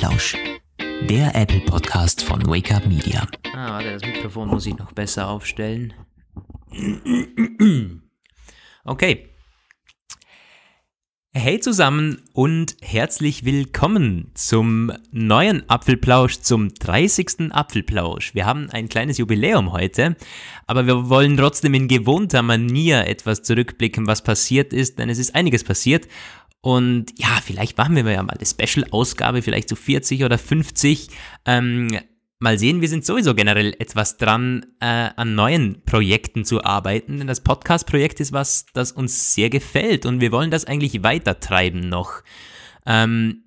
Apfelplausch, 0.00 0.34
der 1.10 1.34
Apple 1.34 1.60
Podcast 1.60 2.22
von 2.22 2.46
Wake 2.46 2.72
Up 2.72 2.86
Media. 2.86 3.26
Ah, 3.52 3.72
warte, 3.72 3.92
das 3.92 4.02
Mikrofon 4.02 4.48
muss 4.48 4.64
ich 4.64 4.74
noch 4.78 4.92
besser 4.92 5.28
aufstellen. 5.28 5.92
Okay. 8.84 9.28
Hey 11.32 11.60
zusammen 11.60 12.22
und 12.32 12.76
herzlich 12.80 13.44
willkommen 13.44 14.30
zum 14.34 14.90
neuen 15.12 15.68
Apfelplausch, 15.68 16.40
zum 16.40 16.72
30. 16.72 17.52
Apfelplausch. 17.52 18.34
Wir 18.34 18.46
haben 18.46 18.70
ein 18.70 18.88
kleines 18.88 19.18
Jubiläum 19.18 19.70
heute, 19.72 20.16
aber 20.66 20.86
wir 20.86 21.10
wollen 21.10 21.36
trotzdem 21.36 21.74
in 21.74 21.88
gewohnter 21.88 22.42
Manier 22.42 23.06
etwas 23.06 23.42
zurückblicken, 23.42 24.06
was 24.06 24.24
passiert 24.24 24.72
ist, 24.72 24.98
denn 24.98 25.10
es 25.10 25.18
ist 25.18 25.34
einiges 25.34 25.62
passiert. 25.62 26.08
Und 26.62 27.18
ja, 27.18 27.38
vielleicht 27.42 27.78
machen 27.78 27.96
wir 27.96 28.10
ja 28.10 28.22
mal 28.22 28.36
eine 28.36 28.46
Special-Ausgabe, 28.46 29.42
vielleicht 29.42 29.68
so 29.68 29.76
40 29.76 30.24
oder 30.24 30.36
50. 30.36 31.08
Ähm, 31.46 31.88
mal 32.38 32.58
sehen, 32.58 32.80
wir 32.80 32.88
sind 32.88 33.04
sowieso 33.04 33.34
generell 33.34 33.74
etwas 33.78 34.18
dran, 34.18 34.66
äh, 34.80 35.10
an 35.16 35.34
neuen 35.34 35.82
Projekten 35.84 36.44
zu 36.44 36.64
arbeiten, 36.64 37.18
denn 37.18 37.26
das 37.26 37.42
Podcast-Projekt 37.42 38.20
ist 38.20 38.32
was, 38.32 38.66
das 38.72 38.92
uns 38.92 39.34
sehr 39.34 39.50
gefällt 39.50 40.06
und 40.06 40.20
wir 40.20 40.32
wollen 40.32 40.50
das 40.50 40.64
eigentlich 40.64 41.02
weitertreiben 41.02 41.88
noch. 41.88 42.22
Ähm, 42.86 43.44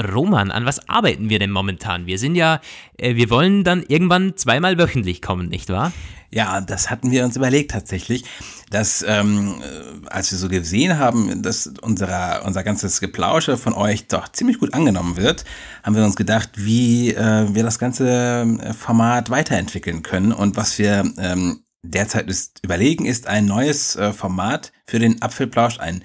Roman, 0.00 0.50
an 0.50 0.66
was 0.66 0.88
arbeiten 0.88 1.30
wir 1.30 1.38
denn 1.38 1.50
momentan? 1.50 2.06
Wir 2.06 2.18
sind 2.18 2.34
ja, 2.34 2.60
äh, 2.98 3.14
wir 3.14 3.30
wollen 3.30 3.62
dann 3.62 3.84
irgendwann 3.86 4.36
zweimal 4.36 4.76
wöchentlich 4.76 5.22
kommen, 5.22 5.48
nicht 5.48 5.70
wahr? 5.70 5.92
Ja, 6.32 6.60
das 6.60 6.90
hatten 6.90 7.12
wir 7.12 7.24
uns 7.24 7.36
überlegt 7.36 7.70
tatsächlich, 7.70 8.24
dass 8.70 9.04
ähm, 9.06 9.62
äh, 9.62 10.08
als 10.08 10.32
wir 10.32 10.38
so 10.38 10.48
gesehen 10.48 10.98
haben, 10.98 11.42
dass 11.42 11.72
unser, 11.80 12.44
unser 12.44 12.64
ganzes 12.64 13.00
Geplausche 13.00 13.56
von 13.56 13.72
euch 13.72 14.08
doch 14.08 14.26
ziemlich 14.28 14.58
gut 14.58 14.74
angenommen 14.74 15.16
wird, 15.16 15.44
haben 15.84 15.94
wir 15.94 16.04
uns 16.04 16.16
gedacht, 16.16 16.50
wie 16.56 17.14
äh, 17.14 17.54
wir 17.54 17.62
das 17.62 17.78
ganze 17.78 18.08
äh, 18.08 18.72
Format 18.72 19.30
weiterentwickeln 19.30 20.02
können 20.02 20.32
und 20.32 20.56
was 20.56 20.76
wir 20.76 21.04
ähm, 21.18 21.60
derzeit 21.84 22.28
ist, 22.28 22.58
überlegen, 22.64 23.06
ist 23.06 23.28
ein 23.28 23.44
neues 23.46 23.94
äh, 23.94 24.12
Format 24.12 24.72
für 24.86 24.98
den 24.98 25.22
Apfelplausch, 25.22 25.78
ein 25.78 26.02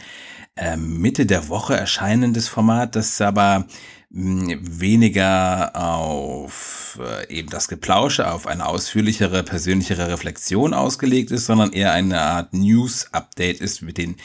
Mitte 0.78 1.26
der 1.26 1.48
Woche 1.50 1.76
erscheinendes 1.76 2.48
Format, 2.48 2.96
das 2.96 3.22
aber 3.22 3.66
weniger 4.12 5.76
auf 5.76 7.00
äh, 7.00 7.32
eben 7.32 7.50
das 7.50 7.68
Geplausche, 7.68 8.32
auf 8.32 8.48
eine 8.48 8.66
ausführlichere, 8.66 9.44
persönlichere 9.44 10.08
Reflexion 10.12 10.74
ausgelegt 10.74 11.30
ist, 11.30 11.46
sondern 11.46 11.74
eher 11.74 11.94
eine 11.94 12.20
Art 12.20 12.54
News-Update 12.54 13.62
ist 13.62 13.84
mit, 13.84 14.00
den, 14.00 14.16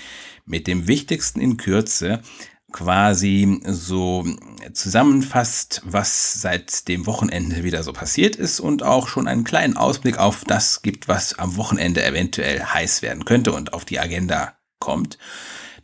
mit 0.46 0.66
dem 0.66 0.88
Wichtigsten 0.88 1.38
in 1.38 1.58
Kürze 1.58 2.22
quasi 2.72 3.60
so 3.66 4.26
zusammenfasst, 4.72 5.82
was 5.84 6.40
seit 6.40 6.88
dem 6.88 7.06
Wochenende 7.06 7.62
wieder 7.62 7.82
so 7.82 7.92
passiert 7.92 8.36
ist 8.36 8.58
und 8.58 8.82
auch 8.82 9.06
schon 9.06 9.28
einen 9.28 9.44
kleinen 9.44 9.76
Ausblick 9.76 10.18
auf 10.18 10.44
das 10.44 10.82
gibt, 10.82 11.06
was 11.06 11.38
am 11.38 11.56
Wochenende 11.56 12.04
eventuell 12.04 12.60
heiß 12.64 13.02
werden 13.02 13.26
könnte 13.26 13.52
und 13.52 13.74
auf 13.74 13.84
die 13.84 14.00
Agenda 14.00 14.54
kommt. 14.80 15.18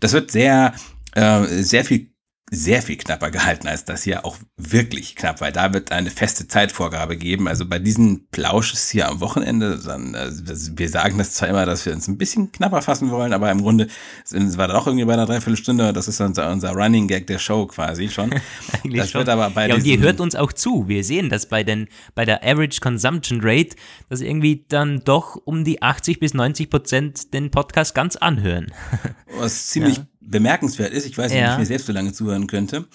Das 0.01 0.13
wird 0.13 0.31
sehr, 0.31 0.75
äh, 1.15 1.47
sehr 1.63 1.85
viel 1.85 2.10
sehr 2.53 2.83
viel 2.83 2.97
knapper 2.97 3.31
gehalten 3.31 3.69
als 3.69 3.85
das 3.85 4.03
hier 4.03 4.25
auch 4.25 4.37
wirklich 4.57 5.15
knapp, 5.15 5.41
weil 5.41 5.53
da 5.53 5.73
wird 5.73 5.93
eine 5.93 6.11
feste 6.11 6.49
Zeitvorgabe 6.49 7.17
geben. 7.17 7.47
Also 7.47 7.65
bei 7.65 7.79
diesen 7.79 8.27
Plausches 8.31 8.91
hier 8.91 9.09
am 9.09 9.21
Wochenende, 9.21 9.79
dann, 9.79 10.15
äh, 10.15 10.31
wir 10.33 10.89
sagen 10.89 11.17
das 11.19 11.35
zwar 11.35 11.49
immer, 11.49 11.65
dass 11.65 11.87
wir 11.87 11.93
uns 11.93 12.09
ein 12.09 12.19
bisschen 12.19 12.51
knapper 12.51 12.83
fassen 12.83 13.11
wollen, 13.11 13.33
aber 13.33 13.51
im 13.53 13.63
Grunde 13.63 13.87
sind 14.25 14.59
wir 14.59 14.67
da 14.67 14.75
auch 14.75 14.89
irgendwie 14.89 15.05
bei 15.05 15.13
einer 15.13 15.27
Dreiviertelstunde. 15.27 15.93
Das 15.93 16.09
ist 16.09 16.21
unser, 16.21 16.51
unser 16.51 16.73
Running 16.73 17.07
Gag 17.07 17.29
der 17.29 17.39
Show 17.39 17.67
quasi 17.67 18.09
schon. 18.09 18.33
Eigentlich 18.73 19.03
das 19.03 19.11
schon. 19.13 19.21
wird 19.21 19.29
aber 19.29 19.51
bei 19.51 19.69
Ja, 19.69 19.77
und 19.77 19.87
ihr 19.87 20.01
hört 20.01 20.21
uns 20.21 20.35
auch 20.35 20.53
zu. 20.53 20.89
Wir 20.89 21.05
sehen 21.05 21.29
das 21.29 21.47
bei 21.47 21.63
den, 21.63 21.87
bei 22.17 22.25
der 22.25 22.43
Average 22.43 22.81
Consumption 22.81 23.41
Rate, 23.43 23.77
dass 24.09 24.21
irgendwie 24.21 24.65
dann 24.69 25.03
doch 25.05 25.37
um 25.37 25.65
die 25.65 25.83
80 25.83 26.19
bis 26.19 26.35
90 26.35 26.69
Prozent 26.69 27.33
den 27.33 27.53
Podcast 27.53 27.95
ganz 27.95 28.17
anhören. 28.17 28.73
Was 29.39 29.69
ziemlich 29.69 29.99
ja 29.99 30.10
bemerkenswert 30.21 30.93
ist. 30.93 31.07
Ich 31.07 31.17
weiß 31.17 31.33
nicht, 31.33 31.41
ja. 31.41 31.49
ob 31.49 31.53
ich 31.55 31.59
mir 31.61 31.67
selbst 31.67 31.87
so 31.87 31.93
lange 31.93 32.13
zuhören 32.13 32.47
könnte. 32.47 32.87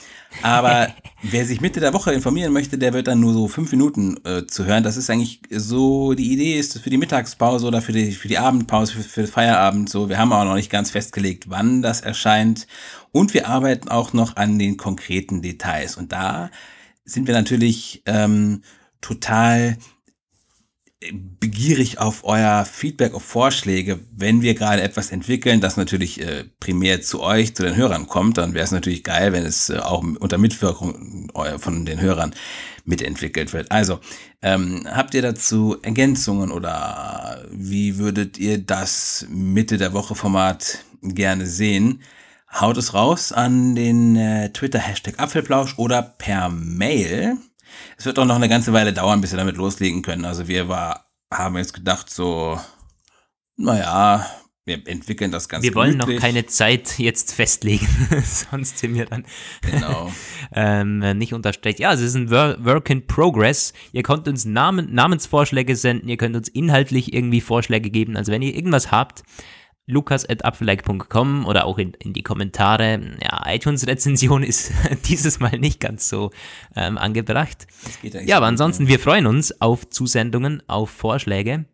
Aber 0.41 0.93
wer 1.23 1.45
sich 1.45 1.59
Mitte 1.59 1.79
der 1.79 1.93
Woche 1.93 2.13
informieren 2.13 2.53
möchte, 2.53 2.77
der 2.77 2.93
wird 2.93 3.07
dann 3.07 3.19
nur 3.19 3.33
so 3.33 3.47
fünf 3.47 3.71
Minuten 3.71 4.17
äh, 4.25 4.45
zu 4.45 4.65
hören. 4.65 4.83
Das 4.83 4.95
ist 4.95 5.09
eigentlich 5.09 5.41
so, 5.49 6.13
die 6.13 6.31
Idee 6.31 6.57
ist 6.59 6.77
für 6.79 6.89
die 6.89 6.97
Mittagspause 6.97 7.65
oder 7.65 7.81
für 7.81 7.91
die, 7.91 8.11
für 8.11 8.27
die 8.27 8.37
Abendpause, 8.37 8.93
für, 8.93 9.03
für 9.03 9.27
Feierabend 9.27 9.89
so. 9.89 10.07
Wir 10.07 10.19
haben 10.19 10.31
auch 10.31 10.45
noch 10.45 10.55
nicht 10.55 10.71
ganz 10.71 10.91
festgelegt, 10.91 11.49
wann 11.49 11.81
das 11.81 12.01
erscheint. 12.01 12.67
Und 13.11 13.33
wir 13.33 13.47
arbeiten 13.47 13.89
auch 13.89 14.13
noch 14.13 14.35
an 14.35 14.59
den 14.59 14.77
konkreten 14.77 15.41
Details. 15.41 15.97
Und 15.97 16.11
da 16.11 16.51
sind 17.05 17.27
wir 17.27 17.33
natürlich 17.33 18.03
ähm, 18.05 18.61
total 19.01 19.77
begierig 21.11 21.99
auf 21.99 22.23
euer 22.23 22.65
Feedback, 22.65 23.13
auf 23.13 23.23
Vorschläge. 23.23 23.99
Wenn 24.11 24.41
wir 24.41 24.55
gerade 24.55 24.81
etwas 24.81 25.11
entwickeln, 25.11 25.61
das 25.61 25.77
natürlich 25.77 26.21
äh, 26.21 26.45
primär 26.59 27.01
zu 27.01 27.21
euch, 27.21 27.55
zu 27.55 27.63
den 27.63 27.75
Hörern 27.75 28.07
kommt, 28.07 28.37
dann 28.37 28.53
wäre 28.53 28.65
es 28.65 28.71
natürlich 28.71 29.03
geil, 29.03 29.33
wenn 29.33 29.45
es 29.45 29.69
äh, 29.69 29.77
auch 29.77 30.03
unter 30.19 30.37
Mitwirkung 30.37 31.29
von 31.57 31.85
den 31.85 32.01
Hörern 32.01 32.33
mitentwickelt 32.85 33.53
wird. 33.53 33.71
Also, 33.71 33.99
ähm, 34.41 34.87
habt 34.89 35.13
ihr 35.13 35.21
dazu 35.21 35.77
Ergänzungen 35.81 36.51
oder 36.51 37.43
wie 37.51 37.97
würdet 37.97 38.37
ihr 38.37 38.59
das 38.59 39.25
Mitte 39.29 39.77
der 39.77 39.93
Woche 39.93 40.15
Format 40.15 40.85
gerne 41.01 41.45
sehen? 41.47 42.01
Haut 42.53 42.77
es 42.77 42.93
raus 42.93 43.31
an 43.31 43.75
den 43.75 44.15
äh, 44.15 44.51
Twitter-Hashtag 44.51 45.19
Apfelplausch 45.19 45.77
oder 45.77 46.01
per 46.01 46.49
Mail 46.49 47.37
es 47.97 48.05
wird 48.05 48.19
auch 48.19 48.25
noch 48.25 48.35
eine 48.35 48.49
ganze 48.49 48.73
Weile 48.73 48.93
dauern, 48.93 49.21
bis 49.21 49.31
wir 49.31 49.37
damit 49.37 49.57
loslegen 49.57 50.01
können. 50.01 50.25
Also 50.25 50.47
wir 50.47 50.67
war, 50.69 51.05
haben 51.33 51.57
jetzt 51.57 51.73
gedacht, 51.73 52.09
so, 52.09 52.59
naja, 53.57 54.25
wir 54.65 54.87
entwickeln 54.87 55.31
das 55.31 55.47
Ganze. 55.47 55.67
Wir 55.67 55.75
wollen 55.75 55.91
gemütlich. 55.91 56.15
noch 56.15 56.21
keine 56.21 56.45
Zeit 56.47 56.97
jetzt 56.97 57.33
festlegen, 57.33 57.87
sonst 58.25 58.79
sind 58.79 58.95
wir 58.95 59.05
dann 59.05 59.25
genau. 59.61 60.11
ähm, 60.53 60.99
nicht 61.17 61.33
unterstreicht. 61.33 61.79
Ja, 61.79 61.93
es 61.93 62.01
ist 62.01 62.15
ein 62.15 62.31
Work 62.31 62.89
in 62.89 63.05
Progress. 63.05 63.73
Ihr 63.91 64.01
könnt 64.01 64.27
uns 64.27 64.43
Namen, 64.45 64.93
Namensvorschläge 64.93 65.75
senden, 65.75 66.09
ihr 66.09 66.17
könnt 66.17 66.35
uns 66.35 66.47
inhaltlich 66.47 67.13
irgendwie 67.13 67.41
Vorschläge 67.41 67.91
geben. 67.91 68.17
Also 68.17 68.31
wenn 68.31 68.41
ihr 68.41 68.55
irgendwas 68.55 68.91
habt, 68.91 69.23
lukas.apfelike.com 69.87 71.45
oder 71.45 71.65
auch 71.65 71.77
in, 71.77 71.93
in 71.93 72.13
die 72.13 72.23
Kommentare. 72.23 72.99
Ja, 73.21 73.43
iTunes-Rezension 73.45 74.43
ist 74.43 74.71
dieses 75.07 75.39
Mal 75.39 75.59
nicht 75.59 75.79
ganz 75.79 76.09
so 76.09 76.31
ähm, 76.75 76.97
angebracht. 76.97 77.67
Ja, 78.01 78.37
aber 78.37 78.47
ansonsten, 78.47 78.87
wir 78.87 78.99
freuen 78.99 79.27
uns 79.27 79.61
auf 79.61 79.89
Zusendungen, 79.89 80.63
auf 80.67 80.89
Vorschläge. 80.89 81.65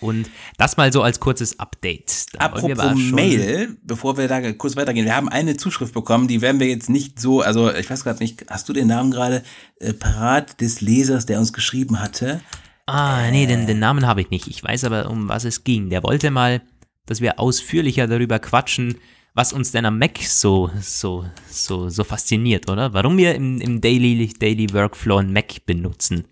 Und 0.00 0.30
das 0.58 0.76
mal 0.76 0.92
so 0.92 1.02
als 1.02 1.20
kurzes 1.20 1.58
Update. 1.58 2.26
Da 2.34 2.40
Apropos 2.40 2.94
Mail, 2.96 3.76
bevor 3.82 4.18
wir 4.18 4.28
da 4.28 4.52
kurz 4.52 4.76
weitergehen, 4.76 5.06
wir 5.06 5.16
haben 5.16 5.28
eine 5.28 5.56
Zuschrift 5.56 5.94
bekommen, 5.94 6.28
die 6.28 6.42
werden 6.42 6.60
wir 6.60 6.68
jetzt 6.68 6.90
nicht 6.90 7.18
so, 7.18 7.40
also 7.40 7.72
ich 7.72 7.88
weiß 7.88 8.04
gerade 8.04 8.22
nicht, 8.22 8.44
hast 8.50 8.68
du 8.68 8.74
den 8.74 8.88
Namen 8.88 9.10
gerade 9.10 9.42
äh, 9.80 9.94
parat 9.94 10.60
des 10.60 10.82
Lesers, 10.82 11.24
der 11.24 11.38
uns 11.38 11.52
geschrieben 11.54 12.00
hatte? 12.00 12.40
Ah, 12.86 13.30
nee, 13.30 13.46
den, 13.46 13.66
den 13.66 13.78
Namen 13.78 14.06
habe 14.06 14.20
ich 14.20 14.30
nicht. 14.30 14.46
Ich 14.46 14.62
weiß 14.62 14.84
aber, 14.84 15.10
um 15.10 15.28
was 15.28 15.44
es 15.44 15.64
ging. 15.64 15.90
Der 15.90 16.02
wollte 16.02 16.30
mal 16.30 16.60
dass 17.06 17.20
wir 17.20 17.38
ausführlicher 17.40 18.06
darüber 18.06 18.38
quatschen, 18.38 18.96
was 19.34 19.52
uns 19.52 19.70
denn 19.70 19.84
am 19.84 19.98
Mac 19.98 20.18
so, 20.18 20.70
so, 20.80 21.26
so, 21.48 21.88
so 21.88 22.04
fasziniert, 22.04 22.70
oder? 22.70 22.94
Warum 22.94 23.18
wir 23.18 23.34
im, 23.34 23.60
im 23.60 23.80
Daily, 23.80 24.32
Daily 24.38 24.72
Workflow 24.72 25.18
ein 25.18 25.32
Mac 25.32 25.66
benutzen. 25.66 26.24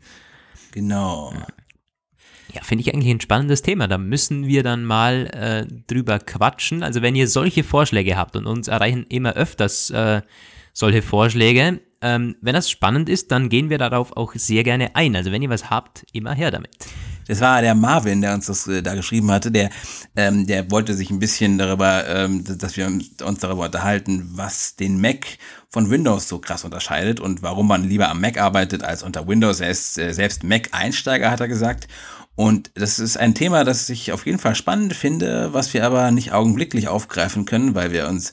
Genau. 0.73 1.33
Ja, 2.55 2.63
finde 2.63 2.83
ich 2.83 2.95
eigentlich 2.95 3.11
ein 3.11 3.21
spannendes 3.21 3.63
Thema. 3.63 3.89
Da 3.89 3.99
müssen 3.99 4.47
wir 4.47 4.63
dann 4.63 4.85
mal 4.85 5.27
äh, 5.35 5.67
drüber 5.87 6.19
quatschen. 6.19 6.83
Also 6.83 7.03
wenn 7.03 7.15
ihr 7.15 7.29
solche 7.29 7.65
Vorschläge 7.65 8.17
habt 8.17 8.37
und 8.37 8.47
uns 8.47 8.69
erreichen 8.69 9.05
immer 9.09 9.35
öfters 9.35 9.91
äh, 9.91 10.23
solche 10.73 11.03
Vorschläge, 11.03 11.81
ähm, 12.01 12.37
wenn 12.41 12.55
das 12.55 12.71
spannend 12.71 13.09
ist, 13.09 13.33
dann 13.33 13.49
gehen 13.49 13.71
wir 13.71 13.79
darauf 13.79 14.17
auch 14.17 14.35
sehr 14.35 14.63
gerne 14.63 14.95
ein. 14.95 15.17
Also 15.17 15.33
wenn 15.33 15.43
ihr 15.43 15.51
was 15.51 15.69
habt, 15.69 16.07
immer 16.13 16.33
her 16.33 16.51
damit. 16.51 16.71
Das 17.27 17.41
war 17.41 17.63
der 17.63 17.75
Marvin, 17.75 18.21
der 18.21 18.35
uns 18.35 18.47
das 18.47 18.67
äh, 18.67 18.83
da 18.83 18.95
geschrieben 18.95 19.31
hatte. 19.31 19.51
Der, 19.51 19.71
ähm, 20.17 20.47
der 20.47 20.71
wollte 20.71 20.95
sich 20.95 21.11
ein 21.11 21.19
bisschen 21.19 21.59
darüber, 21.59 22.07
ähm, 22.07 22.45
dass 22.45 22.77
wir 22.77 22.87
uns 22.87 23.41
darüber 23.41 23.65
unterhalten, 23.65 24.31
was 24.35 24.77
den 24.77 25.01
Mac 25.01 25.27
von 25.71 25.91
Windows 25.91 26.29
so 26.29 26.39
krass 26.39 26.65
unterscheidet 26.65 27.21
und 27.21 27.43
warum 27.43 27.69
man 27.69 27.89
lieber 27.89 28.09
am 28.09 28.21
Mac 28.21 28.39
arbeitet 28.39 28.85
als 28.85 29.03
unter 29.03 29.27
Windows. 29.27 29.61
Er 29.61 29.71
ist 29.71 29.99
äh, 29.99 30.13
selbst 30.13 30.45
Mac-Einsteiger, 30.45 31.31
hat 31.31 31.41
er 31.41 31.49
gesagt. 31.49 31.89
Und 32.37 32.73
das 32.75 32.99
ist 32.99 33.17
ein 33.17 33.35
Thema, 33.35 33.63
das 33.63 33.89
ich 33.89 34.13
auf 34.13 34.27
jeden 34.27 34.41
Fall 34.41 34.57
spannend 34.57 34.95
finde, 34.95 35.53
was 35.53 35.73
wir 35.73 35.87
aber 35.87 36.11
nicht 36.11 36.33
augenblicklich 36.33 36.89
aufgreifen 36.89 37.45
können, 37.45 37.77
weil 37.77 37.93
wir 37.93 38.09
uns 38.09 38.33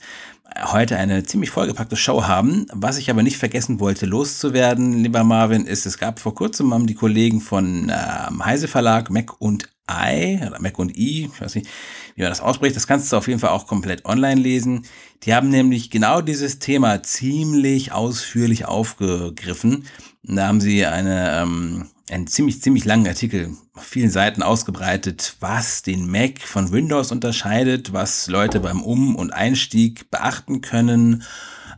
heute 0.72 0.96
eine 0.96 1.22
ziemlich 1.24 1.50
vollgepackte 1.50 1.96
Show 1.96 2.24
haben. 2.24 2.66
Was 2.72 2.98
ich 2.98 3.10
aber 3.10 3.22
nicht 3.22 3.36
vergessen 3.36 3.80
wollte, 3.80 4.06
loszuwerden, 4.06 5.02
lieber 5.02 5.24
Marvin, 5.24 5.66
ist, 5.66 5.86
es 5.86 5.98
gab 5.98 6.18
vor 6.18 6.34
kurzem 6.34 6.72
haben 6.72 6.86
die 6.86 6.94
Kollegen 6.94 7.40
von 7.40 7.90
ähm, 7.90 8.44
Heise 8.44 8.68
Verlag, 8.68 9.10
Mac 9.10 9.40
und 9.40 9.68
I 9.90 10.38
oder 10.46 10.60
Mac 10.60 10.78
und 10.78 10.96
I, 10.96 11.30
ich 11.32 11.40
weiß 11.40 11.54
nicht, 11.56 11.68
wie 12.14 12.22
man 12.22 12.30
das 12.30 12.40
ausspricht, 12.40 12.76
das 12.76 12.86
kannst 12.86 13.12
du 13.12 13.16
auf 13.16 13.28
jeden 13.28 13.40
Fall 13.40 13.50
auch 13.50 13.66
komplett 13.66 14.04
online 14.04 14.40
lesen. 14.40 14.86
Die 15.24 15.34
haben 15.34 15.48
nämlich 15.48 15.90
genau 15.90 16.20
dieses 16.20 16.58
Thema 16.58 17.02
ziemlich 17.02 17.92
ausführlich 17.92 18.64
aufgegriffen. 18.66 19.84
Da 20.22 20.46
haben 20.46 20.60
sie 20.60 20.86
eine, 20.86 21.42
ähm, 21.42 21.88
einen 22.10 22.26
ziemlich, 22.26 22.60
ziemlich 22.62 22.84
langen 22.84 23.06
Artikel 23.06 23.56
auf 23.74 23.84
vielen 23.84 24.10
Seiten 24.10 24.42
ausgebreitet, 24.42 25.36
was 25.40 25.82
den 25.82 26.10
Mac 26.10 26.40
von 26.40 26.72
Windows 26.72 27.12
unterscheidet, 27.12 27.92
was 27.92 28.26
Leute 28.28 28.60
beim 28.60 28.82
Um- 28.82 29.16
und 29.16 29.32
Einstieg 29.32 30.10
beachten 30.10 30.60
können, 30.60 31.22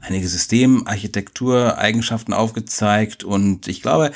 einige 0.01 0.29
Systemarchitektureigenschaften 0.29 2.35
aufgezeigt 2.35 3.25
und 3.25 3.69
ich 3.69 3.83
glaube, 3.83 4.13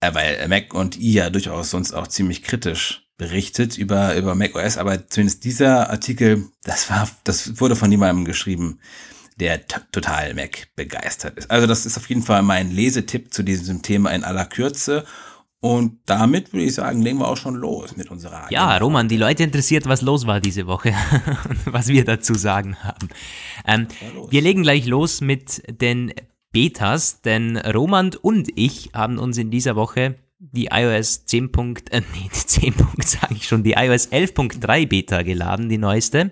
äh, 0.00 0.14
weil 0.14 0.46
Mac 0.48 0.74
und 0.74 0.98
I 0.98 1.14
ja 1.14 1.30
durchaus 1.30 1.70
sonst 1.70 1.92
auch 1.92 2.06
ziemlich 2.06 2.42
kritisch 2.42 3.06
berichtet 3.18 3.78
über, 3.78 4.14
über 4.14 4.34
macOS, 4.34 4.76
aber 4.76 5.08
zumindest 5.08 5.44
dieser 5.44 5.90
Artikel, 5.90 6.48
das 6.64 6.90
war, 6.90 7.08
das 7.24 7.60
wurde 7.60 7.76
von 7.76 7.90
jemandem 7.90 8.24
geschrieben, 8.24 8.78
der 9.38 9.66
total 9.66 10.34
Mac 10.34 10.68
begeistert 10.76 11.38
ist. 11.38 11.50
Also 11.50 11.66
das 11.66 11.86
ist 11.86 11.96
auf 11.96 12.08
jeden 12.08 12.22
Fall 12.22 12.42
mein 12.42 12.70
Lesetipp 12.70 13.32
zu 13.32 13.42
diesem 13.42 13.82
Thema 13.82 14.10
in 14.10 14.24
aller 14.24 14.46
Kürze. 14.46 15.04
Und 15.66 15.98
damit 16.06 16.52
würde 16.52 16.66
ich 16.66 16.74
sagen, 16.74 17.02
legen 17.02 17.18
wir 17.18 17.26
auch 17.26 17.36
schon 17.36 17.56
los 17.56 17.96
mit 17.96 18.08
unserer 18.08 18.44
Agenda. 18.44 18.50
Ja, 18.50 18.76
Roman, 18.76 19.08
die 19.08 19.16
Leute 19.16 19.42
interessiert, 19.42 19.86
was 19.86 20.00
los 20.00 20.24
war 20.24 20.40
diese 20.40 20.68
Woche 20.68 20.94
und 21.48 21.72
was 21.72 21.88
wir 21.88 22.04
dazu 22.04 22.34
sagen 22.34 22.76
haben. 22.84 23.08
Ähm, 23.66 23.88
wir 24.30 24.42
legen 24.42 24.62
gleich 24.62 24.86
los 24.86 25.20
mit 25.20 25.62
den 25.80 26.12
Betas, 26.52 27.20
denn 27.22 27.56
Roman 27.56 28.12
und 28.22 28.48
ich 28.54 28.90
haben 28.94 29.18
uns 29.18 29.38
in 29.38 29.50
dieser 29.50 29.74
Woche 29.74 30.14
die 30.38 30.66
iOS 30.66 31.26
10. 31.26 31.50
Äh, 31.90 32.00
nee, 32.14 32.30
10. 32.30 32.74
sage 33.04 33.34
ich 33.34 33.48
schon, 33.48 33.64
die 33.64 33.72
iOS 33.72 34.12
11.3 34.12 34.86
Beta 34.86 35.22
geladen, 35.22 35.68
die 35.68 35.78
neueste, 35.78 36.30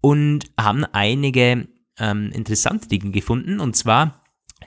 und 0.00 0.44
haben 0.56 0.84
einige 0.92 1.66
ähm, 1.98 2.30
interessante 2.32 2.86
Dinge 2.86 3.10
gefunden. 3.10 3.58
Und 3.58 3.74
zwar 3.74 4.22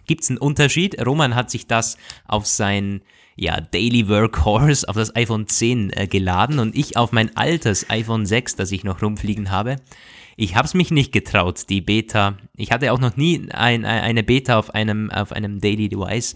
gibt 0.06 0.24
es 0.24 0.30
einen 0.30 0.38
Unterschied. 0.38 1.04
Roman 1.06 1.34
hat 1.34 1.50
sich 1.50 1.66
das 1.66 1.98
auf 2.28 2.46
sein 2.46 3.02
ja, 3.36 3.60
Daily 3.60 4.08
Workhorse, 4.08 4.88
auf 4.88 4.96
das 4.96 5.16
iPhone 5.16 5.48
10 5.48 5.92
äh, 5.92 6.08
geladen 6.08 6.60
und 6.60 6.76
ich 6.76 6.98
auf 6.98 7.12
mein 7.12 7.36
altes 7.36 7.90
iPhone 7.90 8.26
6, 8.26 8.56
das 8.56 8.72
ich 8.72 8.84
noch 8.84 9.02
rumfliegen 9.02 9.52
habe. 9.52 9.78
Ich 10.36 10.56
habe 10.56 10.66
es 10.66 10.74
mich 10.74 10.92
nicht 10.92 11.12
getraut, 11.12 11.70
die 11.70 11.82
Beta. 11.82 12.38
Ich 12.56 12.72
hatte 12.72 12.92
auch 12.92 13.00
noch 13.00 13.18
nie 13.18 13.50
ein, 13.52 13.86
eine 13.86 14.24
Beta 14.24 14.58
auf 14.58 14.74
einem, 14.74 15.12
auf 15.12 15.32
einem 15.32 15.62
Daily 15.62 15.90
Device. 15.90 16.36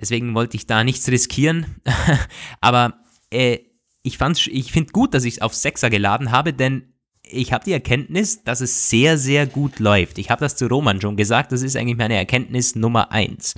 Deswegen 0.00 0.34
wollte 0.34 0.56
ich 0.56 0.66
da 0.66 0.84
nichts 0.84 1.08
riskieren. 1.08 1.80
Aber 2.60 2.94
äh, 3.30 3.58
ich, 4.02 4.18
ich 4.20 4.72
finde 4.72 4.92
gut, 4.92 5.14
dass 5.14 5.24
ich 5.24 5.34
es 5.34 5.42
auf 5.42 5.52
6er 5.52 5.90
geladen 5.90 6.30
habe, 6.30 6.52
denn 6.52 6.94
ich 7.22 7.52
habe 7.52 7.64
die 7.64 7.72
Erkenntnis, 7.72 8.44
dass 8.44 8.60
es 8.60 8.90
sehr, 8.90 9.18
sehr 9.18 9.46
gut 9.46 9.78
läuft. 9.78 10.18
Ich 10.18 10.30
habe 10.30 10.40
das 10.40 10.56
zu 10.56 10.66
Roman 10.66 11.00
schon 11.00 11.16
gesagt, 11.16 11.52
das 11.52 11.62
ist 11.62 11.76
eigentlich 11.76 11.96
meine 11.96 12.16
Erkenntnis 12.16 12.74
Nummer 12.74 13.10
1. 13.12 13.54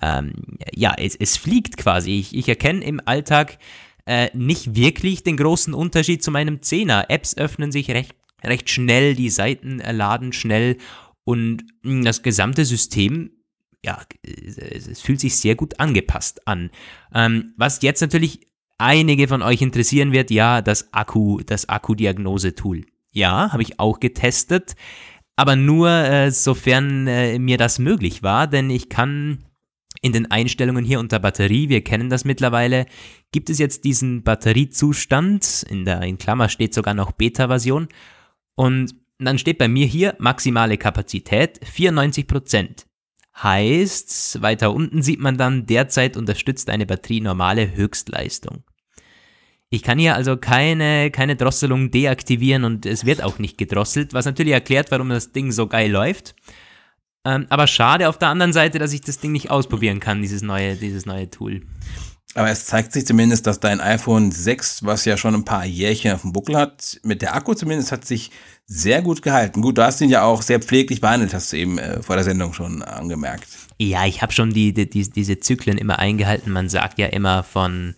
Ähm, 0.00 0.32
ja, 0.74 0.94
es, 0.96 1.16
es 1.16 1.36
fliegt 1.36 1.76
quasi. 1.76 2.18
Ich, 2.18 2.34
ich 2.34 2.48
erkenne 2.48 2.84
im 2.84 3.00
Alltag 3.04 3.58
äh, 4.06 4.30
nicht 4.36 4.74
wirklich 4.74 5.22
den 5.22 5.36
großen 5.36 5.74
Unterschied 5.74 6.22
zu 6.22 6.30
meinem 6.30 6.56
10er. 6.56 7.08
Apps 7.08 7.36
öffnen 7.36 7.72
sich 7.72 7.90
recht 7.90 8.14
recht 8.44 8.70
schnell, 8.70 9.14
die 9.14 9.30
Seiten 9.30 9.78
laden 9.78 10.32
schnell 10.32 10.78
und 11.24 11.64
hm, 11.82 12.04
das 12.04 12.22
gesamte 12.22 12.64
System, 12.64 13.30
ja, 13.84 14.00
es 14.22 15.00
fühlt 15.00 15.20
sich 15.20 15.36
sehr 15.36 15.54
gut 15.54 15.78
angepasst 15.80 16.46
an. 16.46 16.70
Ähm, 17.14 17.54
was 17.56 17.82
jetzt 17.82 18.00
natürlich 18.00 18.46
einige 18.78 19.28
von 19.28 19.42
euch 19.42 19.62
interessieren 19.62 20.12
wird, 20.12 20.30
ja, 20.30 20.62
das 20.62 20.92
Akku, 20.92 21.40
das 21.40 21.68
Akku-Diagnose-Tool. 21.68 22.84
Ja, 23.12 23.52
habe 23.52 23.62
ich 23.62 23.80
auch 23.80 24.00
getestet, 24.00 24.74
aber 25.36 25.56
nur 25.56 25.88
äh, 25.90 26.30
sofern 26.30 27.06
äh, 27.06 27.38
mir 27.38 27.58
das 27.58 27.78
möglich 27.78 28.22
war, 28.22 28.46
denn 28.46 28.70
ich 28.70 28.88
kann 28.88 29.44
in 30.02 30.12
den 30.12 30.30
Einstellungen 30.30 30.84
hier 30.84 31.00
unter 31.00 31.18
Batterie, 31.18 31.68
wir 31.68 31.82
kennen 31.82 32.08
das 32.10 32.24
mittlerweile, 32.24 32.86
gibt 33.32 33.50
es 33.50 33.58
jetzt 33.58 33.84
diesen 33.84 34.22
Batteriezustand, 34.22 35.66
in 35.68 35.84
der 35.84 36.02
in 36.02 36.18
Klammer 36.18 36.48
steht 36.48 36.74
sogar 36.74 36.94
noch 36.94 37.12
Beta-Version 37.12 37.88
und 38.54 38.94
dann 39.18 39.38
steht 39.38 39.58
bei 39.58 39.68
mir 39.68 39.86
hier 39.86 40.14
maximale 40.18 40.78
Kapazität 40.78 41.60
94%. 41.64 42.86
Heißt, 43.42 44.42
weiter 44.42 44.72
unten 44.72 45.02
sieht 45.02 45.20
man 45.20 45.36
dann, 45.36 45.66
derzeit 45.66 46.16
unterstützt 46.16 46.68
eine 46.70 46.86
Batterie 46.86 47.20
normale 47.20 47.74
Höchstleistung. 47.74 48.64
Ich 49.70 49.82
kann 49.82 49.98
hier 49.98 50.16
also 50.16 50.36
keine, 50.36 51.10
keine 51.10 51.36
Drosselung 51.36 51.90
deaktivieren 51.90 52.64
und 52.64 52.86
es 52.86 53.04
wird 53.06 53.22
auch 53.22 53.38
nicht 53.38 53.56
gedrosselt, 53.56 54.14
was 54.14 54.24
natürlich 54.24 54.52
erklärt, 54.52 54.90
warum 54.90 55.10
das 55.10 55.32
Ding 55.32 55.52
so 55.52 55.68
geil 55.68 55.90
läuft. 55.90 56.34
Ähm, 57.24 57.46
aber 57.50 57.66
schade 57.66 58.08
auf 58.08 58.18
der 58.18 58.28
anderen 58.28 58.52
Seite, 58.52 58.78
dass 58.78 58.92
ich 58.92 59.02
das 59.02 59.18
Ding 59.18 59.32
nicht 59.32 59.50
ausprobieren 59.50 60.00
kann, 60.00 60.22
dieses 60.22 60.42
neue, 60.42 60.76
dieses 60.76 61.06
neue 61.06 61.30
Tool. 61.30 61.62
Aber 62.34 62.48
es 62.48 62.64
zeigt 62.64 62.92
sich 62.92 63.06
zumindest, 63.06 63.46
dass 63.46 63.58
dein 63.58 63.80
iPhone 63.80 64.30
6, 64.30 64.84
was 64.84 65.04
ja 65.04 65.16
schon 65.16 65.34
ein 65.34 65.44
paar 65.44 65.66
Jährchen 65.66 66.12
auf 66.12 66.22
dem 66.22 66.32
Buckel 66.32 66.56
hat, 66.56 67.00
mit 67.02 67.22
der 67.22 67.34
Akku 67.34 67.54
zumindest 67.54 67.90
hat 67.90 68.04
sich 68.04 68.30
sehr 68.66 69.02
gut 69.02 69.20
gehalten. 69.20 69.62
Gut, 69.62 69.78
du 69.78 69.82
hast 69.82 70.00
ihn 70.00 70.10
ja 70.10 70.22
auch 70.22 70.42
sehr 70.42 70.60
pfleglich 70.60 71.00
behandelt, 71.00 71.34
hast 71.34 71.52
du 71.52 71.56
eben 71.56 71.78
äh, 71.78 72.02
vor 72.02 72.14
der 72.14 72.24
Sendung 72.24 72.52
schon 72.52 72.82
angemerkt. 72.82 73.48
Ja, 73.78 74.06
ich 74.06 74.22
habe 74.22 74.32
schon 74.32 74.52
die, 74.52 74.72
die, 74.72 74.86
diese 74.86 75.40
Zyklen 75.40 75.76
immer 75.76 75.98
eingehalten. 75.98 76.52
Man 76.52 76.68
sagt 76.68 77.00
ja 77.00 77.06
immer 77.06 77.42
von 77.42 77.96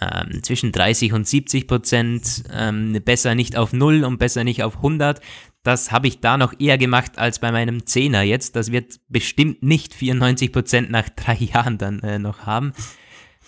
ähm, 0.00 0.42
zwischen 0.44 0.70
30 0.70 1.12
und 1.12 1.26
70 1.26 1.66
Prozent 1.66 2.44
ähm, 2.52 2.96
besser 3.04 3.34
nicht 3.34 3.56
auf 3.56 3.72
0 3.72 4.04
und 4.04 4.18
besser 4.18 4.44
nicht 4.44 4.62
auf 4.62 4.76
100. 4.76 5.20
Das 5.64 5.90
habe 5.90 6.06
ich 6.06 6.20
da 6.20 6.36
noch 6.36 6.52
eher 6.60 6.76
gemacht 6.76 7.18
als 7.18 7.38
bei 7.38 7.50
meinem 7.50 7.78
10er 7.78 8.20
jetzt. 8.20 8.54
Das 8.54 8.70
wird 8.70 9.00
bestimmt 9.08 9.62
nicht 9.62 9.94
94 9.94 10.52
Prozent 10.52 10.90
nach 10.90 11.08
drei 11.08 11.34
Jahren 11.40 11.78
dann 11.78 12.00
äh, 12.00 12.18
noch 12.18 12.40
haben. 12.40 12.74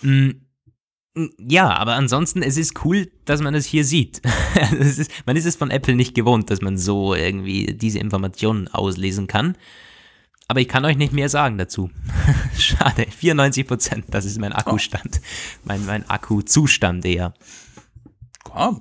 Mm, 0.01 0.31
mm, 1.13 1.29
ja, 1.37 1.69
aber 1.69 1.93
ansonsten, 1.93 2.41
es 2.41 2.57
ist 2.57 2.83
cool, 2.83 3.11
dass 3.25 3.41
man 3.41 3.53
es 3.53 3.67
hier 3.67 3.85
sieht. 3.85 4.23
ist, 4.79 5.11
man 5.27 5.37
ist 5.37 5.45
es 5.45 5.55
von 5.55 5.69
Apple 5.69 5.95
nicht 5.95 6.15
gewohnt, 6.15 6.49
dass 6.49 6.59
man 6.59 6.77
so 6.79 7.13
irgendwie 7.13 7.67
diese 7.75 7.99
Informationen 7.99 8.67
auslesen 8.67 9.27
kann. 9.27 9.55
Aber 10.47 10.59
ich 10.59 10.67
kann 10.67 10.85
euch 10.85 10.97
nicht 10.97 11.13
mehr 11.13 11.29
sagen 11.29 11.59
dazu. 11.59 11.91
Schade, 12.57 13.05
94 13.15 13.67
Prozent, 13.67 14.05
das 14.09 14.25
ist 14.25 14.39
mein 14.39 14.53
Akkustand. 14.53 15.21
Mein, 15.65 15.85
mein 15.85 16.09
Akkuzustand 16.09 17.05
eher 17.05 17.35
ja, 18.55 18.79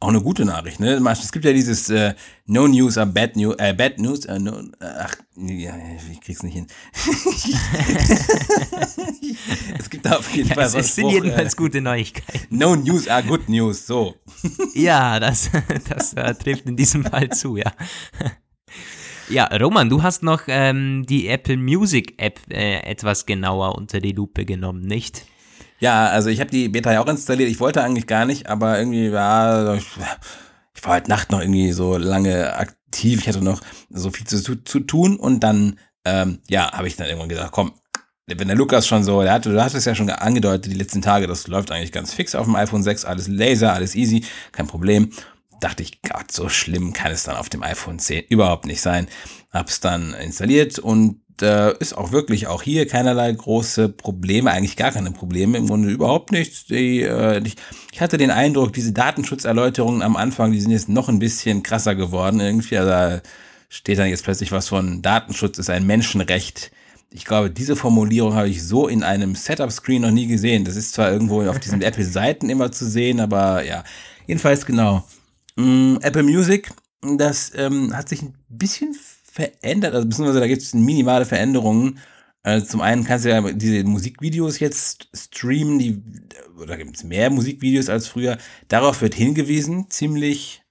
auch 0.00 0.08
eine 0.08 0.20
gute 0.20 0.44
Nachricht. 0.44 0.80
Ne? 0.80 1.00
Es 1.10 1.32
gibt 1.32 1.44
ja 1.44 1.52
dieses 1.52 1.90
äh, 1.90 2.14
No 2.46 2.66
News 2.66 2.98
are 2.98 3.06
Bad, 3.06 3.36
New, 3.36 3.52
äh, 3.58 3.72
bad 3.72 3.98
News. 3.98 4.24
Äh, 4.24 4.38
no, 4.38 4.58
äh, 4.58 4.62
ach, 4.80 5.14
ja, 5.36 5.74
ich 6.10 6.20
krieg's 6.20 6.42
nicht 6.42 6.54
hin. 6.54 6.66
es 9.78 9.90
gibt 9.90 10.06
da 10.06 10.16
auf 10.16 10.30
jeden 10.34 10.48
ja, 10.48 10.54
Fall 10.54 10.68
so 10.68 10.78
Es 10.78 10.94
sind 10.94 11.10
Spruch, 11.10 11.24
jedenfalls 11.24 11.54
äh, 11.54 11.56
gute 11.56 11.80
Neuigkeiten. 11.80 12.46
No 12.50 12.76
News 12.76 13.08
are 13.08 13.22
Good 13.22 13.48
News, 13.48 13.86
so. 13.86 14.14
ja, 14.74 15.20
das, 15.20 15.50
das 15.88 16.14
äh, 16.14 16.34
trifft 16.34 16.66
in 16.66 16.76
diesem 16.76 17.04
Fall 17.04 17.30
zu, 17.30 17.56
ja. 17.56 17.72
Ja, 19.28 19.46
Roman, 19.46 19.88
du 19.88 20.02
hast 20.02 20.22
noch 20.22 20.42
ähm, 20.48 21.06
die 21.08 21.28
Apple 21.28 21.56
Music 21.56 22.14
App 22.18 22.40
äh, 22.50 22.80
etwas 22.80 23.24
genauer 23.24 23.76
unter 23.76 24.00
die 24.00 24.12
Lupe 24.12 24.44
genommen, 24.44 24.82
nicht? 24.82 25.24
Ja, 25.82 26.06
also 26.10 26.28
ich 26.30 26.38
habe 26.38 26.48
die 26.48 26.68
Beta 26.68 26.92
ja 26.92 27.02
auch 27.02 27.08
installiert. 27.08 27.50
Ich 27.50 27.58
wollte 27.58 27.82
eigentlich 27.82 28.06
gar 28.06 28.24
nicht, 28.24 28.48
aber 28.48 28.78
irgendwie 28.78 29.10
war 29.10 29.74
ich, 29.74 29.84
ich 30.76 30.84
war 30.84 30.94
heute 30.94 31.10
Nacht 31.10 31.32
noch 31.32 31.40
irgendwie 31.40 31.72
so 31.72 31.96
lange 31.96 32.54
aktiv. 32.54 33.18
Ich 33.20 33.26
hatte 33.26 33.42
noch 33.42 33.60
so 33.90 34.12
viel 34.12 34.24
zu, 34.24 34.62
zu 34.62 34.78
tun 34.78 35.16
und 35.16 35.40
dann 35.40 35.80
ähm, 36.04 36.38
ja, 36.48 36.70
habe 36.70 36.86
ich 36.86 36.94
dann 36.94 37.08
irgendwann 37.08 37.28
gesagt, 37.28 37.50
komm, 37.50 37.72
wenn 38.28 38.46
der 38.46 38.56
Lukas 38.56 38.86
schon 38.86 39.02
so, 39.02 39.22
der 39.22 39.32
hat, 39.32 39.46
du 39.46 39.60
hast 39.60 39.74
es 39.74 39.84
ja 39.84 39.96
schon 39.96 40.08
angedeutet 40.08 40.72
die 40.72 40.78
letzten 40.78 41.02
Tage, 41.02 41.26
das 41.26 41.48
läuft 41.48 41.72
eigentlich 41.72 41.90
ganz 41.90 42.14
fix 42.14 42.36
auf 42.36 42.46
dem 42.46 42.54
iPhone 42.54 42.84
6, 42.84 43.04
alles 43.04 43.26
Laser, 43.26 43.72
alles 43.72 43.96
easy, 43.96 44.24
kein 44.52 44.68
Problem. 44.68 45.10
Dachte 45.60 45.82
ich, 45.82 46.00
Gott, 46.02 46.30
so 46.30 46.48
schlimm 46.48 46.92
kann 46.92 47.10
es 47.10 47.24
dann 47.24 47.34
auf 47.34 47.48
dem 47.48 47.64
iPhone 47.64 47.98
10 47.98 48.26
überhaupt 48.28 48.66
nicht 48.66 48.82
sein. 48.82 49.08
Hab's 49.52 49.80
dann 49.80 50.14
installiert 50.14 50.78
und 50.78 51.21
äh, 51.40 51.76
ist 51.78 51.96
auch 51.96 52.12
wirklich 52.12 52.46
auch 52.46 52.62
hier 52.62 52.86
keinerlei 52.86 53.32
große 53.32 53.88
Probleme, 53.88 54.50
eigentlich 54.50 54.76
gar 54.76 54.92
keine 54.92 55.12
Probleme, 55.12 55.56
im 55.56 55.66
Grunde 55.66 55.88
überhaupt 55.90 56.32
nichts. 56.32 56.66
Die, 56.66 57.02
äh, 57.02 57.40
ich, 57.46 57.56
ich, 57.92 58.00
hatte 58.00 58.18
den 58.18 58.30
Eindruck, 58.30 58.72
diese 58.72 58.92
Datenschutzerläuterungen 58.92 60.02
am 60.02 60.16
Anfang, 60.16 60.52
die 60.52 60.60
sind 60.60 60.72
jetzt 60.72 60.88
noch 60.88 61.08
ein 61.08 61.18
bisschen 61.18 61.62
krasser 61.62 61.94
geworden. 61.94 62.40
Irgendwie, 62.40 62.76
also 62.76 62.90
da 62.90 63.20
steht 63.68 63.98
dann 63.98 64.08
jetzt 64.08 64.24
plötzlich 64.24 64.52
was 64.52 64.68
von 64.68 65.00
Datenschutz 65.00 65.58
ist 65.58 65.70
ein 65.70 65.86
Menschenrecht. 65.86 66.72
Ich 67.10 67.24
glaube, 67.24 67.50
diese 67.50 67.76
Formulierung 67.76 68.34
habe 68.34 68.48
ich 68.48 68.62
so 68.62 68.88
in 68.88 69.02
einem 69.02 69.34
Setup-Screen 69.34 70.02
noch 70.02 70.10
nie 70.10 70.26
gesehen. 70.26 70.64
Das 70.64 70.76
ist 70.76 70.92
zwar 70.92 71.10
irgendwo 71.10 71.42
auf 71.48 71.58
diesen 71.58 71.80
Apple-Seiten 71.82 72.50
immer 72.50 72.72
zu 72.72 72.86
sehen, 72.86 73.20
aber 73.20 73.64
ja, 73.64 73.84
jedenfalls 74.26 74.66
genau. 74.66 75.04
Mm, 75.56 75.96
Apple 76.02 76.22
Music, 76.22 76.70
das 77.02 77.52
ähm, 77.54 77.96
hat 77.96 78.08
sich 78.08 78.22
ein 78.22 78.34
bisschen 78.48 78.94
verändert, 79.32 79.94
also 79.94 80.06
beziehungsweise 80.06 80.40
da 80.40 80.46
gibt 80.46 80.62
es 80.62 80.74
minimale 80.74 81.24
Veränderungen. 81.24 81.98
Also 82.42 82.66
zum 82.66 82.80
einen 82.80 83.04
kannst 83.04 83.24
du 83.24 83.30
ja 83.30 83.40
diese 83.52 83.84
Musikvideos 83.84 84.58
jetzt 84.58 85.08
streamen, 85.14 85.78
die, 85.78 86.02
oder 86.60 86.76
gibt 86.76 86.96
es 86.96 87.04
mehr 87.04 87.30
Musikvideos 87.30 87.88
als 87.88 88.08
früher. 88.08 88.36
Darauf 88.68 89.00
wird 89.00 89.14
hingewiesen, 89.14 89.86
ziemlich 89.90 90.62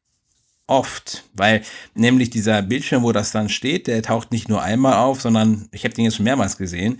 oft, 0.67 1.23
weil 1.33 1.63
nämlich 1.95 2.29
dieser 2.29 2.61
Bildschirm, 2.61 3.03
wo 3.03 3.11
das 3.11 3.31
dann 3.31 3.49
steht, 3.49 3.87
der 3.87 4.03
taucht 4.03 4.31
nicht 4.31 4.47
nur 4.47 4.61
einmal 4.61 4.95
auf, 4.95 5.21
sondern 5.21 5.67
ich 5.71 5.83
habe 5.83 5.93
den 5.93 6.05
jetzt 6.05 6.17
schon 6.17 6.25
mehrmals 6.25 6.57
gesehen. 6.57 6.99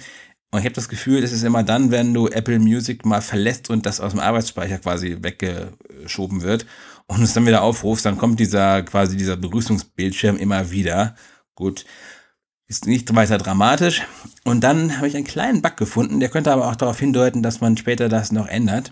Und 0.51 0.59
ich 0.59 0.65
habe 0.65 0.75
das 0.75 0.89
Gefühl, 0.89 1.21
das 1.21 1.31
ist 1.31 1.43
immer 1.43 1.63
dann, 1.63 1.91
wenn 1.91 2.13
du 2.13 2.27
Apple 2.27 2.59
Music 2.59 3.05
mal 3.05 3.21
verlässt 3.21 3.69
und 3.69 3.85
das 3.85 4.01
aus 4.01 4.11
dem 4.11 4.19
Arbeitsspeicher 4.19 4.79
quasi 4.79 5.17
weggeschoben 5.21 6.41
wird 6.41 6.65
und 7.07 7.21
es 7.21 7.33
dann 7.33 7.45
wieder 7.45 7.61
aufrufst, 7.61 8.05
dann 8.05 8.17
kommt 8.17 8.39
dieser 8.39 8.83
quasi 8.83 9.15
dieser 9.15 9.37
Begrüßungsbildschirm 9.37 10.37
immer 10.37 10.71
wieder. 10.71 11.15
Gut, 11.61 11.85
ist 12.67 12.87
nicht 12.87 13.13
weiter 13.13 13.37
dramatisch. 13.37 14.01
Und 14.43 14.63
dann 14.63 14.97
habe 14.97 15.07
ich 15.07 15.15
einen 15.15 15.25
kleinen 15.27 15.61
Bug 15.61 15.77
gefunden, 15.77 16.19
der 16.19 16.29
könnte 16.29 16.51
aber 16.51 16.67
auch 16.67 16.75
darauf 16.75 16.99
hindeuten, 16.99 17.43
dass 17.43 17.61
man 17.61 17.77
später 17.77 18.09
das 18.09 18.31
noch 18.31 18.47
ändert. 18.47 18.91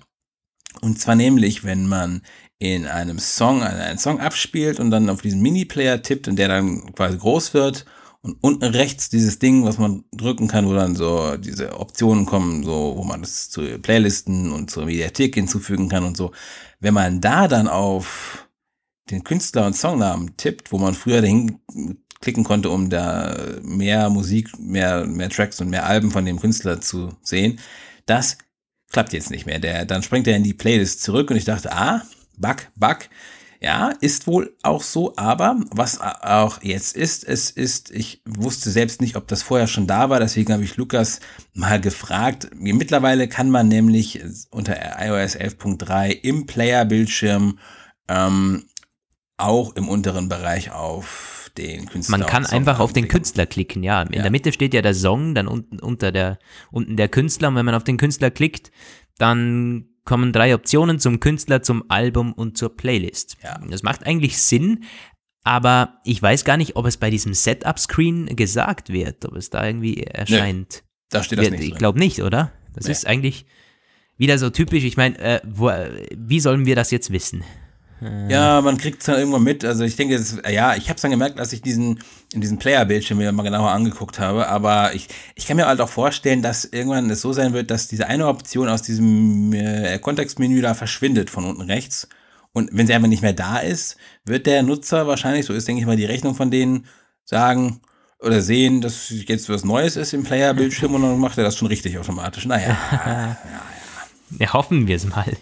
Und 0.79 0.99
zwar 0.99 1.15
nämlich, 1.15 1.63
wenn 1.63 1.87
man 1.87 2.21
in 2.59 2.85
einem 2.85 3.17
Song 3.17 3.63
einen 3.63 3.97
Song 3.97 4.19
abspielt 4.19 4.79
und 4.79 4.91
dann 4.91 5.09
auf 5.09 5.23
diesen 5.23 5.41
Mini-Player 5.41 6.03
tippt 6.03 6.27
und 6.27 6.35
der 6.35 6.47
dann 6.47 6.93
quasi 6.93 7.17
groß 7.17 7.55
wird 7.55 7.85
und 8.21 8.37
unten 8.43 8.65
rechts 8.65 9.09
dieses 9.09 9.39
Ding, 9.39 9.65
was 9.65 9.79
man 9.79 10.03
drücken 10.11 10.47
kann, 10.47 10.67
wo 10.67 10.75
dann 10.75 10.95
so 10.95 11.37
diese 11.37 11.79
Optionen 11.79 12.27
kommen, 12.27 12.63
so 12.63 12.93
wo 12.97 13.03
man 13.03 13.21
das 13.21 13.49
zu 13.49 13.61
Playlisten 13.79 14.51
und 14.51 14.69
zur 14.69 14.85
Mediathek 14.85 15.33
hinzufügen 15.33 15.89
kann 15.89 16.03
und 16.03 16.17
so. 16.17 16.33
Wenn 16.79 16.93
man 16.93 17.19
da 17.19 17.47
dann 17.47 17.67
auf 17.67 18.47
den 19.09 19.23
Künstler 19.23 19.65
und 19.65 19.75
Songnamen 19.75 20.37
tippt, 20.37 20.71
wo 20.71 20.77
man 20.77 20.93
früher 20.93 21.21
dahin 21.21 21.59
klicken 22.21 22.43
konnte, 22.43 22.69
um 22.69 22.89
da 22.89 23.35
mehr 23.61 24.09
Musik, 24.09 24.57
mehr, 24.59 25.05
mehr 25.05 25.29
Tracks 25.29 25.61
und 25.61 25.69
mehr 25.69 25.85
Alben 25.85 26.11
von 26.11 26.25
dem 26.25 26.39
Künstler 26.39 26.81
zu 26.81 27.13
sehen, 27.21 27.59
das 28.05 28.37
klappt 28.91 29.13
jetzt 29.13 29.31
nicht 29.31 29.45
mehr. 29.45 29.59
Der, 29.59 29.85
dann 29.85 30.03
springt 30.03 30.27
er 30.27 30.35
in 30.35 30.43
die 30.43 30.53
Playlist 30.53 31.01
zurück 31.01 31.31
und 31.31 31.37
ich 31.37 31.45
dachte, 31.45 31.71
ah, 31.71 32.03
Bug, 32.37 32.67
Bug. 32.75 33.09
Ja, 33.61 33.89
ist 33.99 34.25
wohl 34.25 34.55
auch 34.63 34.81
so, 34.81 35.13
aber 35.17 35.59
was 35.71 35.99
auch 35.99 36.63
jetzt 36.63 36.95
ist, 36.95 37.27
es 37.27 37.51
ist, 37.51 37.91
ich 37.91 38.21
wusste 38.25 38.69
selbst 38.69 39.01
nicht, 39.01 39.17
ob 39.17 39.27
das 39.27 39.43
vorher 39.43 39.67
schon 39.67 39.85
da 39.85 40.09
war, 40.09 40.21
deswegen 40.21 40.53
habe 40.53 40.63
ich 40.63 40.77
Lukas 40.77 41.19
mal 41.53 41.81
gefragt. 41.81 42.51
Mittlerweile 42.55 43.27
kann 43.27 43.49
man 43.49 43.67
nämlich 43.67 44.21
unter 44.49 44.77
iOS 44.97 45.35
11.3 45.35 46.09
im 46.09 46.45
Player-Bildschirm 46.45 47.59
ähm, 48.07 48.63
auch 49.35 49.75
im 49.75 49.89
unteren 49.89 50.29
Bereich 50.29 50.71
auf 50.71 51.38
den 51.57 51.85
Künstler. 51.87 52.17
Man 52.17 52.27
kann 52.27 52.45
einfach 52.45 52.79
auf 52.79 52.93
den 52.93 53.07
Künstler 53.07 53.45
klicken, 53.45 53.83
ja. 53.83 54.01
In 54.03 54.13
ja. 54.13 54.21
der 54.21 54.31
Mitte 54.31 54.51
steht 54.51 54.73
ja 54.73 54.81
der 54.81 54.93
Song, 54.93 55.35
dann 55.35 55.47
unten 55.47 55.79
unter 55.79 56.11
der 56.11 56.39
unten 56.71 56.97
der 56.97 57.09
Künstler 57.09 57.49
und 57.49 57.55
wenn 57.55 57.65
man 57.65 57.75
auf 57.75 57.83
den 57.83 57.97
Künstler 57.97 58.31
klickt, 58.31 58.71
dann 59.17 59.85
kommen 60.05 60.33
drei 60.33 60.55
Optionen 60.55 60.99
zum 60.99 61.19
Künstler, 61.19 61.61
zum 61.61 61.83
Album 61.89 62.33
und 62.33 62.57
zur 62.57 62.75
Playlist. 62.75 63.37
Ja. 63.43 63.59
Das 63.69 63.83
macht 63.83 64.05
eigentlich 64.05 64.37
Sinn, 64.39 64.83
aber 65.43 65.99
ich 66.03 66.21
weiß 66.21 66.45
gar 66.45 66.57
nicht, 66.57 66.75
ob 66.75 66.85
es 66.85 66.97
bei 66.97 67.09
diesem 67.09 67.33
Setup-Screen 67.33 68.35
gesagt 68.35 68.89
wird, 68.89 69.25
ob 69.25 69.35
es 69.35 69.49
da 69.49 69.65
irgendwie 69.65 70.03
erscheint. 70.03 70.83
Nee, 70.83 70.89
da 71.09 71.23
steht 71.23 71.39
das 71.39 71.49
nicht. 71.51 71.63
Ich 71.63 71.75
glaube 71.75 71.99
nicht, 71.99 72.21
oder? 72.21 72.51
Das 72.73 72.85
nee. 72.85 72.91
ist 72.91 73.07
eigentlich 73.07 73.45
wieder 74.17 74.37
so 74.37 74.49
typisch. 74.49 74.83
Ich 74.83 74.97
meine, 74.97 75.17
äh, 75.19 75.41
wie 75.43 76.39
sollen 76.39 76.65
wir 76.65 76.75
das 76.75 76.91
jetzt 76.91 77.11
wissen? 77.11 77.43
Ja, 78.29 78.61
man 78.61 78.77
kriegt 78.77 78.99
es 78.99 79.05
dann 79.07 79.17
irgendwann 79.17 79.43
mit. 79.43 79.65
Also 79.65 79.83
ich 79.83 79.95
denke, 79.95 80.17
das, 80.17 80.37
ja, 80.49 80.75
ich 80.75 80.89
habe 80.89 80.95
es 80.95 81.01
dann 81.01 81.11
gemerkt, 81.11 81.39
als 81.39 81.53
ich 81.53 81.61
diesen 81.61 81.99
in 82.33 82.41
diesem 82.41 82.59
Player-Bildschirm 82.59 83.17
mir 83.17 83.31
mal 83.31 83.43
genauer 83.43 83.71
angeguckt 83.71 84.19
habe. 84.19 84.47
Aber 84.47 84.93
ich, 84.93 85.07
ich 85.35 85.47
kann 85.47 85.57
mir 85.57 85.67
halt 85.67 85.81
auch 85.81 85.89
vorstellen, 85.89 86.41
dass 86.41 86.65
irgendwann 86.65 87.09
es 87.09 87.21
so 87.21 87.33
sein 87.33 87.53
wird, 87.53 87.71
dass 87.71 87.87
diese 87.87 88.07
eine 88.07 88.27
Option 88.27 88.69
aus 88.69 88.83
diesem 88.83 89.51
äh, 89.53 89.97
Kontextmenü 89.99 90.61
da 90.61 90.73
verschwindet 90.75 91.29
von 91.29 91.45
unten 91.45 91.61
rechts. 91.61 92.07
Und 92.53 92.69
wenn 92.71 92.87
sie 92.87 92.93
einfach 92.93 93.07
nicht 93.07 93.21
mehr 93.21 93.33
da 93.33 93.57
ist, 93.57 93.97
wird 94.25 94.45
der 94.45 94.63
Nutzer 94.63 95.07
wahrscheinlich, 95.07 95.45
so 95.45 95.53
ist 95.53 95.67
denke 95.67 95.81
ich 95.81 95.87
mal 95.87 95.97
die 95.97 96.05
Rechnung 96.05 96.35
von 96.35 96.51
denen, 96.51 96.85
sagen 97.25 97.81
oder 98.19 98.41
sehen, 98.41 98.81
dass 98.81 99.09
jetzt 99.09 99.49
was 99.49 99.63
Neues 99.63 99.95
ist 99.95 100.13
im 100.13 100.23
Player-Bildschirm 100.23 100.93
und 100.93 101.01
dann 101.01 101.19
macht 101.19 101.37
er 101.37 101.43
das 101.43 101.55
schon 101.55 101.67
richtig 101.67 101.97
automatisch. 101.97 102.45
Naja, 102.45 102.77
ja, 102.91 103.27
ja. 103.27 103.37
Ja 104.37 104.53
hoffen 104.53 104.87
wir 104.87 104.95
es 104.95 105.07
mal. 105.07 105.37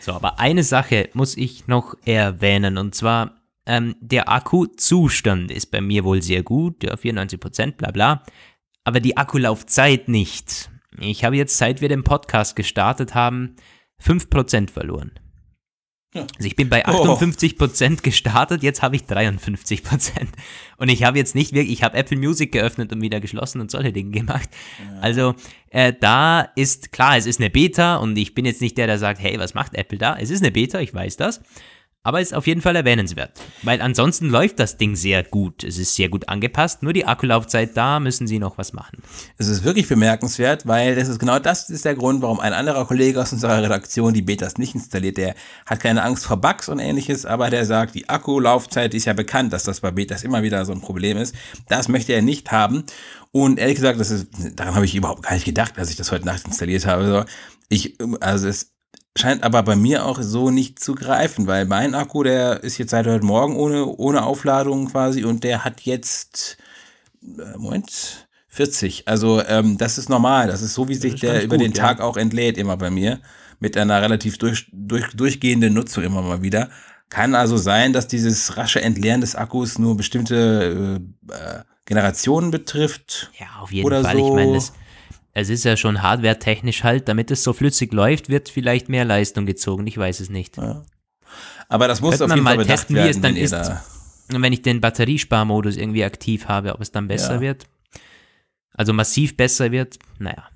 So, 0.00 0.12
aber 0.12 0.40
eine 0.40 0.64
Sache 0.64 1.10
muss 1.14 1.36
ich 1.36 1.68
noch 1.68 1.94
erwähnen 2.04 2.76
und 2.78 2.94
zwar 2.94 3.42
ähm, 3.66 3.94
der 4.00 4.28
Akkuzustand 4.28 5.52
ist 5.52 5.66
bei 5.66 5.80
mir 5.80 6.04
wohl 6.04 6.22
sehr 6.22 6.42
gut, 6.42 6.82
ja, 6.82 6.96
94 6.96 7.38
Prozent, 7.38 7.76
bla 7.76 7.90
bla, 7.92 8.24
aber 8.84 9.00
die 9.00 9.16
Akkulaufzeit 9.16 10.08
nicht. 10.08 10.70
Ich 10.98 11.24
habe 11.24 11.36
jetzt, 11.36 11.56
seit 11.56 11.80
wir 11.80 11.88
den 11.88 12.02
Podcast 12.02 12.56
gestartet 12.56 13.14
haben, 13.14 13.56
5% 14.02 14.70
verloren. 14.70 15.12
Ja. 16.14 16.22
Also 16.36 16.46
ich 16.46 16.56
bin 16.56 16.68
bei 16.68 16.84
58 16.84 17.56
Prozent 17.56 18.00
oh. 18.00 18.02
gestartet, 18.02 18.62
jetzt 18.62 18.82
habe 18.82 18.96
ich 18.96 19.04
53 19.04 19.82
Prozent. 19.82 20.30
Und 20.76 20.90
ich 20.90 21.04
habe 21.04 21.16
jetzt 21.16 21.34
nicht 21.34 21.54
wirklich, 21.54 21.78
ich 21.78 21.82
habe 21.82 21.96
Apple 21.96 22.18
Music 22.18 22.52
geöffnet 22.52 22.92
und 22.92 23.00
wieder 23.00 23.20
geschlossen 23.20 23.60
und 23.60 23.70
solche 23.70 23.92
Dinge 23.92 24.10
gemacht. 24.10 24.50
Ja. 24.80 24.98
Also 25.00 25.34
äh, 25.70 25.92
da 25.98 26.40
ist 26.56 26.90
klar, 26.90 27.16
es 27.16 27.26
ist 27.26 27.38
eine 27.38 27.50
Beta 27.50 27.96
und 27.96 28.18
ich 28.18 28.34
bin 28.34 28.44
jetzt 28.44 28.60
nicht 28.60 28.76
der, 28.76 28.88
der 28.88 28.98
sagt, 28.98 29.20
hey, 29.20 29.38
was 29.38 29.54
macht 29.54 29.74
Apple 29.74 29.96
da? 29.96 30.16
Es 30.18 30.30
ist 30.30 30.42
eine 30.42 30.50
Beta, 30.50 30.80
ich 30.80 30.92
weiß 30.92 31.16
das. 31.18 31.40
Aber 32.04 32.20
ist 32.20 32.34
auf 32.34 32.48
jeden 32.48 32.62
Fall 32.62 32.74
erwähnenswert, 32.74 33.30
weil 33.62 33.80
ansonsten 33.80 34.28
läuft 34.28 34.58
das 34.58 34.76
Ding 34.76 34.96
sehr 34.96 35.22
gut. 35.22 35.62
Es 35.62 35.78
ist 35.78 35.94
sehr 35.94 36.08
gut 36.08 36.28
angepasst, 36.28 36.82
nur 36.82 36.92
die 36.92 37.06
Akkulaufzeit, 37.06 37.76
da 37.76 38.00
müssen 38.00 38.26
sie 38.26 38.40
noch 38.40 38.58
was 38.58 38.72
machen. 38.72 38.98
Es 39.38 39.46
ist 39.46 39.62
wirklich 39.62 39.86
bemerkenswert, 39.86 40.66
weil 40.66 40.96
das 40.96 41.06
ist 41.06 41.20
genau 41.20 41.38
das 41.38 41.70
ist 41.70 41.84
der 41.84 41.94
Grund, 41.94 42.20
warum 42.20 42.40
ein 42.40 42.54
anderer 42.54 42.86
Kollege 42.86 43.22
aus 43.22 43.32
unserer 43.32 43.62
Redaktion 43.62 44.12
die 44.14 44.22
Betas 44.22 44.58
nicht 44.58 44.74
installiert. 44.74 45.16
Der 45.16 45.36
hat 45.64 45.78
keine 45.78 46.02
Angst 46.02 46.26
vor 46.26 46.38
Bugs 46.38 46.68
und 46.68 46.80
ähnliches, 46.80 47.24
aber 47.24 47.50
der 47.50 47.66
sagt, 47.66 47.94
die 47.94 48.08
Akkulaufzeit 48.08 48.94
ist 48.94 49.04
ja 49.04 49.12
bekannt, 49.12 49.52
dass 49.52 49.62
das 49.62 49.80
bei 49.80 49.92
Betas 49.92 50.24
immer 50.24 50.42
wieder 50.42 50.64
so 50.64 50.72
ein 50.72 50.80
Problem 50.80 51.18
ist. 51.18 51.36
Das 51.68 51.86
möchte 51.86 52.14
er 52.14 52.22
nicht 52.22 52.50
haben. 52.50 52.82
Und 53.30 53.60
ehrlich 53.60 53.76
gesagt, 53.76 54.00
das 54.00 54.10
ist, 54.10 54.26
daran 54.56 54.74
habe 54.74 54.86
ich 54.86 54.96
überhaupt 54.96 55.22
gar 55.22 55.34
nicht 55.34 55.44
gedacht, 55.44 55.78
als 55.78 55.88
ich 55.90 55.96
das 55.96 56.10
heute 56.10 56.26
Nacht 56.26 56.44
installiert 56.46 56.84
habe. 56.84 57.26
Ich, 57.68 57.96
also 58.20 58.48
es 58.48 58.71
scheint 59.16 59.42
aber 59.42 59.62
bei 59.62 59.76
mir 59.76 60.06
auch 60.06 60.20
so 60.22 60.50
nicht 60.50 60.78
zu 60.78 60.94
greifen, 60.94 61.46
weil 61.46 61.66
mein 61.66 61.94
Akku, 61.94 62.22
der 62.22 62.62
ist 62.62 62.78
jetzt 62.78 62.90
seit 62.90 63.06
heute 63.06 63.24
Morgen 63.24 63.56
ohne, 63.56 63.86
ohne 63.86 64.24
Aufladung 64.24 64.88
quasi 64.90 65.24
und 65.24 65.44
der 65.44 65.64
hat 65.64 65.82
jetzt, 65.82 66.56
äh, 67.22 67.56
Moment, 67.58 68.26
40. 68.48 69.08
Also 69.08 69.42
ähm, 69.46 69.78
das 69.78 69.96
ist 69.96 70.10
normal. 70.10 70.46
Das 70.46 70.60
ist 70.60 70.74
so, 70.74 70.88
wie 70.88 70.94
sich 70.94 71.20
der 71.20 71.42
über 71.42 71.56
gut, 71.56 71.64
den 71.64 71.72
Tag 71.72 71.98
ja. 71.98 72.04
auch 72.04 72.18
entlädt 72.18 72.58
immer 72.58 72.76
bei 72.76 72.90
mir. 72.90 73.20
Mit 73.60 73.76
einer 73.76 74.02
relativ 74.02 74.38
durch, 74.38 74.66
durch, 74.72 75.06
durchgehenden 75.14 75.72
Nutzung 75.72 76.04
immer 76.04 76.20
mal 76.20 76.42
wieder. 76.42 76.68
Kann 77.08 77.34
also 77.34 77.56
sein, 77.56 77.92
dass 77.92 78.08
dieses 78.08 78.56
rasche 78.56 78.82
Entleeren 78.82 79.20
des 79.20 79.36
Akkus 79.36 79.78
nur 79.78 79.96
bestimmte 79.96 81.00
äh, 81.30 81.34
äh 81.34 81.62
Generationen 81.84 82.50
betrifft. 82.50 83.30
Ja, 83.38 83.60
auf 83.60 83.72
jeden 83.72 83.88
Fall. 83.88 84.16
So. 84.16 84.28
Ich 84.28 84.34
meine, 84.34 84.52
das, 84.54 84.72
es 85.32 85.48
ist 85.48 85.64
ja 85.64 85.76
schon 85.76 86.02
hardware-technisch 86.02 86.84
halt, 86.84 87.08
damit 87.08 87.30
es 87.30 87.42
so 87.42 87.52
flüssig 87.52 87.92
läuft, 87.92 88.28
wird 88.28 88.48
vielleicht 88.48 88.88
mehr 88.88 89.04
Leistung 89.04 89.46
gezogen. 89.46 89.86
Ich 89.86 89.96
weiß 89.96 90.20
es 90.20 90.28
nicht. 90.28 90.58
Ja. 90.58 90.82
Aber 91.68 91.88
das 91.88 92.00
muss 92.00 92.20
auf 92.20 92.30
jeden 92.30 92.44
Fall 92.44 92.56
mal 92.56 92.66
testen, 92.66 92.96
werden, 92.96 93.06
wie 93.06 93.10
es 93.10 93.20
dann 93.20 93.36
ist, 93.36 93.52
da 93.52 93.82
wenn 94.28 94.52
ich 94.52 94.62
den 94.62 94.80
Batteriesparmodus 94.80 95.76
irgendwie 95.76 96.04
aktiv 96.04 96.48
habe, 96.48 96.74
ob 96.74 96.80
es 96.80 96.92
dann 96.92 97.08
besser 97.08 97.34
ja. 97.34 97.40
wird. 97.40 97.66
Also 98.74 98.92
massiv 98.92 99.36
besser 99.36 99.70
wird. 99.72 99.98
Naja. 100.18 100.48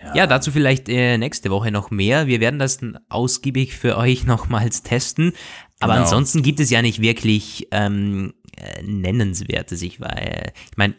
Ja, 0.00 0.14
ja 0.14 0.26
dazu 0.26 0.50
vielleicht 0.50 0.88
äh, 0.88 1.18
nächste 1.18 1.50
Woche 1.50 1.70
noch 1.70 1.90
mehr. 1.90 2.26
Wir 2.26 2.40
werden 2.40 2.58
das 2.58 2.78
ausgiebig 3.08 3.76
für 3.76 3.96
euch 3.96 4.24
nochmals 4.26 4.82
testen. 4.82 5.32
Aber 5.80 5.94
genau. 5.94 6.04
ansonsten 6.04 6.42
gibt 6.42 6.60
es 6.60 6.70
ja 6.70 6.82
nicht 6.82 7.00
wirklich 7.00 7.66
ähm, 7.72 8.34
äh, 8.56 8.82
nennenswertes. 8.82 9.82
Ich 9.82 10.00
war, 10.00 10.16
äh, 10.16 10.52
ich 10.70 10.76
meine, 10.76 10.94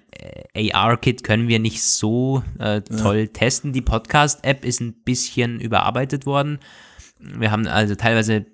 äh, 0.53 0.71
AR-Kit 0.71 1.23
können 1.23 1.47
wir 1.47 1.59
nicht 1.59 1.81
so 1.81 2.43
äh, 2.59 2.81
toll 2.81 3.17
ja. 3.17 3.25
testen. 3.27 3.73
Die 3.73 3.81
Podcast-App 3.81 4.65
ist 4.65 4.81
ein 4.81 4.93
bisschen 5.03 5.59
überarbeitet 5.59 6.25
worden. 6.25 6.59
Wir 7.19 7.51
haben 7.51 7.67
also 7.67 7.95
teilweise 7.95 8.45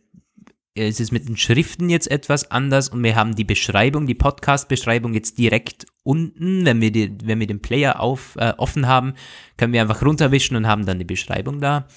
es 0.75 0.99
ist 0.99 1.11
mit 1.11 1.27
den 1.27 1.35
Schriften 1.35 1.89
jetzt 1.89 2.09
etwas 2.09 2.51
anders 2.51 2.89
und 2.89 3.03
wir 3.03 3.15
haben 3.15 3.35
die 3.35 3.43
Beschreibung, 3.43 4.07
die 4.07 4.15
Podcast-Beschreibung 4.15 5.13
jetzt 5.13 5.37
direkt 5.37 5.85
unten. 6.03 6.65
Wenn 6.65 6.79
wir, 6.79 6.91
die, 6.91 7.17
wenn 7.23 7.39
wir 7.39 7.47
den 7.47 7.61
Player 7.61 7.99
auf, 7.99 8.35
äh, 8.37 8.53
offen 8.57 8.87
haben, 8.87 9.13
können 9.57 9.73
wir 9.73 9.81
einfach 9.81 10.01
runterwischen 10.03 10.55
und 10.55 10.67
haben 10.67 10.85
dann 10.85 10.99
die 10.99 11.05
Beschreibung 11.05 11.59
da. 11.59 11.87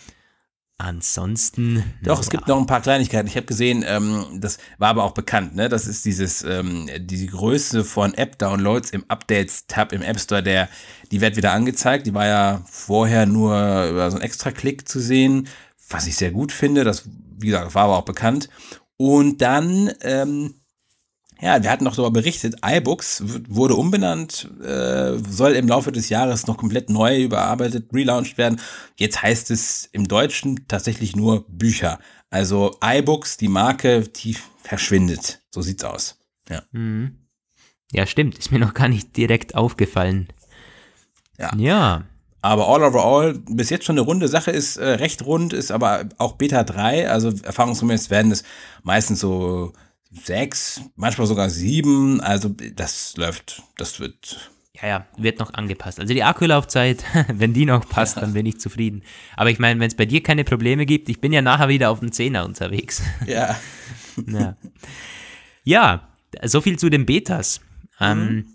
Ansonsten. 0.79 1.85
Doch, 2.03 2.21
es 2.21 2.29
gibt 2.29 2.49
noch 2.49 2.59
ein 2.59 2.67
paar 2.67 2.81
Kleinigkeiten. 2.81 3.29
Ich 3.29 3.37
habe 3.37 3.47
gesehen, 3.47 3.85
ähm, 3.87 4.41
das 4.41 4.59
war 4.79 4.89
aber 4.89 5.05
auch 5.05 5.13
bekannt, 5.13 5.55
ne? 5.55 5.69
Das 5.69 5.87
ist 5.87 6.05
dieses, 6.05 6.43
ähm, 6.43 6.91
die 6.99 7.27
Größe 7.27 7.85
von 7.85 8.15
App-Downloads 8.15 8.91
im 8.91 9.05
Updates-Tab 9.07 9.93
im 9.93 10.03
App 10.03 10.19
Store, 10.19 10.43
der, 10.43 10.69
die 11.13 11.21
wird 11.21 11.37
wieder 11.37 11.53
angezeigt. 11.53 12.07
Die 12.07 12.15
war 12.15 12.27
ja 12.27 12.63
vorher 12.69 13.27
nur 13.27 13.55
über 13.91 14.11
so 14.11 14.17
einen 14.17 14.25
Extra-Klick 14.25 14.89
zu 14.89 14.99
sehen, 14.99 15.47
was 15.89 16.09
ich 16.09 16.17
sehr 16.17 16.33
gut 16.33 16.51
finde. 16.51 16.83
Das, 16.83 17.09
wie 17.39 17.47
gesagt, 17.47 17.75
war 17.77 17.85
aber 17.85 17.99
auch 17.99 18.05
bekannt. 18.05 18.49
Und 18.97 19.41
dann, 19.41 19.93
ähm, 20.01 20.62
Ja, 21.43 21.61
wir 21.61 21.73
hatten 21.73 21.83
noch 21.83 21.97
darüber 21.97 22.13
berichtet, 22.13 22.55
iBooks 22.65 23.25
wurde 23.49 23.75
umbenannt, 23.75 24.49
äh, 24.63 25.19
soll 25.29 25.53
im 25.53 25.67
Laufe 25.67 25.91
des 25.91 26.09
Jahres 26.09 26.47
noch 26.47 26.57
komplett 26.57 26.89
neu 26.89 27.21
überarbeitet, 27.21 27.93
relaunched 27.93 28.39
werden. 28.39 28.61
Jetzt 28.97 29.23
heißt 29.23 29.51
es 29.51 29.89
im 29.91 30.07
Deutschen 30.07 30.69
tatsächlich 30.69 31.17
nur 31.17 31.45
Bücher. 31.49 31.99
Also 32.31 32.77
iBooks, 32.81 33.39
die 33.39 33.49
Marke, 33.49 34.03
die 34.03 34.37
verschwindet. 34.63 35.43
So 35.51 35.63
sieht's 35.63 35.83
aus. 35.83 36.17
Ja. 36.49 36.63
Mhm. 36.71 37.19
Ja, 37.91 38.07
stimmt. 38.07 38.39
Ist 38.39 38.53
mir 38.53 38.61
noch 38.61 38.73
gar 38.73 38.89
nicht 38.89 39.17
direkt 39.17 39.57
aufgefallen. 39.57 40.29
Ja. 41.39 41.51
Ja. 41.57 42.05
Aber 42.41 42.69
all 42.69 42.85
over 42.85 43.05
all, 43.05 43.35
bis 43.51 43.69
jetzt 43.69 43.85
schon 43.85 43.99
eine 43.99 44.07
runde 44.07 44.29
Sache 44.29 44.53
ist, 44.53 44.77
äh, 44.77 44.91
recht 44.91 45.25
rund, 45.27 45.53
ist 45.53 45.73
aber 45.73 46.09
auch 46.19 46.35
Beta 46.35 46.63
3. 46.63 47.11
Also 47.11 47.33
erfahrungsgemäß 47.43 48.11
werden 48.11 48.31
es 48.31 48.45
meistens 48.85 49.19
so 49.19 49.73
sechs, 50.13 50.83
manchmal 50.97 51.27
sogar 51.27 51.51
sieben. 51.51 52.21
Also 52.21 52.49
das 52.49 53.17
läuft, 53.17 53.63
das 53.77 54.01
wird. 54.01 54.51
Ja, 54.81 54.89
ja, 54.89 55.07
wird 55.17 55.39
noch 55.39 55.55
angepasst. 55.55 56.01
Also 56.01 56.15
die 56.15 56.23
Akkulaufzeit, 56.23 57.05
wenn 57.29 57.53
die 57.53 57.67
noch 57.67 57.89
passt, 57.89 58.17
dann 58.17 58.33
bin 58.33 58.47
ich 58.47 58.59
zufrieden. 58.59 59.03
Aber 59.37 59.51
ich 59.51 59.59
meine, 59.59 59.81
wenn 59.81 59.89
es 59.89 59.97
bei 59.97 60.07
dir 60.07 60.23
keine 60.23 60.45
Probleme 60.45 60.87
gibt, 60.87 61.09
ich 61.09 61.21
bin 61.21 61.33
ja 61.33 61.43
nachher 61.43 61.69
wieder 61.69 61.91
auf 61.91 62.01
dem 62.01 62.13
Zehner 62.13 62.45
unterwegs. 62.45 63.03
Ja. 63.27 63.59
ja. 64.27 64.57
ja, 65.65 66.09
so 66.45 66.61
viel 66.61 66.79
zu 66.79 66.91
den 66.91 67.07
Betas. 67.07 67.61
Ähm, 68.01 68.19
mhm. 68.19 68.29
Ähm, 68.29 68.47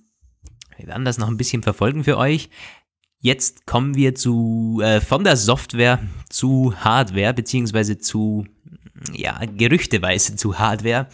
wir 0.78 0.88
werden 0.88 1.06
das 1.06 1.18
noch 1.18 1.28
ein 1.28 1.38
bisschen 1.38 1.64
verfolgen 1.64 2.04
für 2.04 2.18
euch. 2.18 2.50
Jetzt 3.20 3.66
kommen 3.66 3.96
wir 3.96 4.14
zu 4.14 4.80
äh, 4.84 5.02
von 5.02 5.24
der 5.24 5.38
Software 5.38 6.00
zu 6.30 6.76
Hardware, 6.78 7.34
beziehungsweise 7.34 7.98
zu, 7.98 8.46
ja, 9.12 9.42
gerüchteweise 9.46 10.36
zu 10.36 10.60
Hardware. 10.60 11.08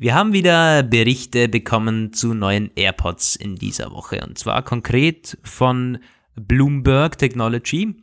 Wir 0.00 0.14
haben 0.14 0.32
wieder 0.32 0.84
Berichte 0.84 1.48
bekommen 1.48 2.12
zu 2.12 2.32
neuen 2.32 2.70
AirPods 2.76 3.34
in 3.34 3.56
dieser 3.56 3.90
Woche. 3.90 4.24
Und 4.24 4.38
zwar 4.38 4.62
konkret 4.62 5.36
von 5.42 5.98
Bloomberg 6.36 7.18
Technology. 7.18 7.96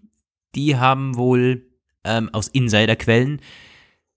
Die 0.55 0.75
haben 0.75 1.15
wohl 1.15 1.65
ähm, 2.03 2.29
aus 2.33 2.49
Insiderquellen 2.49 3.39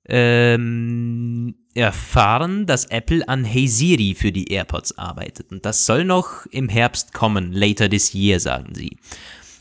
ähm, 0.08 1.54
erfahren, 1.74 2.66
dass 2.66 2.86
Apple 2.86 3.28
an 3.28 3.44
Hey 3.44 3.68
Siri 3.68 4.16
für 4.16 4.32
die 4.32 4.50
AirPods 4.50 4.98
arbeitet. 4.98 5.52
Und 5.52 5.64
das 5.64 5.86
soll 5.86 6.04
noch 6.04 6.46
im 6.46 6.68
Herbst 6.68 7.14
kommen, 7.14 7.52
later 7.52 7.88
this 7.88 8.12
year, 8.12 8.40
sagen 8.40 8.74
sie. 8.74 8.96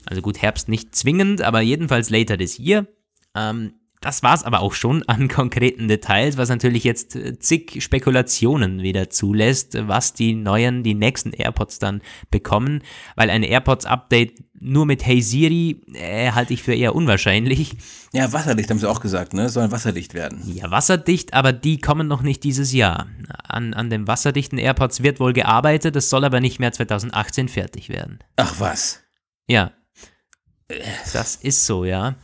Also 0.08 0.24
gut, 0.24 0.42
Herbst 0.42 0.70
nicht 0.70 0.96
zwingend, 0.96 1.44
aber 1.44 1.62
jedenfalls 1.62 2.10
later 2.10 2.36
this 2.36 2.58
year. 2.58 2.88
Ähm, 3.36 3.74
das 4.08 4.24
war 4.24 4.34
es 4.34 4.44
aber 4.44 4.62
auch 4.62 4.72
schon 4.72 5.04
an 5.08 5.28
konkreten 5.28 5.90
Details, 5.90 6.38
was 6.38 6.48
natürlich 6.48 6.86
jetzt 6.86 7.18
äh, 7.18 7.38
zig 7.40 7.84
Spekulationen 7.84 8.82
wieder 8.82 9.10
zulässt, 9.10 9.78
was 9.86 10.14
die 10.14 10.34
neuen, 10.34 10.82
die 10.82 10.94
nächsten 10.94 11.34
AirPods 11.34 11.80
dann 11.80 12.02
bekommen, 12.32 12.84
weil 13.18 13.30
ein 13.30 13.44
AirPods-Update 13.44 14.46
nur 14.62 14.86
mit 14.86 15.06
Hey 15.06 15.22
Siri 15.22 15.82
äh, 15.94 16.32
halte 16.32 16.54
ich 16.54 16.64
für 16.64 16.74
eher 16.74 16.96
unwahrscheinlich. 16.96 17.76
Ja, 18.14 18.32
wasserdicht 18.32 18.70
haben 18.70 18.80
sie 18.80 18.90
auch 18.90 19.02
gesagt, 19.02 19.34
ne? 19.34 19.50
Sollen 19.50 19.74
wasserdicht 19.74 20.14
werden. 20.14 20.42
Ja, 20.46 20.72
wasserdicht, 20.72 21.34
aber 21.34 21.52
die 21.52 21.82
kommen 21.82 22.08
noch 22.08 22.22
nicht 22.22 22.46
dieses 22.46 22.72
Jahr. 22.72 23.08
An, 23.44 23.74
an 23.74 23.90
dem 23.90 24.08
wasserdichten 24.08 24.58
AirPods 24.58 25.04
wird 25.04 25.20
wohl 25.20 25.34
gearbeitet, 25.34 25.98
das 25.98 26.10
soll 26.10 26.24
aber 26.24 26.40
nicht 26.40 26.60
mehr 26.60 26.72
2018 26.72 27.50
fertig 27.50 27.90
werden. 27.90 28.20
Ach 28.38 28.56
was. 28.58 29.02
Ja. 29.48 29.74
Das 31.12 31.36
ist 31.36 31.66
so, 31.66 31.84
ja. 31.84 32.16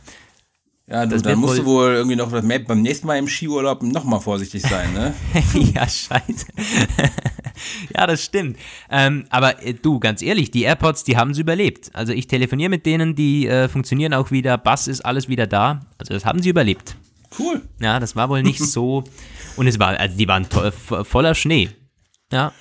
Ja, 0.86 1.06
du, 1.06 1.18
dann 1.20 1.38
musst 1.38 1.56
wohl 1.56 1.64
du 1.64 1.64
wohl 1.64 1.94
irgendwie 1.94 2.16
noch 2.16 2.30
beim 2.30 2.82
nächsten 2.82 3.06
Mal 3.06 3.16
im 3.16 3.26
Skiurlaub 3.26 3.82
nochmal 3.82 4.20
vorsichtig 4.20 4.60
sein, 4.62 4.92
ne? 4.92 5.14
ja, 5.74 5.88
scheiße. 5.88 6.46
ja, 7.96 8.06
das 8.06 8.22
stimmt. 8.22 8.58
Ähm, 8.90 9.24
aber 9.30 9.62
äh, 9.64 9.72
du, 9.72 9.98
ganz 9.98 10.20
ehrlich, 10.20 10.50
die 10.50 10.62
AirPods, 10.62 11.04
die 11.04 11.16
haben 11.16 11.30
es 11.30 11.38
überlebt. 11.38 11.90
Also 11.94 12.12
ich 12.12 12.26
telefoniere 12.26 12.68
mit 12.68 12.84
denen, 12.84 13.14
die 13.14 13.46
äh, 13.46 13.68
funktionieren 13.68 14.12
auch 14.12 14.30
wieder, 14.30 14.58
Bass 14.58 14.86
ist 14.86 15.00
alles 15.00 15.26
wieder 15.26 15.46
da. 15.46 15.86
Also 15.96 16.12
das 16.12 16.26
haben 16.26 16.42
sie 16.42 16.50
überlebt. 16.50 16.96
Cool. 17.38 17.62
Ja, 17.80 17.98
das 17.98 18.14
war 18.14 18.28
wohl 18.28 18.42
nicht 18.42 18.60
so. 18.62 19.04
Und 19.56 19.66
es 19.66 19.78
war, 19.78 19.98
also 19.98 20.18
die 20.18 20.28
waren 20.28 20.44
voller 20.44 21.34
Schnee. 21.34 21.70
Ja. 22.30 22.52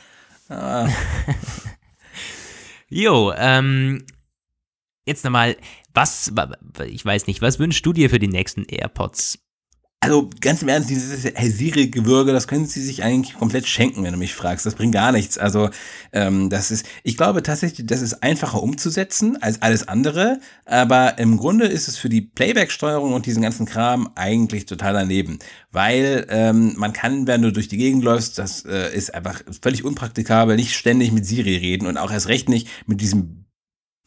Ah. 0.48 0.88
jo, 2.88 3.34
ähm, 3.36 4.06
jetzt 5.06 5.24
nochmal, 5.24 5.58
was, 5.94 6.32
ich 6.88 7.06
weiß 7.06 7.28
nicht, 7.28 7.42
was 7.42 7.60
wünschst 7.60 7.86
du 7.86 7.94
dir 7.94 8.10
für 8.10 8.20
die 8.20 8.28
nächsten 8.28 8.66
AirPods? 8.66 9.40
Also 10.04 10.30
ganz 10.42 10.62
im 10.62 10.68
Ernst, 10.68 10.90
dieses 10.90 11.22
Siri-Gewürge, 11.22 12.34
das 12.34 12.50
können 12.50 12.66
sie 12.66 12.82
sich 12.82 13.04
eigentlich 13.04 13.38
komplett 13.38 13.66
schenken, 13.66 14.04
wenn 14.04 14.12
du 14.12 14.18
mich 14.18 14.34
fragst. 14.34 14.66
Das 14.66 14.76
bringt 14.76 14.94
gar 14.94 15.14
nichts. 15.14 15.38
Also 15.38 15.70
ähm, 16.12 16.50
das 16.50 16.72
ist, 16.72 16.86
ich 17.04 17.16
glaube 17.16 17.42
tatsächlich, 17.42 17.88
das 17.88 18.02
ist 18.02 18.22
einfacher 18.22 18.62
umzusetzen 18.62 19.42
als 19.42 19.62
alles 19.62 19.88
andere. 19.88 20.42
Aber 20.66 21.20
im 21.20 21.38
Grunde 21.38 21.68
ist 21.68 21.88
es 21.88 21.96
für 21.96 22.10
die 22.10 22.20
Playback-Steuerung 22.20 23.14
und 23.14 23.28
diesen 23.28 23.42
ganzen 23.42 23.66
Kram 23.66 24.10
eigentlich 24.16 24.66
total 24.66 24.92
daneben. 24.92 25.40
Weil 25.72 26.26
ähm, 26.28 26.74
man 26.76 26.92
kann, 26.92 27.26
wenn 27.26 27.42
du 27.42 27.54
durch 27.54 27.70
die 27.70 27.78
Gegend 27.78 28.04
läufst, 28.04 28.38
das 28.38 28.66
äh, 28.66 28.94
ist 28.94 29.14
einfach 29.14 29.42
völlig 29.62 29.86
unpraktikabel, 29.86 30.58
nicht 30.58 30.76
ständig 30.76 31.14
mit 31.14 31.26
Siri 31.26 31.56
reden 31.56 31.88
und 31.88 31.96
auch 31.96 32.12
erst 32.12 32.28
recht 32.28 32.50
nicht 32.50 32.68
mit 32.88 33.00
diesem 33.00 33.43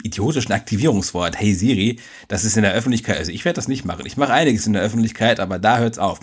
idiotischen 0.02 0.52
Aktivierungswort, 0.52 1.38
hey 1.38 1.54
Siri, 1.54 1.98
das 2.28 2.44
ist 2.44 2.56
in 2.56 2.62
der 2.62 2.72
Öffentlichkeit, 2.72 3.18
also 3.18 3.32
ich 3.32 3.44
werde 3.44 3.56
das 3.56 3.68
nicht 3.68 3.84
machen. 3.84 4.06
Ich 4.06 4.16
mache 4.16 4.32
einiges 4.32 4.66
in 4.66 4.72
der 4.72 4.82
Öffentlichkeit, 4.82 5.40
aber 5.40 5.58
da 5.58 5.78
hört's 5.78 5.98
auf. 5.98 6.20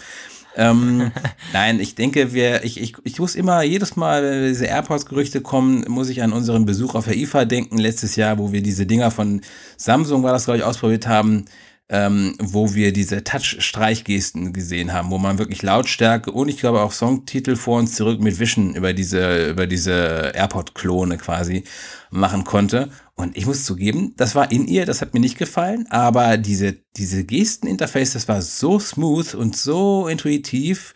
ähm, 0.55 1.11
nein, 1.53 1.79
ich 1.79 1.95
denke, 1.95 2.33
wir, 2.33 2.63
ich, 2.63 2.79
ich, 2.79 2.95
ich 3.03 3.19
muss 3.19 3.35
immer, 3.35 3.63
jedes 3.63 3.95
Mal, 3.95 4.23
wenn 4.23 4.47
diese 4.47 4.65
AirPods-Gerüchte 4.65 5.41
kommen, 5.41 5.85
muss 5.87 6.09
ich 6.09 6.21
an 6.21 6.33
unseren 6.33 6.65
Besuch 6.65 6.95
auf 6.95 7.05
der 7.05 7.17
IFA 7.17 7.45
denken, 7.45 7.77
letztes 7.77 8.15
Jahr, 8.15 8.37
wo 8.37 8.51
wir 8.51 8.61
diese 8.61 8.85
Dinger 8.85 9.11
von 9.11 9.41
Samsung, 9.77 10.23
war 10.23 10.31
das, 10.31 10.45
glaube 10.45 10.59
ich, 10.59 10.63
ausprobiert 10.63 11.07
haben, 11.07 11.45
ähm, 11.89 12.35
wo 12.39 12.73
wir 12.73 12.93
diese 12.93 13.23
Touch-Streichgesten 13.23 14.53
gesehen 14.53 14.93
haben, 14.93 15.11
wo 15.11 15.17
man 15.17 15.37
wirklich 15.37 15.61
Lautstärke 15.61 16.31
und 16.31 16.47
ich 16.47 16.57
glaube 16.57 16.81
auch 16.81 16.93
Songtitel 16.93 17.55
vor 17.55 17.79
uns 17.79 17.95
zurück 17.95 18.21
mit 18.21 18.39
Wischen 18.39 18.75
über 18.75 18.93
diese, 18.93 19.49
über 19.49 19.67
diese 19.67 20.31
AirPod-Klone 20.33 21.17
quasi 21.17 21.65
machen 22.09 22.45
konnte. 22.45 22.89
Und 23.15 23.37
ich 23.37 23.45
muss 23.45 23.65
zugeben, 23.65 24.13
das 24.17 24.33
war 24.33 24.51
in 24.51 24.67
ihr, 24.67 24.85
das 24.85 25.01
hat 25.01 25.13
mir 25.13 25.19
nicht 25.19 25.37
gefallen, 25.37 25.85
aber 25.89 26.37
diese, 26.37 26.77
diese 26.95 27.25
Gesten-Interface, 27.25 28.13
das 28.13 28.27
war 28.27 28.41
so 28.41 28.79
smooth 28.79 29.35
und 29.35 29.55
so 29.55 30.07
intuitiv, 30.07 30.93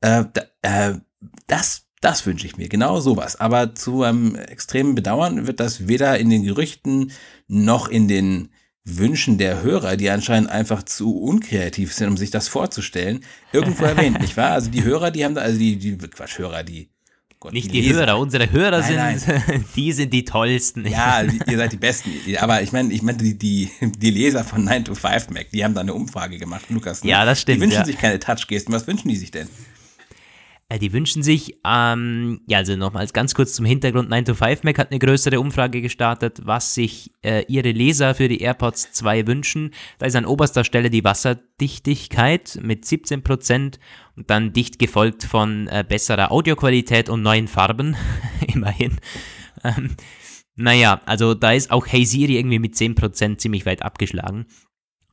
äh, 0.00 0.24
äh, 0.62 0.94
das, 1.48 1.86
das 2.00 2.24
wünsche 2.24 2.46
ich 2.46 2.56
mir, 2.56 2.68
genau 2.68 3.00
sowas. 3.00 3.36
Aber 3.36 3.74
zu 3.74 4.04
einem 4.04 4.36
extremen 4.36 4.94
Bedauern 4.94 5.46
wird 5.46 5.60
das 5.60 5.88
weder 5.88 6.18
in 6.18 6.30
den 6.30 6.44
Gerüchten 6.44 7.12
noch 7.46 7.88
in 7.88 8.08
den 8.08 8.50
Wünschen 8.84 9.38
der 9.38 9.62
Hörer, 9.62 9.96
die 9.96 10.10
anscheinend 10.10 10.50
einfach 10.50 10.82
zu 10.82 11.16
unkreativ 11.16 11.92
sind, 11.92 12.08
um 12.08 12.16
sich 12.16 12.30
das 12.30 12.48
vorzustellen, 12.48 13.20
irgendwo 13.52 13.84
erwähnt, 13.84 14.20
nicht 14.20 14.36
wahr? 14.36 14.52
Also 14.52 14.70
die 14.70 14.84
Hörer, 14.84 15.10
die 15.10 15.24
haben 15.24 15.34
da, 15.34 15.42
also 15.42 15.58
die, 15.58 15.76
die 15.76 15.96
Quatsch, 15.96 16.38
Hörer, 16.38 16.62
die 16.62 16.90
Gott, 17.40 17.54
nicht 17.54 17.72
die, 17.72 17.80
die 17.80 17.94
Hörer, 17.94 18.18
unsere 18.18 18.52
Hörer 18.52 18.80
nein, 18.80 19.18
sind, 19.18 19.48
nein. 19.48 19.64
die 19.76 19.92
sind 19.92 20.12
die 20.12 20.26
tollsten. 20.26 20.86
Ja, 20.86 21.22
ihr 21.22 21.56
seid 21.56 21.72
die 21.72 21.78
Besten. 21.78 22.10
Aber 22.38 22.60
ich 22.60 22.70
meine, 22.70 22.92
ich 22.92 23.00
meine, 23.00 23.16
die, 23.16 23.38
die, 23.38 23.70
die 23.80 24.10
Leser 24.10 24.44
von 24.44 24.62
9 24.62 24.84
to 24.84 24.94
5 24.94 25.30
Mac, 25.30 25.50
die 25.50 25.64
haben 25.64 25.72
da 25.72 25.80
eine 25.80 25.94
Umfrage 25.94 26.36
gemacht, 26.36 26.66
Lukas. 26.68 27.02
Ne? 27.02 27.10
Ja, 27.10 27.24
das 27.24 27.40
stimmt. 27.40 27.56
Die 27.56 27.62
wünschen 27.62 27.78
ja. 27.78 27.84
sich 27.86 27.96
keine 27.96 28.18
Touch-Gesten. 28.18 28.74
Was 28.74 28.86
wünschen 28.86 29.08
die 29.08 29.16
sich 29.16 29.30
denn? 29.30 29.48
Äh, 30.70 30.78
die 30.78 30.92
wünschen 30.92 31.22
sich, 31.22 31.58
ähm, 31.66 32.40
ja, 32.46 32.58
also 32.58 32.76
nochmals 32.76 33.12
ganz 33.12 33.34
kurz 33.34 33.52
zum 33.52 33.66
Hintergrund, 33.66 34.08
9 34.08 34.24
to 34.24 34.34
5 34.34 34.62
Mac 34.62 34.78
hat 34.78 34.90
eine 34.90 35.00
größere 35.00 35.40
Umfrage 35.40 35.82
gestartet, 35.82 36.40
was 36.44 36.74
sich 36.74 37.12
äh, 37.22 37.44
ihre 37.48 37.72
Leser 37.72 38.14
für 38.14 38.28
die 38.28 38.40
AirPods 38.40 38.92
2 38.92 39.26
wünschen. 39.26 39.72
Da 39.98 40.06
ist 40.06 40.14
an 40.14 40.24
oberster 40.24 40.62
Stelle 40.62 40.88
die 40.88 41.04
Wasserdichtigkeit 41.04 42.60
mit 42.62 42.84
17% 42.84 43.78
und 44.16 44.30
dann 44.30 44.52
dicht 44.52 44.78
gefolgt 44.78 45.24
von 45.24 45.66
äh, 45.66 45.84
besserer 45.86 46.30
Audioqualität 46.30 47.08
und 47.08 47.22
neuen 47.22 47.48
Farben, 47.48 47.96
immerhin. 48.46 48.98
Ähm, 49.64 49.96
naja, 50.54 51.00
also 51.04 51.34
da 51.34 51.52
ist 51.52 51.72
auch 51.72 51.86
Hey 51.86 52.04
Siri 52.04 52.38
irgendwie 52.38 52.60
mit 52.60 52.74
10% 52.74 53.38
ziemlich 53.38 53.66
weit 53.66 53.82
abgeschlagen. 53.82 54.46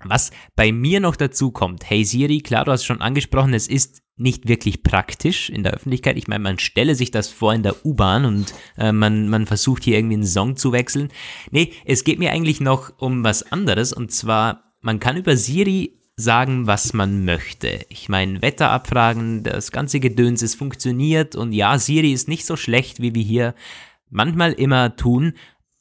Was 0.09 0.31
bei 0.55 0.71
mir 0.71 0.99
noch 0.99 1.15
dazu 1.15 1.51
kommt, 1.51 1.89
Hey 1.89 2.03
Siri, 2.03 2.39
klar, 2.39 2.65
du 2.65 2.71
hast 2.71 2.85
schon 2.85 3.01
angesprochen, 3.01 3.53
es 3.53 3.67
ist 3.67 4.01
nicht 4.17 4.47
wirklich 4.47 4.83
praktisch 4.83 5.49
in 5.49 5.63
der 5.63 5.73
Öffentlichkeit. 5.73 6.17
Ich 6.17 6.27
meine, 6.27 6.43
man 6.43 6.59
stelle 6.59 6.95
sich 6.95 7.11
das 7.11 7.29
vor 7.29 7.53
in 7.53 7.63
der 7.63 7.85
U-Bahn 7.85 8.25
und 8.25 8.53
äh, 8.77 8.91
man, 8.91 9.29
man 9.29 9.45
versucht 9.45 9.83
hier 9.83 9.97
irgendwie 9.97 10.15
einen 10.15 10.25
Song 10.25 10.57
zu 10.57 10.71
wechseln. 10.71 11.09
Nee, 11.51 11.71
es 11.85 12.03
geht 12.03 12.19
mir 12.19 12.31
eigentlich 12.31 12.59
noch 12.59 12.91
um 12.97 13.23
was 13.23 13.51
anderes 13.51 13.93
und 13.93 14.11
zwar, 14.11 14.73
man 14.81 14.99
kann 14.99 15.17
über 15.17 15.37
Siri 15.37 15.97
sagen, 16.15 16.65
was 16.65 16.93
man 16.93 17.25
möchte. 17.25 17.85
Ich 17.89 18.09
meine, 18.09 18.41
Wetterabfragen, 18.41 19.43
das 19.43 19.71
ganze 19.71 19.99
Gedöns, 19.99 20.41
es 20.41 20.55
funktioniert 20.55 21.35
und 21.35 21.51
ja, 21.51 21.77
Siri 21.77 22.11
ist 22.11 22.27
nicht 22.27 22.45
so 22.45 22.55
schlecht, 22.55 23.01
wie 23.01 23.13
wir 23.13 23.23
hier 23.23 23.53
manchmal 24.09 24.53
immer 24.53 24.95
tun, 24.95 25.33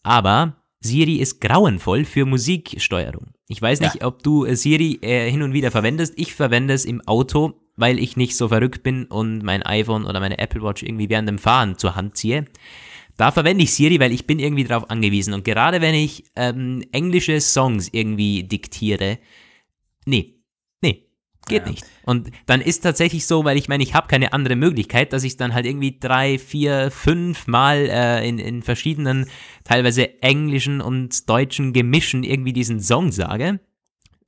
aber 0.02 0.56
Siri 0.80 1.16
ist 1.16 1.40
grauenvoll 1.40 2.04
für 2.04 2.26
Musiksteuerung. 2.26 3.32
Ich 3.48 3.60
weiß 3.60 3.80
nicht, 3.80 3.96
ja. 4.00 4.06
ob 4.06 4.22
du 4.22 4.46
Siri 4.54 4.98
äh, 5.02 5.30
hin 5.30 5.42
und 5.42 5.52
wieder 5.52 5.70
verwendest. 5.70 6.14
Ich 6.16 6.34
verwende 6.34 6.74
es 6.74 6.84
im 6.84 7.00
Auto 7.02 7.54
weil 7.76 7.98
ich 7.98 8.16
nicht 8.16 8.36
so 8.36 8.48
verrückt 8.48 8.82
bin 8.82 9.04
und 9.04 9.42
mein 9.42 9.62
iPhone 9.62 10.06
oder 10.06 10.18
meine 10.20 10.38
Apple 10.38 10.62
Watch 10.62 10.82
irgendwie 10.82 11.08
während 11.08 11.28
dem 11.28 11.38
Fahren 11.38 11.78
zur 11.78 11.94
Hand 11.94 12.16
ziehe. 12.16 12.46
Da 13.16 13.30
verwende 13.30 13.64
ich 13.64 13.72
Siri, 13.72 14.00
weil 14.00 14.12
ich 14.12 14.26
bin 14.26 14.38
irgendwie 14.38 14.64
darauf 14.64 14.90
angewiesen. 14.90 15.32
Und 15.32 15.44
gerade 15.44 15.80
wenn 15.80 15.94
ich 15.94 16.24
ähm, 16.36 16.82
englische 16.92 17.40
Songs 17.40 17.88
irgendwie 17.92 18.44
diktiere, 18.44 19.18
nee, 20.04 20.34
nee, 20.34 20.35
geht 21.46 21.64
ja. 21.64 21.70
nicht. 21.70 21.84
Und 22.04 22.30
dann 22.46 22.60
ist 22.60 22.80
tatsächlich 22.80 23.26
so, 23.26 23.44
weil 23.44 23.56
ich 23.56 23.68
meine, 23.68 23.82
ich 23.82 23.94
habe 23.94 24.08
keine 24.08 24.32
andere 24.32 24.56
Möglichkeit, 24.56 25.12
dass 25.12 25.24
ich 25.24 25.36
dann 25.36 25.54
halt 25.54 25.66
irgendwie 25.66 25.98
drei, 25.98 26.38
vier, 26.38 26.90
fünf 26.90 27.46
Mal 27.46 27.88
äh, 27.88 28.28
in, 28.28 28.38
in 28.38 28.62
verschiedenen, 28.62 29.26
teilweise 29.64 30.22
englischen 30.22 30.80
und 30.80 31.28
deutschen 31.28 31.72
Gemischen 31.72 32.24
irgendwie 32.24 32.52
diesen 32.52 32.80
Song 32.80 33.12
sage. 33.12 33.60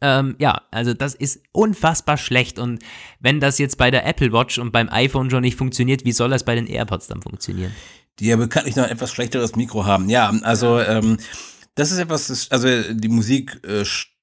Ähm, 0.01 0.37
ja, 0.39 0.63
also 0.71 0.95
das 0.95 1.15
ist 1.15 1.43
unfassbar 1.53 2.17
schlecht. 2.17 2.59
Und 2.59 2.83
wenn 3.21 3.41
das 3.41 3.59
jetzt 3.59 3.79
bei 3.79 3.91
der 3.91 4.07
Apple 4.07 4.33
Watch 4.33 4.59
und 4.59 4.73
beim 4.73 4.89
iPhone 4.89 5.31
schon 5.31 5.43
nicht 5.43 5.57
funktioniert, 5.57 6.05
wie 6.05 6.13
soll 6.13 6.31
das 6.31 6.45
bei 6.45 6.55
den 6.55 6.67
AirPods 6.67 7.09
dann 7.09 7.23
funktionieren? 7.23 7.73
Die 8.21 8.27
ja 8.27 8.37
bekanntlich 8.37 8.77
noch 8.77 8.85
ein 8.85 8.91
etwas 8.91 9.13
schlechteres 9.13 9.57
Mikro 9.57 9.85
haben. 9.87 10.09
Ja, 10.09 10.33
also 10.43 10.81
ähm, 10.81 11.19
das 11.75 11.93
ist 11.93 11.99
etwas, 11.99 12.51
also 12.51 12.69
die 12.93 13.09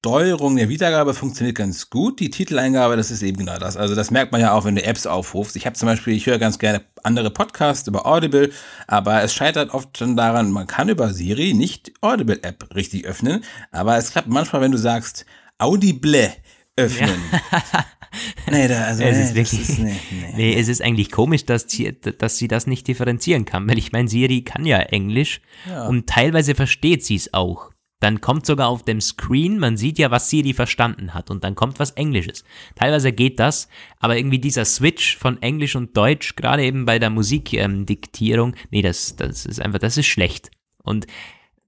Musiksteuerung 0.06 0.56
der 0.56 0.70
Wiedergabe 0.70 1.16
funktioniert 1.16 1.58
ganz 1.58 1.90
gut. 1.90 2.20
Die 2.20 2.30
Titeleingabe, 2.30 2.96
das 2.96 3.10
ist 3.10 3.24
eben 3.24 3.38
genau 3.38 3.58
das. 3.58 3.76
Also 3.76 3.96
das 3.96 4.12
merkt 4.12 4.32
man 4.32 4.40
ja 4.40 4.54
auch, 4.54 4.64
wenn 4.64 4.76
du 4.76 4.84
Apps 4.84 5.08
aufrufst. 5.08 5.56
Ich 5.56 5.66
habe 5.66 5.76
zum 5.76 5.88
Beispiel, 5.88 6.14
ich 6.14 6.28
höre 6.28 6.38
ganz 6.38 6.60
gerne 6.60 6.84
andere 7.02 7.32
Podcasts 7.32 7.88
über 7.88 8.06
Audible, 8.06 8.52
aber 8.86 9.24
es 9.24 9.34
scheitert 9.34 9.74
oft 9.74 9.98
schon 9.98 10.16
daran, 10.16 10.52
man 10.52 10.68
kann 10.68 10.90
über 10.90 11.12
Siri 11.12 11.56
nicht 11.56 11.92
Audible-App 12.02 12.76
richtig 12.76 13.06
öffnen, 13.06 13.44
aber 13.72 13.98
es 13.98 14.12
klappt 14.12 14.28
manchmal, 14.28 14.62
wenn 14.62 14.72
du 14.72 14.78
sagst, 14.78 15.26
Audible 15.58 16.32
öffnen. 16.76 17.20
Ja. 17.32 17.86
nee, 18.52 18.68
da, 18.68 18.84
also, 18.84 19.04
es 19.04 19.18
nee, 19.18 19.24
ist 19.24 19.36
wirklich, 19.36 19.70
ist, 19.70 19.80
nee, 19.80 20.00
nee, 20.12 20.34
nee, 20.36 20.60
es 20.60 20.68
ist 20.68 20.84
eigentlich 20.84 21.12
komisch, 21.12 21.46
dass 21.46 21.66
sie, 21.68 21.98
dass 22.00 22.38
sie 22.38 22.48
das 22.48 22.68
nicht 22.68 22.88
differenzieren 22.88 23.46
kann, 23.46 23.68
weil 23.68 23.80
ich 23.80 23.92
meine, 23.92 24.08
Siri 24.08 24.44
kann 24.44 24.66
ja 24.66 24.78
Englisch 24.80 25.42
ja. 25.68 25.88
und 25.88 26.08
teilweise 26.08 26.54
versteht 26.54 27.04
sie 27.04 27.16
es 27.16 27.34
auch. 27.34 27.72
Dann 28.06 28.22
kommt 28.22 28.46
sogar 28.46 28.68
auf 28.68 28.84
dem 28.84 29.02
Screen, 29.02 29.58
man 29.58 29.78
sieht 29.78 29.98
ja, 29.98 30.12
was 30.12 30.30
Siri 30.30 30.54
verstanden 30.54 31.16
hat 31.16 31.32
und 31.32 31.44
dann 31.44 31.56
kommt 31.56 31.80
was 31.80 31.90
Englisches. 31.90 32.44
Teilweise 32.76 33.12
geht 33.12 33.40
das, 33.40 33.68
aber 34.00 34.16
irgendwie 34.16 34.38
dieser 34.38 34.64
Switch 34.64 35.18
von 35.18 35.42
Englisch 35.42 35.76
und 35.76 35.98
Deutsch, 35.98 36.36
gerade 36.36 36.64
eben 36.64 36.86
bei 36.86 37.00
der 37.00 37.10
Musikdiktierung, 37.10 38.54
ähm, 38.54 38.60
nee, 38.70 38.84
das, 38.84 39.16
das 39.16 39.48
ist 39.48 39.60
einfach, 39.60 39.80
das 39.80 39.98
ist 39.98 40.06
schlecht. 40.06 40.52
Und 40.84 41.08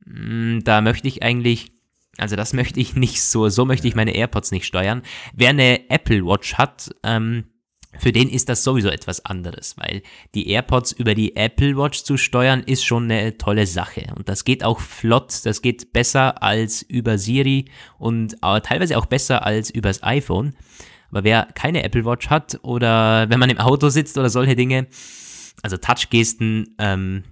mh, 0.06 0.58
mm, 0.60 0.63
da 0.63 0.82
möchte 0.82 1.08
ich 1.08 1.23
eigentlich 1.23 1.71
also 2.19 2.36
das 2.36 2.54
möchte 2.60 2.80
ich 2.80 2.95
nicht 2.95 3.23
so, 3.23 3.50
so 3.50 3.65
möchte 3.65 3.88
ich 3.88 3.95
meine 3.95 4.13
AirPods 4.13 4.52
nicht 4.52 4.67
steuern. 4.67 5.02
Wer 5.34 5.50
eine 5.50 5.89
Apple 5.89 6.23
Watch 6.23 6.54
hat, 6.54 6.91
ähm, 7.02 7.45
für 8.00 8.12
den 8.12 8.30
ist 8.30 8.50
das 8.50 8.64
sowieso 8.64 8.90
etwas 8.90 9.26
anderes, 9.26 9.76
weil 9.78 10.02
die 10.36 10.50
AirPods 10.50 10.92
über 10.92 11.16
die 11.16 11.36
Apple 11.36 11.78
Watch 11.78 12.04
zu 12.04 12.18
steuern 12.18 12.64
ist 12.64 12.84
schon 12.84 13.04
eine 13.06 13.38
tolle 13.38 13.66
Sache. 13.68 14.08
Und 14.16 14.30
das 14.30 14.46
geht 14.46 14.64
auch 14.64 14.80
flott, 14.80 15.46
das 15.46 15.62
geht 15.62 15.94
besser 15.94 16.42
als 16.44 16.82
über 16.82 17.18
Siri 17.18 17.66
und 17.98 18.38
teilweise 18.42 18.98
auch 18.98 19.06
besser 19.06 19.46
als 19.46 19.70
übers 19.70 20.04
iPhone. 20.04 20.56
Aber 21.10 21.24
wer 21.24 21.48
keine 21.56 21.84
Apple 21.84 22.06
Watch 22.06 22.30
hat 22.30 22.60
oder 22.64 23.30
wenn 23.30 23.40
man 23.40 23.50
im 23.50 23.60
Auto 23.60 23.90
sitzt 23.90 24.18
oder 24.18 24.30
solche 24.30 24.56
Dinge, 24.56 24.88
also 25.64 25.78
Touchgesten 25.78 26.76
ähm, 26.78 27.24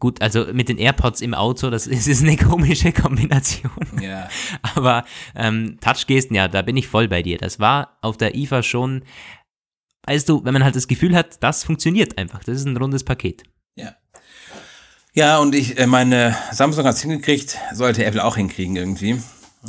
Gut, 0.00 0.22
also 0.22 0.46
mit 0.52 0.68
den 0.68 0.78
AirPods 0.78 1.20
im 1.20 1.34
Auto, 1.34 1.70
das 1.70 1.86
ist, 1.86 2.08
ist 2.08 2.22
eine 2.22 2.36
komische 2.36 2.92
Kombination. 2.92 3.70
Ja. 4.00 4.28
Aber 4.74 5.04
ähm, 5.34 5.78
Touchgesten, 5.80 6.34
ja, 6.34 6.48
da 6.48 6.62
bin 6.62 6.76
ich 6.76 6.88
voll 6.88 7.08
bei 7.08 7.22
dir. 7.22 7.38
Das 7.38 7.60
war 7.60 7.98
auf 8.00 8.16
der 8.16 8.34
IFA 8.34 8.62
schon, 8.62 9.02
weißt 10.06 10.28
du, 10.28 10.44
wenn 10.44 10.52
man 10.52 10.64
halt 10.64 10.76
das 10.76 10.88
Gefühl 10.88 11.14
hat, 11.16 11.42
das 11.42 11.64
funktioniert 11.64 12.18
einfach. 12.18 12.44
Das 12.44 12.56
ist 12.56 12.66
ein 12.66 12.76
rundes 12.76 13.04
Paket. 13.04 13.42
Ja. 13.74 13.94
Ja, 15.12 15.38
und 15.38 15.54
ich 15.54 15.78
äh, 15.78 15.86
meine, 15.86 16.36
Samsung 16.52 16.84
hat 16.86 16.96
es 16.96 17.02
hingekriegt, 17.02 17.58
sollte 17.72 18.04
Apple 18.04 18.24
auch 18.24 18.36
hinkriegen 18.36 18.76
irgendwie. 18.76 19.20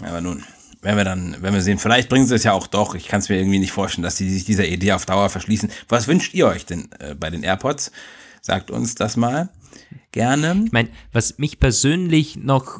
Aber 0.02 0.22
nun, 0.22 0.44
wenn 0.82 0.98
wir 0.98 1.04
dann, 1.04 1.38
wenn 1.40 1.54
wir 1.54 1.62
sehen, 1.62 1.80
vielleicht 1.80 2.10
bringen 2.10 2.28
sie 2.28 2.36
es 2.36 2.44
ja 2.44 2.54
auch 2.54 2.68
doch. 2.68 2.96
Ich 2.96 3.08
kann 3.08 3.20
es 3.20 3.30
mir 3.30 3.38
irgendwie 3.38 3.60
nicht 3.60 3.72
vorstellen, 3.72 4.04
dass 4.04 4.18
sie 4.18 4.30
sich 4.30 4.46
dieser 4.46 4.66
Idee 4.66 4.94
auf 4.94 5.06
Dauer 5.06 5.30
verschließen. 5.30 5.72
Was 5.88 6.08
wünscht 6.08 6.34
ihr 6.34 6.48
euch 6.48 6.66
denn 6.66 6.90
äh, 7.00 7.16
bei 7.16 7.30
den 7.30 7.44
AirPods? 7.44 7.92
Sagt 8.42 8.70
uns 8.70 8.96
das 8.96 9.18
mal 9.18 9.50
gerne. 10.12 10.64
Ich 10.66 10.72
meine, 10.72 10.90
was 11.12 11.38
mich 11.38 11.60
persönlich 11.60 12.38
noch 12.38 12.80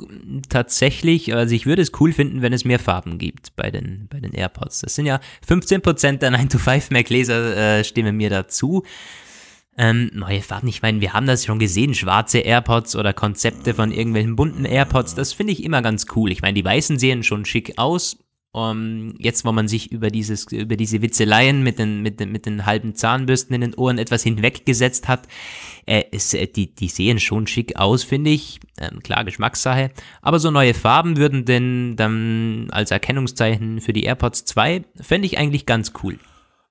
tatsächlich, 0.50 1.34
also 1.36 1.54
ich 1.54 1.66
würde 1.66 1.82
es 1.82 1.92
cool 2.00 2.14
finden, 2.14 2.42
wenn 2.42 2.54
es 2.54 2.66
mehr 2.66 2.80
Farben 2.80 3.18
gibt 3.18 3.56
bei 3.56 3.72
den, 3.72 4.08
bei 4.10 4.20
den 4.20 4.34
AirPods. 4.34 4.82
Das 4.82 4.96
sind 4.96 5.06
ja 5.06 5.20
15% 5.48 6.18
der 6.18 6.32
9-to-5 6.38 6.94
Mac-Leser 6.94 7.80
äh, 7.80 7.84
stimmen 7.84 8.16
mir 8.18 8.30
dazu. 8.30 8.84
Ähm, 9.78 10.10
neue 10.14 10.42
Farben, 10.42 10.70
ich 10.70 10.82
meine, 10.82 11.02
wir 11.02 11.12
haben 11.12 11.28
das 11.28 11.44
schon 11.44 11.60
gesehen, 11.60 11.94
schwarze 11.94 12.40
AirPods 12.40 12.96
oder 12.96 13.12
Konzepte 13.12 13.74
von 13.74 13.92
irgendwelchen 13.92 14.38
bunten 14.38 14.64
AirPods, 14.64 15.16
das 15.16 15.34
finde 15.34 15.52
ich 15.52 15.66
immer 15.66 15.82
ganz 15.82 16.06
cool. 16.16 16.32
Ich 16.32 16.42
meine, 16.42 16.54
die 16.54 16.64
weißen 16.64 16.98
sehen 16.98 17.24
schon 17.24 17.44
schick 17.44 17.74
aus, 17.78 18.18
um, 18.56 19.14
jetzt, 19.18 19.44
wo 19.44 19.52
man 19.52 19.68
sich 19.68 19.92
über 19.92 20.10
dieses, 20.10 20.50
über 20.50 20.78
diese 20.78 21.02
Witzeleien 21.02 21.62
mit 21.62 21.78
den, 21.78 22.02
mit 22.02 22.22
den, 22.22 22.32
mit 22.32 22.46
den 22.46 22.66
halben 22.66 22.96
Zahnbürsten 22.96 23.54
in 23.54 23.60
den 23.60 23.74
Ohren 23.74 23.98
etwas 23.98 24.24
hinweggesetzt 24.24 25.10
hat, 25.10 25.28
äh, 25.86 26.04
ist, 26.12 26.34
äh, 26.34 26.48
die, 26.48 26.74
die 26.74 26.88
sehen 26.88 27.20
schon 27.20 27.48
schick 27.48 27.76
aus, 27.76 28.06
finde 28.06 28.30
ich. 28.30 28.62
Ähm, 28.80 29.04
klar, 29.04 29.26
Geschmackssache. 29.26 29.92
Aber 30.22 30.40
so 30.40 30.52
neue 30.52 30.74
Farben 30.74 31.18
würden 31.18 31.44
denn 31.44 31.98
dann 31.98 32.70
als 32.72 32.92
Erkennungszeichen 32.92 33.82
für 33.82 33.92
die 33.92 34.04
AirPods 34.04 34.46
2, 34.46 34.86
fände 35.02 35.26
ich 35.26 35.38
eigentlich 35.38 35.66
ganz 35.66 35.92
cool. 36.02 36.18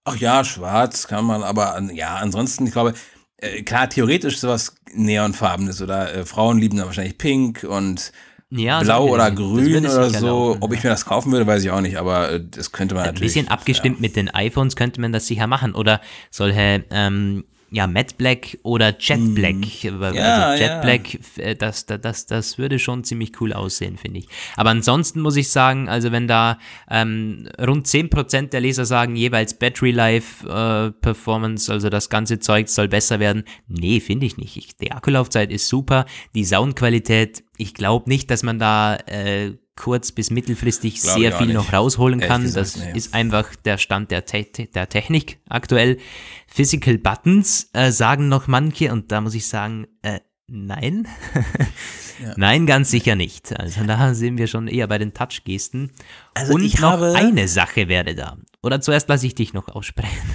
Ach 0.05 0.17
ja, 0.17 0.43
schwarz 0.43 1.07
kann 1.07 1.27
man, 1.27 1.43
aber 1.43 1.83
ja, 1.93 2.17
ansonsten, 2.17 2.67
ich 2.67 2.73
glaube, 2.73 2.95
äh, 3.37 3.63
klar, 3.63 3.91
theoretisch 3.91 4.39
sowas 4.39 4.77
Neonfarbenes 4.95 5.83
oder 5.83 6.15
äh, 6.15 6.25
Frauen 6.25 6.59
lieben 6.59 6.79
dann 6.79 6.87
wahrscheinlich 6.87 7.19
pink 7.19 7.63
und 7.69 8.11
ja, 8.57 8.81
blau 8.81 9.09
oder 9.09 9.31
grün 9.31 9.85
oder 9.85 10.11
so. 10.11 10.27
Laufen, 10.27 10.63
Ob 10.63 10.73
ich 10.73 10.83
mir 10.83 10.91
das 10.91 11.05
kaufen 11.05 11.33
würde, 11.33 11.47
weiß 11.47 11.65
ich 11.65 11.71
auch 11.71 11.81
nicht, 11.81 11.97
aber 11.97 12.31
äh, 12.31 12.45
das 12.49 12.73
könnte 12.73 12.95
man 12.95 13.05
natürlich. 13.05 13.33
Ein 13.33 13.43
bisschen 13.43 13.49
abgestimmt 13.49 13.97
ja. 13.97 14.03
mit 14.03 14.17
den 14.17 14.31
iPhones 14.31 14.77
könnte 14.77 15.01
man 15.01 15.13
das 15.13 15.27
sicher 15.27 15.47
machen. 15.47 15.75
Oder 15.75 16.01
solche 16.31 16.85
ähm, 16.91 17.45
ja, 17.75 17.89
Matte 17.89 18.15
Black 18.17 18.59
oder 18.63 18.97
Jet 18.99 19.19
hm. 19.19 19.35
Black. 19.35 19.57
Mm. 19.57 20.03
Also 20.03 20.17
ja, 20.17 20.55
Jet 20.55 20.69
ja. 20.69 20.81
Black, 20.81 21.19
äh, 21.39 21.57
das, 21.57 21.87
das, 21.87 22.27
das 22.27 22.57
würde 22.57 22.79
schon 22.79 23.03
ziemlich 23.03 23.41
cool 23.41 23.53
aussehen, 23.53 23.99
finde 23.99 24.21
ich. 24.21 24.29
Aber 24.57 24.71
ansonsten 24.71 25.21
muss 25.21 25.37
ich 25.37 25.51
sagen, 25.51 25.89
also 25.89 26.13
wenn 26.13 26.29
da 26.29 26.59
ähm, 26.89 27.49
rund 27.61 27.87
10% 27.87 28.51
der 28.51 28.61
Leser 28.61 28.85
sagen, 28.85 29.17
jeweils 29.17 29.55
Battery 29.55 29.91
Life 29.91 30.49
äh, 30.49 30.93
Performance, 30.93 31.73
also 31.73 31.91
das 31.91 32.09
ganze 32.09 32.39
Zeug 32.39 32.69
soll 32.69 32.87
besser 32.87 33.19
werden, 33.19 33.43
nee, 33.67 33.99
finde 33.99 34.27
ich 34.27 34.37
nicht. 34.37 34.57
Ich, 34.57 34.77
die 34.77 34.93
Akkulaufzeit 34.93 35.51
ist 35.51 35.69
super, 35.69 36.07
die 36.37 36.45
Soundqualität, 36.45 37.43
ich 37.57 37.75
glaube 37.75 38.09
nicht, 38.09 38.31
dass 38.31 38.45
man 38.45 38.61
da 38.61 38.97
äh, 39.07 39.55
kurz- 39.77 40.13
bis 40.13 40.31
mittelfristig 40.31 41.01
Glaub 41.01 41.19
sehr 41.19 41.33
viel 41.33 41.53
noch 41.53 41.73
rausholen 41.73 42.21
kann. 42.21 42.43
Gesagt, 42.43 42.67
das 42.67 42.77
nee. 42.77 42.93
ist 42.95 43.15
einfach 43.15 43.55
der 43.57 43.79
Stand 43.79 44.11
der, 44.11 44.25
Te 44.25 44.45
der 44.45 44.89
Technik 44.89 45.39
aktuell. 45.49 45.99
Physical 46.47 46.99
Buttons 46.99 47.71
äh, 47.73 47.91
sagen 47.91 48.29
noch 48.29 48.47
manche 48.47 48.93
und 48.93 49.11
da 49.11 49.21
muss 49.21 49.35
ich 49.35 49.47
sagen, 49.47 49.87
äh, 50.03 50.21
nein. 50.47 51.09
ja. 52.23 52.35
Nein, 52.37 52.67
ganz 52.67 52.91
sicher 52.91 53.17
nicht. 53.17 53.59
Also 53.59 53.85
da 53.85 54.15
sind 54.15 54.39
wir 54.39 54.47
schon 54.47 54.69
eher 54.69 54.87
bei 54.87 54.99
den 54.99 55.15
Touch-Gesten. 55.15 55.91
Also 56.35 56.55
und 56.55 56.63
ich 56.63 56.79
noch 56.81 56.93
habe 56.93 57.15
eine 57.17 57.49
Sache 57.49 57.89
wäre 57.89 58.15
da. 58.15 58.37
Oder 58.63 58.81
zuerst 58.81 59.09
lasse 59.09 59.27
ich 59.27 59.35
dich 59.35 59.53
noch 59.53 59.69
aussprechen. 59.69 60.35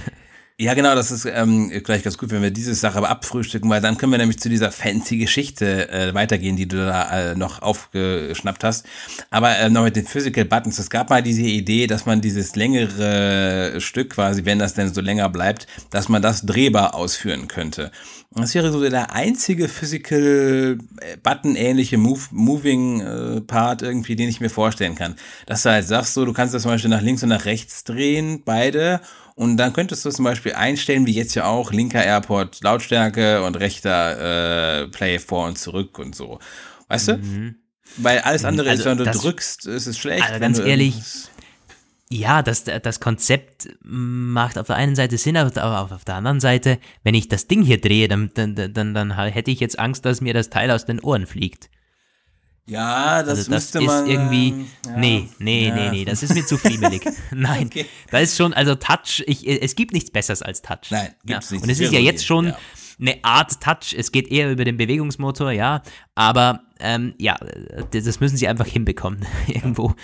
Ja, 0.62 0.74
genau, 0.74 0.94
das 0.94 1.10
ist 1.10 1.24
ähm, 1.24 1.70
gleich 1.82 2.02
ganz 2.02 2.18
gut, 2.18 2.32
wenn 2.32 2.42
wir 2.42 2.50
diese 2.50 2.74
Sache 2.74 2.98
aber 2.98 3.08
abfrühstücken, 3.08 3.70
weil 3.70 3.80
dann 3.80 3.96
können 3.96 4.12
wir 4.12 4.18
nämlich 4.18 4.38
zu 4.40 4.50
dieser 4.50 4.70
fancy 4.70 5.16
Geschichte 5.16 5.88
äh, 5.88 6.12
weitergehen, 6.12 6.54
die 6.54 6.68
du 6.68 6.76
da 6.76 7.30
äh, 7.30 7.34
noch 7.34 7.62
aufgeschnappt 7.62 8.62
hast. 8.62 8.84
Aber 9.30 9.56
äh, 9.56 9.70
noch 9.70 9.84
mit 9.84 9.96
den 9.96 10.04
Physical 10.04 10.44
Buttons. 10.44 10.78
Es 10.78 10.90
gab 10.90 11.08
mal 11.08 11.22
diese 11.22 11.40
Idee, 11.40 11.86
dass 11.86 12.04
man 12.04 12.20
dieses 12.20 12.56
längere 12.56 13.80
Stück 13.80 14.10
quasi, 14.10 14.44
wenn 14.44 14.58
das 14.58 14.74
denn 14.74 14.92
so 14.92 15.00
länger 15.00 15.30
bleibt, 15.30 15.66
dass 15.88 16.10
man 16.10 16.20
das 16.20 16.44
drehbar 16.44 16.94
ausführen 16.94 17.48
könnte. 17.48 17.90
Das 18.32 18.54
wäre 18.54 18.70
so 18.70 18.88
der 18.88 19.12
einzige 19.12 19.68
Physical 19.68 20.78
äh, 21.00 21.16
Button-ähnliche 21.16 21.98
Move, 21.98 22.20
Moving 22.30 23.00
äh, 23.00 23.40
Part 23.40 23.82
irgendwie, 23.82 24.14
den 24.14 24.28
ich 24.28 24.40
mir 24.40 24.50
vorstellen 24.50 24.94
kann. 24.94 25.16
Dass 25.46 25.64
du 25.64 25.70
halt 25.70 25.86
sagst, 25.86 26.14
so, 26.14 26.24
du 26.24 26.32
kannst 26.32 26.54
das 26.54 26.62
zum 26.62 26.70
Beispiel 26.70 26.90
nach 26.90 27.02
links 27.02 27.24
und 27.24 27.30
nach 27.30 27.44
rechts 27.44 27.82
drehen, 27.82 28.42
beide 28.44 29.00
und 29.40 29.56
dann 29.56 29.72
könntest 29.72 30.04
du 30.04 30.10
zum 30.10 30.26
Beispiel 30.26 30.52
einstellen, 30.52 31.06
wie 31.06 31.14
jetzt 31.14 31.34
ja 31.34 31.46
auch, 31.46 31.72
linker 31.72 32.04
Airport 32.04 32.62
Lautstärke 32.62 33.42
und 33.42 33.56
rechter 33.56 34.82
äh, 34.82 34.88
Play 34.88 35.18
vor 35.18 35.48
und 35.48 35.56
zurück 35.58 35.98
und 35.98 36.14
so. 36.14 36.38
Weißt 36.88 37.08
du? 37.08 37.16
Mhm. 37.16 37.54
Weil 37.96 38.18
alles 38.18 38.44
andere 38.44 38.68
also 38.68 38.82
ist, 38.82 38.86
wenn 38.86 38.98
du 38.98 39.04
das, 39.04 39.18
drückst, 39.18 39.66
ist 39.66 39.86
es 39.86 39.98
schlecht. 39.98 40.28
Also 40.28 40.40
ganz 40.40 40.58
ehrlich, 40.58 40.94
ja, 42.12 42.42
das, 42.42 42.64
das 42.64 42.98
Konzept 42.98 43.68
macht 43.82 44.58
auf 44.58 44.66
der 44.66 44.76
einen 44.76 44.96
Seite 44.96 45.16
Sinn, 45.16 45.36
aber 45.36 45.92
auf 45.92 46.04
der 46.04 46.16
anderen 46.16 46.40
Seite, 46.40 46.78
wenn 47.04 47.14
ich 47.14 47.28
das 47.28 47.46
Ding 47.46 47.62
hier 47.62 47.80
drehe, 47.80 48.08
dann, 48.08 48.30
dann, 48.34 48.54
dann, 48.54 48.94
dann 48.94 49.16
hätte 49.16 49.50
ich 49.50 49.60
jetzt 49.60 49.78
Angst, 49.78 50.04
dass 50.04 50.20
mir 50.20 50.34
das 50.34 50.50
Teil 50.50 50.70
aus 50.72 50.86
den 50.86 51.00
Ohren 51.00 51.26
fliegt. 51.26 51.70
Ja, 52.66 53.22
das, 53.22 53.30
also 53.30 53.42
das 53.42 53.48
müsste 53.48 53.78
ist 53.80 53.86
man. 53.86 54.06
irgendwie, 54.06 54.66
ja, 54.86 54.96
nee, 54.96 55.28
nee, 55.38 55.68
ja. 55.68 55.74
nee, 55.74 55.90
nee, 55.90 56.04
das 56.04 56.22
ist 56.22 56.34
mir 56.34 56.44
zu 56.44 56.56
friemelig. 56.56 57.02
Nein, 57.32 57.66
Okay. 57.66 57.86
da 58.10 58.18
ist 58.18 58.36
schon, 58.36 58.54
also 58.54 58.74
Touch, 58.74 59.24
ich, 59.26 59.46
es 59.46 59.74
gibt 59.74 59.92
nichts 59.92 60.10
Besseres 60.10 60.42
als 60.42 60.62
Touch. 60.62 60.90
Nein, 60.90 61.14
gibt's 61.24 61.50
ja. 61.50 61.54
nicht. 61.54 61.62
Und 61.64 61.70
es 61.70 61.80
ist 61.80 61.92
ja 61.92 61.98
jetzt 61.98 62.24
schon 62.24 62.52
eine 63.00 63.24
Art 63.24 63.60
Touch, 63.60 63.94
es 63.96 64.12
geht 64.12 64.28
eher 64.28 64.50
über 64.52 64.64
den 64.64 64.76
Bewegungsmotor, 64.76 65.50
ja, 65.52 65.82
aber 66.14 66.62
ähm, 66.78 67.14
ja, 67.18 67.38
das 67.90 68.04
das 68.04 68.20
müssen 68.20 68.36
sie 68.36 68.46
einfach 68.46 68.66
hinbekommen, 68.66 69.26
irgendwo. 69.48 69.94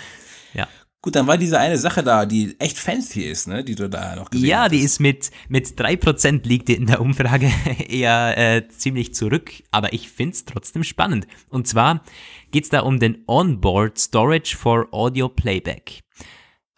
Ja. 0.53 0.67
Gut, 1.01 1.15
dann 1.15 1.27
war 1.27 1.37
diese 1.37 1.59
eine 1.59 1.77
Sache 1.77 2.03
da, 2.03 2.25
die 2.25 2.55
echt 2.59 2.77
fancy 2.79 3.21
ist, 3.21 3.47
ne, 3.47 3.63
die 3.63 3.75
du 3.75 3.87
da 3.87 4.15
noch 4.15 4.29
gesehen 4.31 4.47
Ja, 4.47 4.63
hast. 4.63 4.71
die 4.71 4.79
ist 4.79 4.99
mit, 4.99 5.29
mit 5.47 5.67
3% 5.79 6.45
liegt 6.47 6.67
die 6.69 6.73
in 6.75 6.87
der 6.87 7.01
Umfrage 7.01 7.51
eher 7.87 8.37
äh, 8.37 8.67
ziemlich 8.67 9.13
zurück, 9.13 9.51
aber 9.71 9.93
ich 9.93 10.09
finde 10.09 10.33
es 10.33 10.45
trotzdem 10.45 10.83
spannend. 10.83 11.27
Und 11.49 11.67
zwar 11.67 12.03
geht 12.51 12.63
es 12.63 12.69
da 12.71 12.79
um 12.81 12.99
den 12.99 13.23
Onboard 13.27 13.97
Storage 13.99 14.57
for 14.57 14.87
Audio 14.91 15.29
Playback. 15.29 16.01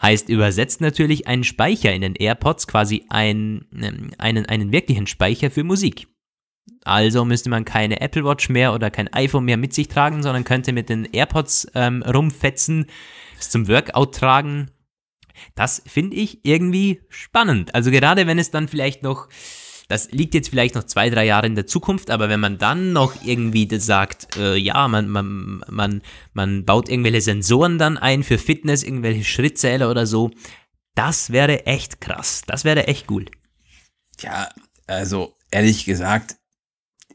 Heißt 0.02 0.30
übersetzt 0.30 0.80
natürlich 0.82 1.28
einen 1.28 1.44
Speicher 1.44 1.94
in 1.94 2.02
den 2.02 2.16
AirPods, 2.16 2.68
quasi 2.68 3.06
ein, 3.10 3.66
ähm, 3.74 4.12
einen, 4.18 4.46
einen 4.46 4.72
wirklichen 4.72 5.08
Speicher 5.08 5.50
für 5.50 5.64
Musik. 5.64 6.08
Also 6.86 7.26
müsste 7.26 7.50
man 7.50 7.66
keine 7.66 8.00
Apple 8.00 8.24
Watch 8.24 8.50
mehr 8.50 8.74
oder 8.74 8.92
kein 8.92 9.12
iPhone 9.14 9.46
mehr 9.46 9.58
mit 9.58 9.74
sich 9.74 9.88
tragen, 9.88 10.24
sondern 10.24 10.44
könnte 10.44 10.72
mit 10.72 10.88
den 10.90 11.06
AirPods 11.06 11.68
ähm, 11.76 12.04
rumfetzen, 12.04 12.86
es 13.40 13.50
zum 13.50 13.68
Workout 13.68 14.16
tragen. 14.16 14.72
Das 15.56 15.82
finde 15.86 16.18
ich 16.18 16.40
irgendwie 16.44 17.02
spannend. 17.10 17.74
Also 17.74 17.92
gerade 17.92 18.28
wenn 18.28 18.40
es 18.40 18.52
dann 18.52 18.68
vielleicht 18.68 19.04
noch, 19.04 19.30
das 19.88 20.12
liegt 20.12 20.34
jetzt 20.34 20.50
vielleicht 20.50 20.76
noch 20.76 20.84
zwei, 20.84 21.10
drei 21.10 21.26
Jahre 21.26 21.48
in 21.48 21.56
der 21.56 21.66
Zukunft, 21.66 22.12
aber 22.12 22.30
wenn 22.30 22.40
man 22.40 22.58
dann 22.58 22.94
noch 22.94 23.24
irgendwie 23.24 23.68
sagt, 23.80 24.36
äh, 24.38 24.56
ja, 24.56 24.88
man, 24.88 25.08
man, 25.08 25.64
man, 25.70 26.02
man 26.34 26.66
baut 26.66 26.90
irgendwelche 26.90 27.22
Sensoren 27.22 27.78
dann 27.78 27.98
ein 27.98 28.24
für 28.24 28.38
Fitness, 28.38 28.84
irgendwelche 28.84 29.24
Schrittzähler 29.24 29.90
oder 29.90 30.06
so, 30.06 30.32
das 30.96 31.32
wäre 31.32 31.66
echt 31.66 32.02
krass. 32.02 32.42
Das 32.46 32.66
wäre 32.66 32.88
echt 32.88 33.10
cool. 33.10 33.26
Tja, 34.18 34.50
also 34.86 35.38
ehrlich 35.50 35.86
gesagt, 35.86 36.36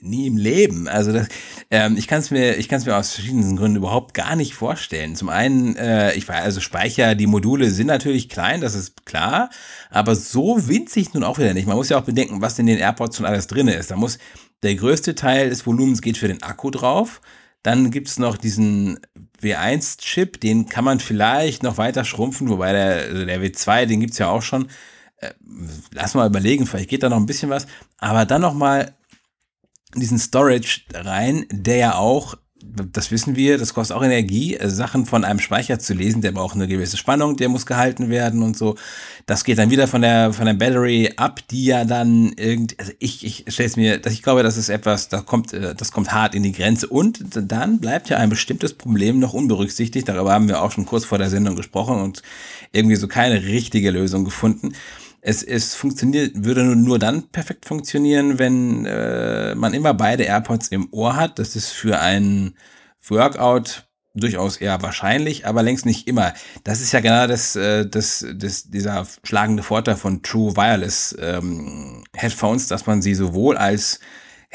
nie 0.04 0.26
im 0.26 0.36
Leben. 0.36 0.86
Also 0.86 1.12
das, 1.12 1.28
ähm, 1.70 1.96
ich 1.96 2.06
kann 2.06 2.20
es 2.20 2.30
mir, 2.30 2.56
ich 2.56 2.68
kann 2.68 2.78
es 2.78 2.86
mir 2.86 2.96
aus 2.96 3.12
verschiedenen 3.12 3.56
Gründen 3.56 3.78
überhaupt 3.78 4.14
gar 4.14 4.36
nicht 4.36 4.54
vorstellen. 4.54 5.16
Zum 5.16 5.28
einen, 5.28 5.76
äh, 5.76 6.14
ich 6.14 6.28
war 6.28 6.36
also 6.36 6.60
Speicher, 6.60 7.14
die 7.14 7.26
Module 7.26 7.70
sind 7.70 7.88
natürlich 7.88 8.28
klein, 8.28 8.60
das 8.60 8.74
ist 8.74 9.06
klar, 9.06 9.50
aber 9.90 10.14
so 10.14 10.68
winzig 10.68 11.14
nun 11.14 11.24
auch 11.24 11.38
wieder 11.38 11.54
nicht. 11.54 11.66
Man 11.66 11.76
muss 11.76 11.88
ja 11.88 11.98
auch 11.98 12.04
bedenken, 12.04 12.42
was 12.42 12.58
in 12.58 12.66
den 12.66 12.78
AirPods 12.78 13.16
schon 13.16 13.26
alles 13.26 13.46
drin 13.46 13.68
ist. 13.68 13.90
Da 13.90 13.96
muss 13.96 14.18
der 14.62 14.74
größte 14.74 15.14
Teil 15.14 15.50
des 15.50 15.66
Volumens 15.66 16.02
geht 16.02 16.18
für 16.18 16.28
den 16.28 16.42
Akku 16.42 16.70
drauf. 16.70 17.20
Dann 17.62 17.90
gibt's 17.90 18.18
noch 18.18 18.36
diesen 18.36 19.00
W1-Chip, 19.40 20.38
den 20.40 20.68
kann 20.68 20.84
man 20.84 21.00
vielleicht 21.00 21.62
noch 21.62 21.78
weiter 21.78 22.04
schrumpfen, 22.04 22.48
wobei 22.50 22.72
der, 22.72 22.96
also 23.08 23.24
der 23.24 23.40
W2, 23.40 23.86
den 23.86 24.00
gibt's 24.00 24.18
ja 24.18 24.28
auch 24.28 24.42
schon. 24.42 24.68
Äh, 25.16 25.30
lass 25.92 26.14
mal 26.14 26.26
überlegen, 26.26 26.66
vielleicht 26.66 26.90
geht 26.90 27.02
da 27.02 27.08
noch 27.08 27.16
ein 27.16 27.26
bisschen 27.26 27.50
was. 27.50 27.66
Aber 27.98 28.26
dann 28.26 28.42
noch 28.42 28.54
mal 28.54 28.94
diesen 30.00 30.18
Storage 30.18 30.82
rein, 30.92 31.46
der 31.50 31.76
ja 31.76 31.94
auch, 31.96 32.36
das 32.92 33.10
wissen 33.10 33.36
wir, 33.36 33.58
das 33.58 33.74
kostet 33.74 33.96
auch 33.96 34.02
Energie, 34.02 34.56
äh, 34.56 34.68
Sachen 34.68 35.06
von 35.06 35.24
einem 35.24 35.38
Speicher 35.38 35.78
zu 35.78 35.94
lesen, 35.94 36.22
der 36.22 36.32
braucht 36.32 36.54
eine 36.54 36.66
gewisse 36.66 36.96
Spannung, 36.96 37.36
der 37.36 37.48
muss 37.48 37.66
gehalten 37.66 38.08
werden 38.08 38.42
und 38.42 38.56
so. 38.56 38.76
Das 39.26 39.44
geht 39.44 39.58
dann 39.58 39.70
wieder 39.70 39.86
von 39.86 40.02
der 40.02 40.32
von 40.32 40.46
der 40.46 40.54
Battery 40.54 41.12
ab, 41.16 41.40
die 41.50 41.66
ja 41.66 41.84
dann 41.84 42.32
irgendwie, 42.36 42.78
also 42.78 42.92
ich 42.98 43.24
ich 43.24 43.44
stelle 43.48 43.68
es 43.68 43.76
mir, 43.76 44.06
ich 44.06 44.22
glaube, 44.22 44.42
das 44.42 44.56
ist 44.56 44.70
etwas, 44.70 45.08
da 45.08 45.20
kommt 45.20 45.52
äh, 45.52 45.74
das 45.74 45.92
kommt 45.92 46.12
hart 46.12 46.34
in 46.34 46.42
die 46.42 46.52
Grenze 46.52 46.88
und 46.88 47.20
dann 47.34 47.78
bleibt 47.80 48.08
ja 48.08 48.16
ein 48.16 48.30
bestimmtes 48.30 48.74
Problem 48.74 49.18
noch 49.18 49.34
unberücksichtigt. 49.34 50.08
Darüber 50.08 50.32
haben 50.32 50.48
wir 50.48 50.62
auch 50.62 50.72
schon 50.72 50.86
kurz 50.86 51.04
vor 51.04 51.18
der 51.18 51.30
Sendung 51.30 51.56
gesprochen 51.56 52.00
und 52.00 52.22
irgendwie 52.72 52.96
so 52.96 53.08
keine 53.08 53.42
richtige 53.42 53.90
Lösung 53.90 54.24
gefunden. 54.24 54.74
Es, 55.26 55.42
es 55.42 55.74
funktioniert, 55.74 56.44
würde 56.44 56.64
nur, 56.76 56.98
dann 56.98 57.30
perfekt 57.30 57.64
funktionieren, 57.64 58.38
wenn 58.38 58.84
äh, 58.84 59.54
man 59.54 59.72
immer 59.72 59.94
beide 59.94 60.24
AirPods 60.24 60.68
im 60.68 60.88
Ohr 60.92 61.16
hat. 61.16 61.38
Das 61.38 61.56
ist 61.56 61.70
für 61.70 61.98
ein 61.98 62.54
Workout 63.08 63.86
durchaus 64.14 64.58
eher 64.58 64.82
wahrscheinlich, 64.82 65.46
aber 65.46 65.62
längst 65.62 65.86
nicht 65.86 66.06
immer. 66.08 66.34
Das 66.62 66.82
ist 66.82 66.92
ja 66.92 67.00
genau 67.00 67.26
das, 67.26 67.56
äh, 67.56 67.88
das, 67.88 68.26
das, 68.34 68.64
dieser 68.64 69.06
schlagende 69.24 69.62
Vorteil 69.62 69.96
von 69.96 70.22
True 70.22 70.56
Wireless 70.56 71.16
ähm, 71.18 72.04
Headphones, 72.14 72.68
dass 72.68 72.84
man 72.84 73.00
sie 73.00 73.14
sowohl 73.14 73.56
als 73.56 74.00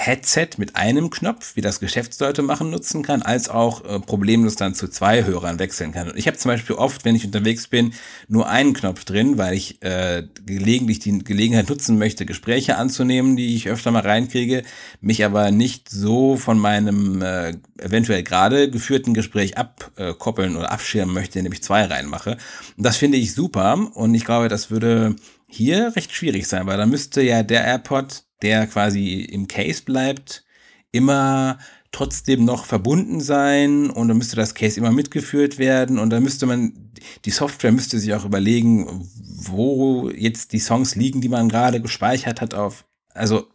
Headset 0.01 0.51
mit 0.57 0.77
einem 0.77 1.09
Knopf, 1.09 1.57
wie 1.57 1.61
das 1.61 1.81
Geschäftsleute 1.81 2.41
machen, 2.41 2.69
nutzen 2.69 3.03
kann, 3.03 3.21
als 3.21 3.49
auch 3.49 3.83
äh, 3.83 3.99
problemlos 3.99 4.55
dann 4.55 4.73
zu 4.73 4.87
zwei 4.87 5.25
Hörern 5.25 5.59
wechseln 5.59 5.91
kann. 5.91 6.09
Und 6.09 6.17
ich 6.17 6.25
habe 6.25 6.37
zum 6.37 6.51
Beispiel 6.51 6.77
oft, 6.77 7.03
wenn 7.03 7.15
ich 7.15 7.25
unterwegs 7.25 7.67
bin, 7.67 7.91
nur 8.29 8.47
einen 8.47 8.71
Knopf 8.73 9.03
drin, 9.03 9.37
weil 9.37 9.55
ich 9.55 9.81
äh, 9.81 10.23
gelegentlich 10.45 10.99
die 10.99 11.19
Gelegenheit 11.19 11.67
nutzen 11.67 11.97
möchte, 11.97 12.25
Gespräche 12.25 12.77
anzunehmen, 12.77 13.35
die 13.35 13.57
ich 13.57 13.67
öfter 13.67 13.91
mal 13.91 13.99
reinkriege, 13.99 14.63
mich 15.01 15.25
aber 15.25 15.51
nicht 15.51 15.89
so 15.89 16.37
von 16.37 16.57
meinem 16.57 17.21
äh, 17.21 17.55
eventuell 17.77 18.23
gerade 18.23 18.71
geführten 18.71 19.13
Gespräch 19.13 19.57
abkoppeln 19.57 20.55
oder 20.55 20.71
abschirmen 20.71 21.13
möchte, 21.13 21.39
indem 21.39 21.51
ich 21.51 21.61
zwei 21.61 21.83
reinmache. 21.83 22.37
Und 22.77 22.85
das 22.85 22.95
finde 22.95 23.17
ich 23.17 23.33
super 23.33 23.91
und 23.93 24.15
ich 24.15 24.23
glaube, 24.23 24.47
das 24.47 24.71
würde 24.71 25.17
hier 25.49 25.95
recht 25.95 26.13
schwierig 26.13 26.47
sein, 26.47 26.67
weil 26.67 26.77
da 26.77 26.85
müsste 26.85 27.21
ja 27.21 27.43
der 27.43 27.65
AirPod 27.65 28.23
der 28.41 28.67
quasi 28.67 29.21
im 29.21 29.47
Case 29.47 29.83
bleibt, 29.83 30.45
immer 30.91 31.57
trotzdem 31.91 32.45
noch 32.45 32.65
verbunden 32.65 33.19
sein 33.19 33.89
und 33.89 34.07
dann 34.07 34.17
müsste 34.17 34.35
das 34.35 34.53
Case 34.53 34.79
immer 34.79 34.91
mitgeführt 34.91 35.57
werden 35.57 35.97
und 35.97 36.11
dann 36.11 36.23
müsste 36.23 36.45
man, 36.45 36.91
die 37.25 37.31
Software 37.31 37.71
müsste 37.71 37.99
sich 37.99 38.13
auch 38.13 38.25
überlegen, 38.25 39.09
wo 39.15 40.09
jetzt 40.09 40.53
die 40.53 40.59
Songs 40.59 40.95
liegen, 40.95 41.19
die 41.21 41.29
man 41.29 41.49
gerade 41.49 41.81
gespeichert 41.81 42.41
hat 42.41 42.53
auf, 42.53 42.85
also 43.13 43.47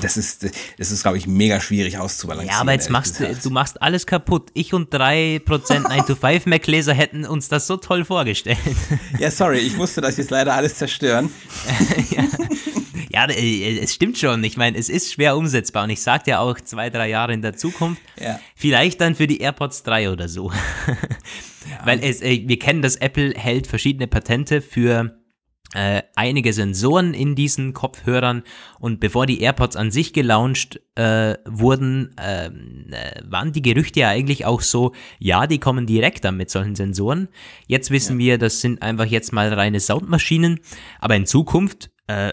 das 0.00 0.16
ist, 0.16 0.48
das 0.78 0.90
ist, 0.90 1.02
glaube 1.02 1.18
ich, 1.18 1.26
mega 1.26 1.60
schwierig 1.60 1.98
auszubalancieren. 1.98 2.54
Ja, 2.54 2.60
aber 2.60 2.72
jetzt 2.72 2.88
machst 2.90 3.20
du, 3.20 3.26
gesagt. 3.26 3.44
du 3.44 3.50
machst 3.50 3.82
alles 3.82 4.06
kaputt. 4.06 4.50
Ich 4.54 4.72
und 4.72 4.92
3% 4.92 5.40
9-to-5 5.44 6.48
Mac-Leser 6.48 6.94
hätten 6.94 7.26
uns 7.26 7.48
das 7.48 7.66
so 7.66 7.76
toll 7.76 8.04
vorgestellt. 8.04 8.58
Ja, 9.18 9.30
sorry, 9.30 9.58
ich 9.58 9.76
musste 9.76 10.00
das 10.00 10.16
jetzt 10.16 10.30
leider 10.30 10.54
alles 10.54 10.76
zerstören. 10.76 11.30
Ja, 13.10 13.26
äh, 13.28 13.78
es 13.78 13.94
stimmt 13.94 14.18
schon. 14.18 14.44
Ich 14.44 14.56
meine, 14.56 14.76
es 14.76 14.88
ist 14.88 15.12
schwer 15.12 15.36
umsetzbar 15.36 15.84
und 15.84 15.90
ich 15.90 16.00
sagte 16.02 16.30
ja 16.30 16.40
auch 16.40 16.60
zwei, 16.60 16.90
drei 16.90 17.08
Jahre 17.08 17.32
in 17.32 17.42
der 17.42 17.56
Zukunft. 17.56 18.02
Ja. 18.20 18.38
Vielleicht 18.54 19.00
dann 19.00 19.14
für 19.14 19.26
die 19.26 19.40
AirPods 19.40 19.82
3 19.82 20.10
oder 20.10 20.28
so. 20.28 20.52
Weil 21.84 22.02
es, 22.04 22.22
äh, 22.22 22.44
wir 22.46 22.58
kennen, 22.58 22.82
dass 22.82 22.96
Apple 22.96 23.32
hält 23.34 23.66
verschiedene 23.66 24.06
Patente 24.06 24.60
für 24.60 25.17
äh, 25.74 26.02
einige 26.14 26.52
Sensoren 26.52 27.12
in 27.12 27.34
diesen 27.34 27.74
Kopfhörern 27.74 28.42
und 28.78 29.00
bevor 29.00 29.26
die 29.26 29.40
AirPods 29.40 29.76
an 29.76 29.90
sich 29.90 30.12
gelauncht 30.12 30.80
äh, 30.94 31.34
wurden, 31.46 32.14
ähm, 32.20 32.86
äh, 32.90 33.20
waren 33.28 33.52
die 33.52 33.62
Gerüchte 33.62 34.00
ja 34.00 34.08
eigentlich 34.08 34.46
auch 34.46 34.62
so, 34.62 34.92
ja, 35.18 35.46
die 35.46 35.58
kommen 35.58 35.86
direkt 35.86 36.24
dann 36.24 36.36
mit 36.36 36.50
solchen 36.50 36.74
Sensoren. 36.74 37.28
Jetzt 37.66 37.90
wissen 37.90 38.18
wir, 38.18 38.38
das 38.38 38.60
sind 38.60 38.82
einfach 38.82 39.06
jetzt 39.06 39.32
mal 39.32 39.52
reine 39.52 39.80
Soundmaschinen, 39.80 40.60
aber 41.00 41.16
in 41.16 41.26
Zukunft 41.26 41.90
äh, 42.06 42.32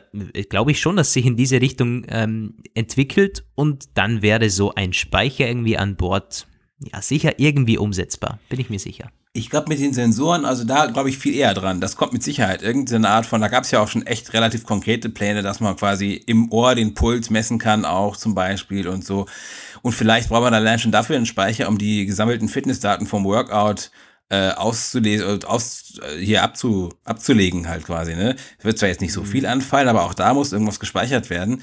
glaube 0.50 0.71
ich 0.71 0.80
schon, 0.80 0.95
dass 0.95 1.12
sich 1.12 1.26
in 1.26 1.36
diese 1.36 1.60
Richtung 1.60 2.06
ähm, 2.08 2.56
entwickelt 2.74 3.43
und 3.56 3.98
dann 3.98 4.21
wäre 4.21 4.50
so 4.50 4.74
ein 4.74 4.93
Speicher 4.93 5.48
irgendwie 5.48 5.78
an 5.78 5.98
Bord 5.98 6.48
ja 6.80 7.02
sicher 7.02 7.39
irgendwie 7.39 7.78
umsetzbar, 7.78 8.39
bin 8.50 8.60
ich 8.60 8.69
mir 8.69 8.80
sicher. 8.80 9.12
Ich 9.38 9.50
glaube, 9.50 9.67
mit 9.67 9.80
den 9.80 9.91
Sensoren, 9.91 10.45
also 10.45 10.63
da 10.63 10.86
glaube 10.86 11.10
ich 11.10 11.17
viel 11.17 11.36
eher 11.36 11.54
dran. 11.54 11.82
Das 11.82 11.98
kommt 11.98 12.13
mit 12.13 12.24
Sicherheit. 12.24 12.62
Irgendeine 12.62 13.10
Art 13.10 13.26
von, 13.26 13.41
da 13.41 13.50
gab 13.50 13.65
es 13.65 13.71
ja 13.71 13.82
auch 13.82 13.89
schon 13.89 14.08
echt 14.08 14.32
relativ 14.32 14.63
konkrete 14.63 15.10
Pläne, 15.10 15.41
dass 15.41 15.60
man 15.60 15.76
quasi 15.76 16.13
im 16.13 16.50
Ohr 16.54 16.74
den 16.74 16.93
Puls 16.93 17.30
messen 17.30 17.60
kann, 17.60 17.84
auch 17.84 18.15
zum 18.15 18.34
Beispiel 18.34 18.88
und 18.88 19.04
so. 19.04 19.26
Und 19.82 19.91
vielleicht 19.91 20.30
braucht 20.30 20.43
man 20.43 20.54
dann 20.54 20.62
allein 20.62 20.80
schon 20.80 20.93
dafür 20.93 21.17
einen 21.17 21.26
Speicher, 21.26 21.67
um 21.67 21.78
die 21.78 22.06
gesammelten 22.06 22.48
Fitnessdaten 22.48 23.08
vom 23.08 23.26
Workout 23.26 23.91
äh, 24.30 24.52
auszulesen, 24.52 25.43
aus, 25.43 26.00
äh, 26.02 26.17
hier 26.17 26.41
abzu, 26.41 26.93
abzulegen 27.04 27.67
halt 27.67 27.84
quasi, 27.84 28.15
ne? 28.15 28.38
Wird 28.62 28.80
zwar 28.80 28.88
jetzt 28.88 29.02
nicht 29.02 29.13
so 29.13 29.26
viel 29.26 29.45
anfallen, 29.45 29.89
aber 29.89 30.04
auch 30.04 30.13
da 30.13 30.34
muss 30.34 30.54
irgendwas 30.54 30.80
gespeichert 30.80 31.30
werden. 31.30 31.62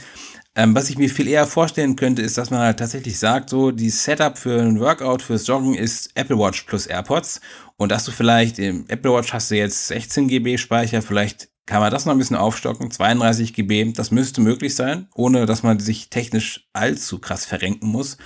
Ähm, 0.54 0.74
was 0.74 0.90
ich 0.90 0.98
mir 0.98 1.08
viel 1.08 1.28
eher 1.28 1.46
vorstellen 1.46 1.96
könnte, 1.96 2.20
ist, 2.20 2.36
dass 2.36 2.50
man 2.50 2.60
halt 2.60 2.78
tatsächlich 2.78 3.18
sagt, 3.18 3.48
so 3.48 3.70
die 3.70 3.88
Setup 3.88 4.36
für 4.36 4.60
ein 4.60 4.80
Workout, 4.80 5.22
fürs 5.22 5.46
Joggen 5.46 5.74
ist 5.74 6.10
Apple 6.14 6.38
Watch 6.38 6.62
plus 6.64 6.86
AirPods 6.86 7.40
und 7.78 7.90
dass 7.90 8.04
du 8.04 8.10
vielleicht 8.10 8.58
im 8.58 8.84
Apple 8.88 9.12
Watch 9.12 9.32
hast 9.32 9.50
du 9.50 9.56
jetzt 9.56 9.86
16 9.86 10.28
GB 10.28 10.58
Speicher, 10.58 11.00
vielleicht 11.00 11.48
kann 11.64 11.80
man 11.80 11.90
das 11.90 12.04
noch 12.04 12.12
ein 12.12 12.18
bisschen 12.18 12.36
aufstocken, 12.36 12.90
32 12.90 13.54
GB, 13.54 13.92
das 13.92 14.10
müsste 14.10 14.42
möglich 14.42 14.74
sein, 14.74 15.08
ohne 15.14 15.46
dass 15.46 15.62
man 15.62 15.80
sich 15.80 16.10
technisch 16.10 16.68
allzu 16.74 17.18
krass 17.18 17.46
verrenken 17.46 17.88
muss. 17.88 18.18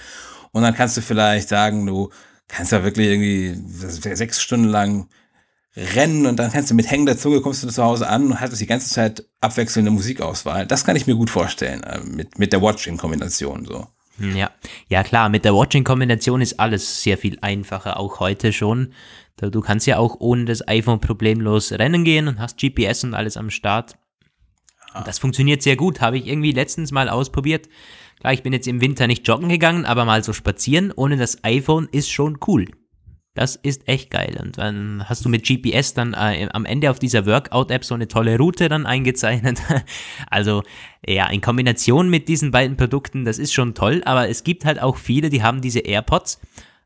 Und 0.50 0.62
dann 0.62 0.74
kannst 0.74 0.96
du 0.96 1.02
vielleicht 1.02 1.48
sagen, 1.48 1.86
du 1.86 2.10
kannst 2.48 2.72
da 2.72 2.82
wirklich 2.82 3.08
irgendwie 3.08 3.56
sechs 3.66 4.40
Stunden 4.40 4.66
lang 4.66 5.08
rennen 5.76 6.26
und 6.26 6.36
dann 6.36 6.50
kannst 6.50 6.70
du 6.70 6.74
mit 6.74 6.90
hängender 6.90 7.18
Zunge 7.18 7.40
kommst 7.40 7.62
du 7.62 7.68
zu 7.68 7.82
Hause 7.82 8.08
an 8.08 8.26
und 8.26 8.40
hattest 8.40 8.60
die 8.62 8.66
ganze 8.66 8.88
Zeit 8.88 9.24
abwechselnde 9.40 9.90
Musikauswahl. 9.90 10.66
Das 10.66 10.84
kann 10.84 10.96
ich 10.96 11.06
mir 11.06 11.14
gut 11.14 11.30
vorstellen, 11.30 11.82
äh, 11.82 12.00
mit, 12.00 12.38
mit 12.38 12.52
der 12.52 12.62
Watch 12.62 12.86
in 12.86 12.96
Kombination 12.96 13.66
so. 13.66 13.86
Ja, 14.18 14.50
ja 14.88 15.02
klar, 15.02 15.28
mit 15.28 15.44
der 15.44 15.54
Watching-Kombination 15.54 16.40
ist 16.40 16.58
alles 16.58 17.02
sehr 17.02 17.18
viel 17.18 17.38
einfacher, 17.42 18.00
auch 18.00 18.18
heute 18.18 18.52
schon. 18.52 18.94
Du 19.36 19.60
kannst 19.60 19.86
ja 19.86 19.98
auch 19.98 20.16
ohne 20.20 20.46
das 20.46 20.66
iPhone 20.66 21.00
problemlos 21.00 21.72
rennen 21.72 22.04
gehen 22.04 22.26
und 22.26 22.38
hast 22.38 22.58
GPS 22.58 23.04
und 23.04 23.12
alles 23.12 23.36
am 23.36 23.50
Start. 23.50 23.98
Und 24.94 25.06
das 25.06 25.18
funktioniert 25.18 25.60
sehr 25.60 25.76
gut, 25.76 26.00
habe 26.00 26.16
ich 26.16 26.26
irgendwie 26.26 26.52
letztens 26.52 26.90
mal 26.90 27.10
ausprobiert. 27.10 27.68
Klar, 28.20 28.32
ich 28.32 28.42
bin 28.42 28.54
jetzt 28.54 28.66
im 28.66 28.80
Winter 28.80 29.06
nicht 29.06 29.28
joggen 29.28 29.50
gegangen, 29.50 29.84
aber 29.84 30.06
mal 30.06 30.24
so 30.24 30.32
spazieren 30.32 30.90
ohne 30.96 31.18
das 31.18 31.44
iPhone 31.44 31.86
ist 31.92 32.10
schon 32.10 32.38
cool. 32.46 32.66
Das 33.36 33.54
ist 33.54 33.86
echt 33.86 34.10
geil. 34.10 34.38
Und 34.42 34.56
dann 34.56 35.08
hast 35.08 35.24
du 35.24 35.28
mit 35.28 35.46
GPS 35.46 35.92
dann 35.92 36.14
äh, 36.14 36.48
am 36.52 36.64
Ende 36.64 36.90
auf 36.90 36.98
dieser 36.98 37.26
Workout-App 37.26 37.84
so 37.84 37.94
eine 37.94 38.08
tolle 38.08 38.38
Route 38.38 38.68
dann 38.70 38.86
eingezeichnet. 38.86 39.60
also 40.30 40.62
ja, 41.06 41.28
in 41.28 41.42
Kombination 41.42 42.08
mit 42.08 42.28
diesen 42.28 42.50
beiden 42.50 42.78
Produkten, 42.78 43.26
das 43.26 43.38
ist 43.38 43.52
schon 43.52 43.74
toll, 43.74 44.02
aber 44.06 44.28
es 44.28 44.42
gibt 44.42 44.64
halt 44.64 44.80
auch 44.80 44.96
viele, 44.96 45.28
die 45.28 45.42
haben 45.42 45.60
diese 45.60 45.80
AirPods 45.80 46.40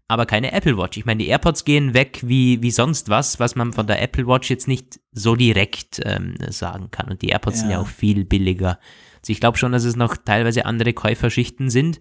aber 0.08 0.26
keine 0.26 0.50
Apple 0.50 0.76
Watch. 0.76 0.98
Ich 0.98 1.04
meine, 1.04 1.22
die 1.22 1.28
AirPods 1.28 1.64
gehen 1.64 1.94
weg 1.94 2.18
wie, 2.24 2.60
wie 2.62 2.72
sonst 2.72 3.10
was, 3.10 3.38
was 3.38 3.54
man 3.54 3.72
von 3.72 3.86
der 3.86 4.02
Apple 4.02 4.26
Watch 4.26 4.50
jetzt 4.50 4.66
nicht 4.66 4.98
so 5.12 5.36
direkt 5.36 6.00
ähm, 6.04 6.34
sagen 6.48 6.90
kann. 6.90 7.08
Und 7.08 7.22
die 7.22 7.28
AirPods 7.28 7.58
ja. 7.58 7.60
sind 7.60 7.70
ja 7.70 7.78
auch 7.78 7.86
viel 7.86 8.24
billiger. 8.24 8.80
Also 9.20 9.32
ich 9.32 9.38
glaube 9.38 9.56
schon, 9.56 9.70
dass 9.70 9.84
es 9.84 9.94
noch 9.94 10.16
teilweise 10.16 10.66
andere 10.66 10.94
Käuferschichten 10.94 11.70
sind. 11.70 12.00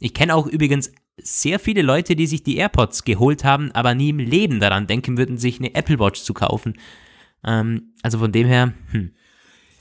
Ich 0.00 0.14
kenne 0.14 0.34
auch 0.34 0.46
übrigens 0.46 0.90
sehr 1.16 1.58
viele 1.58 1.82
Leute, 1.82 2.16
die 2.16 2.26
sich 2.26 2.42
die 2.42 2.56
AirPods 2.56 3.04
geholt 3.04 3.44
haben, 3.44 3.72
aber 3.72 3.94
nie 3.94 4.10
im 4.10 4.18
Leben 4.18 4.60
daran 4.60 4.86
denken 4.86 5.16
würden, 5.16 5.38
sich 5.38 5.58
eine 5.58 5.74
Apple 5.74 5.98
Watch 5.98 6.22
zu 6.22 6.34
kaufen. 6.34 6.74
Ähm, 7.44 7.92
also 8.02 8.18
von 8.18 8.32
dem 8.32 8.46
her, 8.46 8.72
hm. 8.90 9.12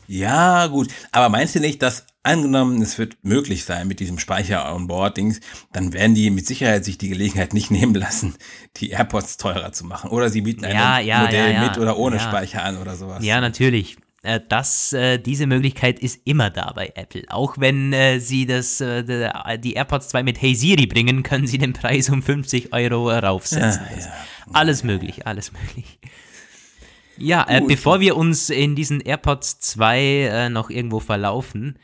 Ja, 0.07 0.67
gut. 0.67 0.89
Aber 1.11 1.29
meinst 1.29 1.55
du 1.55 1.59
nicht, 1.59 1.81
dass 1.81 2.05
angenommen, 2.23 2.81
es 2.81 2.97
wird 2.97 3.17
möglich 3.23 3.65
sein 3.65 3.87
mit 3.87 3.99
diesem 3.99 4.17
Speicher 4.17 4.73
on 4.73 4.87
board 4.87 5.17
Dings, 5.17 5.39
dann 5.71 5.93
werden 5.93 6.15
die 6.15 6.29
mit 6.29 6.47
Sicherheit 6.47 6.85
sich 6.85 6.97
die 6.97 7.09
Gelegenheit 7.09 7.53
nicht 7.53 7.71
nehmen 7.71 7.95
lassen, 7.95 8.35
die 8.77 8.89
AirPods 8.89 9.37
teurer 9.37 9.71
zu 9.71 9.85
machen. 9.85 10.09
Oder 10.09 10.29
sie 10.29 10.41
bieten 10.41 10.65
ein 10.65 10.75
ja, 10.75 10.99
ja, 10.99 11.21
Modell 11.21 11.53
ja, 11.53 11.67
mit 11.67 11.77
oder 11.77 11.97
ohne 11.97 12.19
Speicher 12.19 12.63
an 12.63 12.77
oder 12.77 12.95
sowas. 12.95 13.23
Ja, 13.23 13.41
natürlich. 13.41 13.97
Äh, 14.23 14.39
das, 14.47 14.93
äh, 14.93 15.19
diese 15.19 15.47
Möglichkeit 15.47 15.99
ist 15.99 16.21
immer 16.25 16.49
da 16.49 16.71
bei 16.73 16.93
Apple. 16.95 17.23
Auch 17.29 17.57
wenn 17.59 17.91
äh, 17.91 18.19
sie 18.19 18.45
das, 18.45 18.77
die 18.77 19.73
AirPods 19.73 20.09
2 20.09 20.23
mit 20.23 20.41
Hey 20.41 20.55
Siri 20.55 20.87
bringen, 20.87 21.23
können 21.23 21.45
sie 21.45 21.57
den 21.57 21.73
Preis 21.73 22.09
um 22.09 22.23
50 22.23 22.73
Euro 22.73 23.09
raufsetzen. 23.09 23.83
Ja, 23.99 24.13
alles 24.53 24.83
möglich, 24.83 25.27
alles 25.27 25.51
möglich. 25.51 25.99
Ja, 27.17 27.45
bevor 27.67 27.99
wir 27.99 28.17
uns 28.17 28.49
in 28.49 28.75
diesen 28.75 28.99
AirPods 28.99 29.59
2 29.59 29.99
äh, 30.01 30.49
noch 30.49 30.71
irgendwo 30.71 30.99
verlaufen, 30.99 31.77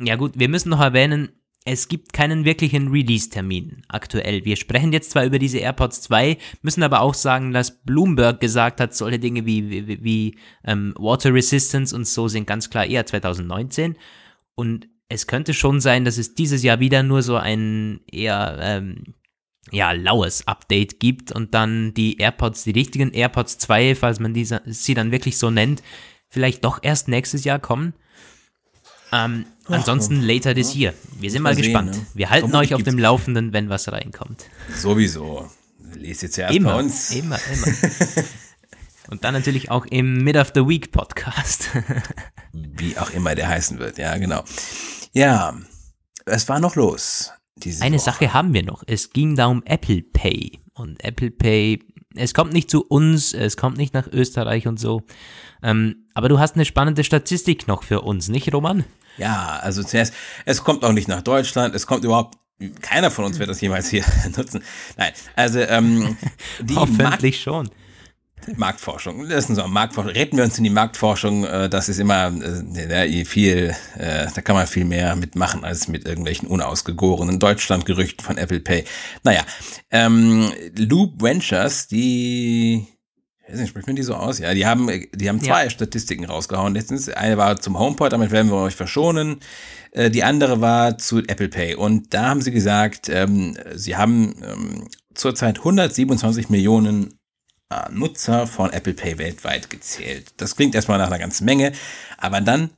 ja 0.00 0.16
gut, 0.16 0.38
wir 0.38 0.48
müssen 0.48 0.70
noch 0.70 0.80
erwähnen, 0.80 1.28
es 1.66 1.88
gibt 1.88 2.12
keinen 2.12 2.44
wirklichen 2.44 2.88
Release-Termin 2.88 3.82
aktuell. 3.88 4.44
Wir 4.44 4.56
sprechen 4.56 4.92
jetzt 4.92 5.10
zwar 5.10 5.24
über 5.24 5.38
diese 5.38 5.58
AirPods 5.58 6.02
2, 6.02 6.36
müssen 6.60 6.82
aber 6.82 7.00
auch 7.00 7.14
sagen, 7.14 7.52
dass 7.52 7.82
Bloomberg 7.84 8.38
gesagt 8.40 8.80
hat, 8.80 8.94
solche 8.94 9.18
Dinge 9.18 9.46
wie, 9.46 9.70
wie, 9.70 10.04
wie 10.04 10.38
ähm, 10.64 10.94
Water 10.98 11.32
Resistance 11.32 11.96
und 11.96 12.06
so 12.06 12.28
sind 12.28 12.46
ganz 12.46 12.68
klar 12.68 12.84
eher 12.84 13.06
2019. 13.06 13.96
Und 14.54 14.88
es 15.08 15.26
könnte 15.26 15.54
schon 15.54 15.80
sein, 15.80 16.04
dass 16.04 16.18
es 16.18 16.34
dieses 16.34 16.62
Jahr 16.62 16.80
wieder 16.80 17.02
nur 17.02 17.22
so 17.22 17.36
ein 17.36 18.00
eher 18.12 18.58
ähm, 18.60 19.14
ja, 19.70 19.92
laues 19.92 20.46
Update 20.46 21.00
gibt 21.00 21.32
und 21.32 21.54
dann 21.54 21.94
die 21.94 22.18
AirPods, 22.18 22.64
die 22.64 22.72
richtigen 22.72 23.10
AirPods 23.10 23.56
2, 23.56 23.94
falls 23.94 24.20
man 24.20 24.34
diese, 24.34 24.60
sie 24.66 24.92
dann 24.92 25.12
wirklich 25.12 25.38
so 25.38 25.50
nennt, 25.50 25.82
vielleicht 26.28 26.62
doch 26.64 26.80
erst 26.82 27.08
nächstes 27.08 27.44
Jahr 27.44 27.58
kommen. 27.58 27.94
Ähm, 29.14 29.46
Ach, 29.66 29.70
ansonsten 29.74 30.20
later 30.22 30.54
this 30.54 30.74
year. 30.74 30.92
Wir 31.20 31.30
sind 31.30 31.42
mal 31.42 31.54
gespannt. 31.54 31.94
Sehen, 31.94 32.02
ne? 32.02 32.08
Wir 32.14 32.30
halten 32.30 32.54
euch 32.54 32.74
auf 32.74 32.82
dem 32.82 32.98
Laufenden, 32.98 33.52
wenn 33.52 33.68
was 33.68 33.90
reinkommt. 33.90 34.46
Sowieso. 34.74 35.48
Lest 35.94 36.22
jetzt 36.22 36.36
ja 36.36 36.46
erst 36.46 36.56
immer, 36.56 36.72
bei 36.72 36.78
uns. 36.80 37.10
Immer, 37.10 37.38
immer. 37.52 37.66
Und 39.10 39.22
dann 39.22 39.34
natürlich 39.34 39.70
auch 39.70 39.86
im 39.86 40.24
Mid 40.24 40.36
of 40.36 40.50
the 40.54 40.66
Week 40.66 40.90
Podcast. 40.90 41.68
Wie 42.52 42.98
auch 42.98 43.10
immer 43.10 43.36
der 43.36 43.48
heißen 43.48 43.78
wird, 43.78 43.98
ja, 43.98 44.16
genau. 44.16 44.42
Ja, 45.12 45.54
es 46.26 46.48
war 46.48 46.58
noch 46.58 46.74
los. 46.74 47.30
Eine 47.80 47.96
Woche. 47.96 48.04
Sache 48.04 48.32
haben 48.32 48.52
wir 48.52 48.64
noch. 48.64 48.82
Es 48.86 49.10
ging 49.10 49.36
da 49.36 49.46
um 49.46 49.62
Apple 49.64 50.02
Pay. 50.02 50.58
Und 50.72 51.04
Apple 51.04 51.30
Pay, 51.30 51.78
es 52.16 52.34
kommt 52.34 52.52
nicht 52.52 52.68
zu 52.68 52.84
uns, 52.84 53.32
es 53.32 53.56
kommt 53.56 53.76
nicht 53.76 53.94
nach 53.94 54.08
Österreich 54.08 54.66
und 54.66 54.80
so. 54.80 55.02
Ähm, 55.62 56.06
aber 56.14 56.28
du 56.28 56.40
hast 56.40 56.56
eine 56.56 56.64
spannende 56.64 57.04
Statistik 57.04 57.68
noch 57.68 57.84
für 57.84 58.00
uns, 58.00 58.28
nicht, 58.28 58.52
Roman? 58.52 58.84
Ja, 59.16 59.60
also 59.62 59.82
zuerst, 59.82 60.14
es 60.44 60.64
kommt 60.64 60.84
auch 60.84 60.92
nicht 60.92 61.08
nach 61.08 61.22
Deutschland, 61.22 61.74
es 61.74 61.86
kommt 61.86 62.04
überhaupt 62.04 62.38
keiner 62.80 63.10
von 63.10 63.24
uns 63.24 63.38
wird 63.38 63.50
das 63.50 63.60
jemals 63.60 63.88
hier 63.88 64.04
nutzen. 64.36 64.62
Nein, 64.96 65.12
also 65.36 65.60
ähm, 65.60 66.16
die 66.60 66.76
Hoffentlich 66.76 67.40
schon. 67.40 67.70
Marktforschung. 68.56 69.28
Das 69.28 69.48
ist 69.48 69.56
so 69.56 69.66
Marktforschung. 69.66 70.12
Retten 70.12 70.36
wir 70.36 70.44
uns 70.44 70.58
in 70.58 70.64
die 70.64 70.70
Marktforschung. 70.70 71.44
Äh, 71.44 71.68
das 71.68 71.88
ist 71.88 71.98
immer 71.98 72.26
äh, 72.26 73.24
viel, 73.24 73.74
äh, 73.96 74.26
da 74.34 74.40
kann 74.42 74.54
man 74.54 74.66
viel 74.66 74.84
mehr 74.84 75.16
mitmachen 75.16 75.64
als 75.64 75.88
mit 75.88 76.06
irgendwelchen 76.06 76.48
unausgegorenen 76.48 77.38
Deutschlandgerüchten 77.38 78.24
von 78.24 78.36
Apple 78.36 78.60
Pay. 78.60 78.84
Naja, 79.22 79.42
ähm, 79.90 80.52
Loop 80.76 81.22
Ventures, 81.22 81.88
die 81.88 82.86
weiß 83.48 83.58
nicht, 83.58 83.68
spricht 83.70 83.86
man 83.86 83.96
die 83.96 84.02
so 84.02 84.14
aus? 84.14 84.38
Ja, 84.38 84.54
die 84.54 84.66
haben, 84.66 84.88
die 85.12 85.28
haben 85.28 85.40
zwei 85.40 85.64
ja. 85.64 85.70
Statistiken 85.70 86.24
rausgehauen 86.24 86.74
letztens. 86.74 87.08
Eine 87.08 87.36
war 87.36 87.60
zum 87.60 87.78
HomePod, 87.78 88.12
damit 88.12 88.30
werden 88.30 88.50
wir 88.50 88.56
euch 88.56 88.74
verschonen. 88.74 89.40
Äh, 89.92 90.10
die 90.10 90.24
andere 90.24 90.60
war 90.60 90.98
zu 90.98 91.18
Apple 91.18 91.48
Pay. 91.48 91.74
Und 91.74 92.14
da 92.14 92.28
haben 92.28 92.40
sie 92.40 92.52
gesagt, 92.52 93.08
ähm, 93.08 93.56
sie 93.74 93.96
haben 93.96 94.34
ähm, 94.42 94.88
zurzeit 95.14 95.58
127 95.58 96.48
Millionen 96.48 97.18
äh, 97.70 97.90
Nutzer 97.92 98.46
von 98.46 98.72
Apple 98.72 98.94
Pay 98.94 99.18
weltweit 99.18 99.70
gezählt. 99.70 100.32
Das 100.38 100.56
klingt 100.56 100.74
erstmal 100.74 100.98
nach 100.98 101.08
einer 101.08 101.18
ganzen 101.18 101.44
Menge, 101.44 101.72
aber 102.18 102.40
dann 102.40 102.70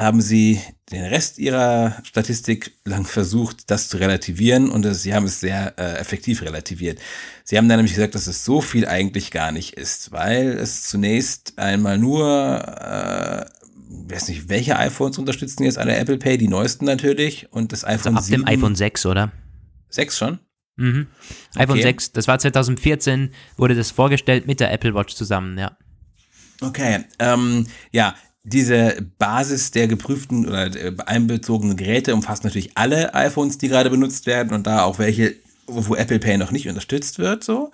haben 0.00 0.20
sie 0.20 0.60
den 0.90 1.04
Rest 1.04 1.38
ihrer 1.38 1.96
Statistik 2.02 2.72
lang 2.84 3.04
versucht, 3.04 3.70
das 3.70 3.88
zu 3.88 3.98
relativieren 3.98 4.70
und 4.70 4.92
sie 4.94 5.14
haben 5.14 5.26
es 5.26 5.40
sehr 5.40 5.78
äh, 5.78 5.98
effektiv 5.98 6.42
relativiert. 6.42 6.98
Sie 7.44 7.56
haben 7.56 7.68
dann 7.68 7.78
nämlich 7.78 7.94
gesagt, 7.94 8.14
dass 8.14 8.26
es 8.26 8.44
so 8.44 8.60
viel 8.60 8.86
eigentlich 8.86 9.30
gar 9.30 9.52
nicht 9.52 9.74
ist, 9.74 10.12
weil 10.12 10.48
es 10.48 10.84
zunächst 10.84 11.58
einmal 11.58 11.98
nur, 11.98 12.26
äh, 12.26 13.44
weiß 14.12 14.28
nicht, 14.28 14.48
welche 14.48 14.76
iPhones 14.78 15.18
unterstützen 15.18 15.64
jetzt 15.64 15.78
alle 15.78 15.96
Apple 15.96 16.18
Pay, 16.18 16.38
die 16.38 16.48
neuesten 16.48 16.86
natürlich 16.86 17.52
und 17.52 17.72
das 17.72 17.84
iPhone 17.84 18.16
also 18.16 18.34
ab 18.34 18.40
7. 18.40 18.42
dem 18.42 18.48
iPhone 18.48 18.74
6, 18.74 19.06
oder? 19.06 19.32
6 19.90 20.18
schon? 20.18 20.38
Mhm. 20.76 21.08
iPhone 21.56 21.78
okay. 21.78 21.82
6, 21.82 22.12
das 22.12 22.26
war 22.26 22.38
2014, 22.38 23.32
wurde 23.56 23.74
das 23.74 23.90
vorgestellt 23.90 24.46
mit 24.46 24.60
der 24.60 24.72
Apple 24.72 24.94
Watch 24.94 25.14
zusammen, 25.14 25.58
ja. 25.58 25.76
Okay, 26.62 27.04
ähm, 27.18 27.66
ja, 27.90 28.14
diese 28.42 28.96
Basis 29.18 29.70
der 29.70 29.86
geprüften 29.86 30.46
oder 30.46 30.70
einbezogenen 31.06 31.76
Geräte 31.76 32.14
umfasst 32.14 32.44
natürlich 32.44 32.76
alle 32.76 33.14
iPhones, 33.14 33.58
die 33.58 33.68
gerade 33.68 33.90
benutzt 33.90 34.26
werden 34.26 34.54
und 34.54 34.66
da 34.66 34.84
auch 34.84 34.98
welche, 34.98 35.34
wo 35.66 35.94
Apple 35.94 36.18
Pay 36.18 36.38
noch 36.38 36.50
nicht 36.50 36.68
unterstützt 36.68 37.18
wird, 37.18 37.44
so. 37.44 37.70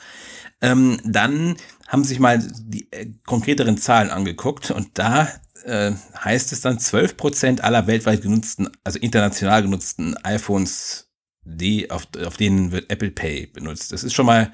Ähm, 0.63 0.99
dann 1.05 1.57
haben 1.87 2.03
sich 2.03 2.19
mal 2.19 2.43
die 2.65 2.91
äh, 2.91 3.07
konkreteren 3.27 3.79
Zahlen 3.79 4.11
angeguckt 4.11 4.71
und 4.71 4.91
da 4.95 5.29
äh, 5.65 5.93
heißt 6.25 6.53
es 6.53 6.63
dann 6.63 6.79
12% 6.79 7.61
aller 7.61 7.87
weltweit 7.87 8.23
genutzten, 8.23 8.71
also 8.83 8.99
international 8.99 9.63
genutzten 9.63 10.17
iPhones 10.25 11.07
die, 11.47 11.91
auf, 11.91 12.09
auf 12.25 12.37
denen 12.37 12.73
wird 12.73 12.91
Apple 12.91 13.11
Pay 13.11 13.47
benutzt. 13.47 13.93
Das 13.93 14.03
ist 14.03 14.15
schon 14.15 14.27
mal 14.27 14.53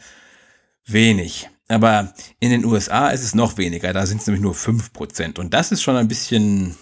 wenig. 0.85 1.49
Aber 1.73 2.13
in 2.41 2.51
den 2.51 2.65
USA 2.65 3.09
ist 3.09 3.25
es 3.25 3.35
noch 3.35 3.57
weniger, 3.57 3.93
da 3.93 4.07
sind 4.07 4.21
es 4.21 4.27
nämlich 4.27 4.43
nur 4.43 4.55
5%. 4.55 5.39
Und 5.39 5.55
das 5.55 5.73
ist 5.73 5.83
schon 5.83 5.97
ein 5.97 6.09
bisschen, 6.09 6.77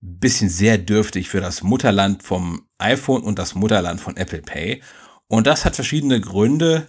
bisschen 0.00 0.48
sehr 0.48 0.78
dürftig 0.78 1.28
für 1.28 1.40
das 1.40 1.62
Mutterland 1.62 2.22
vom 2.22 2.66
iPhone 2.78 3.22
und 3.22 3.38
das 3.38 3.54
Mutterland 3.54 4.00
von 4.00 4.16
Apple 4.16 4.42
Pay. 4.42 4.82
Und 5.28 5.46
das 5.46 5.64
hat 5.64 5.74
verschiedene 5.74 6.20
Gründe. 6.20 6.88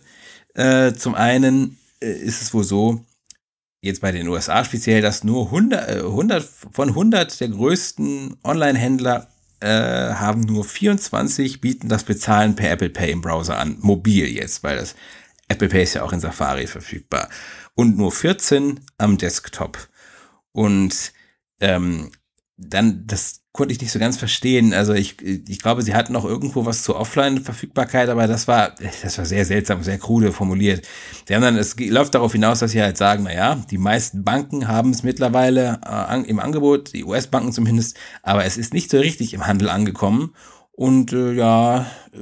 Äh, 0.56 0.94
zum 0.94 1.16
einen 1.16 1.78
äh, 2.02 2.12
ist 2.12 2.42
es 2.42 2.54
wohl 2.54 2.64
so, 2.64 3.06
jetzt 3.82 4.02
bei 4.02 4.12
den 4.12 4.28
USA 4.28 4.64
speziell, 4.66 5.02
dass 5.02 5.24
nur 5.24 5.46
100, 5.46 5.90
äh, 5.90 6.00
100 6.00 6.44
von 6.72 6.90
100 6.90 7.40
der 7.40 7.50
größten 7.50 8.38
Online-Händler 8.44 9.28
äh, 9.60 10.14
haben 10.14 10.42
nur 10.42 10.64
24 10.64 11.62
bieten 11.62 11.90
das 11.90 12.06
Bezahlen 12.06 12.56
per 12.56 12.72
Apple 12.72 12.90
Pay 12.90 13.12
im 13.12 13.22
Browser 13.22 13.58
an. 13.58 13.78
Mobil 13.82 14.26
jetzt, 14.28 14.64
weil 14.64 14.78
das 14.78 14.96
Apple 15.50 15.68
Pay 15.68 15.84
ist 15.84 15.96
ja 15.96 16.04
auch 16.04 16.14
in 16.14 16.20
Safari 16.20 16.68
verfügbar. 16.68 17.30
Und 17.76 17.98
nur 17.98 18.12
14 18.12 18.80
am 18.98 19.18
Desktop. 19.18 19.78
Und 20.52 21.12
ähm, 21.60 22.12
dann, 22.58 23.06
das 23.08 23.42
konnte 23.52 23.74
ich 23.74 23.82
nicht 23.82 23.92
so 23.92 24.00
ganz 24.00 24.18
verstehen. 24.18 24.74
Also 24.74 24.94
ich, 24.94 25.22
ich 25.22 25.60
glaube, 25.60 25.82
sie 25.82 25.96
hatten 25.96 26.14
noch 26.14 26.26
irgendwo 26.26 26.66
was 26.66 26.84
zur 26.84 26.98
Offline-Verfügbarkeit, 26.98 28.10
aber 28.10 28.28
das 28.28 28.48
war, 28.48 28.76
das 29.02 29.18
war 29.18 29.26
sehr 29.26 29.46
seltsam, 29.46 29.84
sehr 29.84 29.98
krude 29.98 30.32
formuliert. 30.32 30.88
Sie 31.28 31.36
haben 31.36 31.42
dann, 31.42 31.58
es 31.58 31.78
läuft 31.78 32.16
darauf 32.16 32.32
hinaus, 32.34 32.60
dass 32.60 32.72
sie 32.72 32.82
halt 32.82 32.98
sagen, 32.98 33.24
na 33.24 33.34
ja, 33.34 33.56
die 33.56 33.78
meisten 33.78 34.24
Banken 34.24 34.68
haben 34.68 34.92
es 34.92 35.04
mittlerweile 35.04 35.82
äh, 35.86 36.22
im 36.30 36.40
Angebot, 36.40 36.94
die 36.94 37.04
US-Banken 37.04 37.52
zumindest, 37.52 37.98
aber 38.24 38.46
es 38.46 38.58
ist 38.58 38.74
nicht 38.74 38.92
so 38.92 39.00
richtig 39.00 39.34
im 39.34 39.48
Handel 39.48 39.70
angekommen. 39.70 40.36
Und 40.72 41.12
äh, 41.12 41.34
ja, 41.34 41.82
äh, 42.14 42.20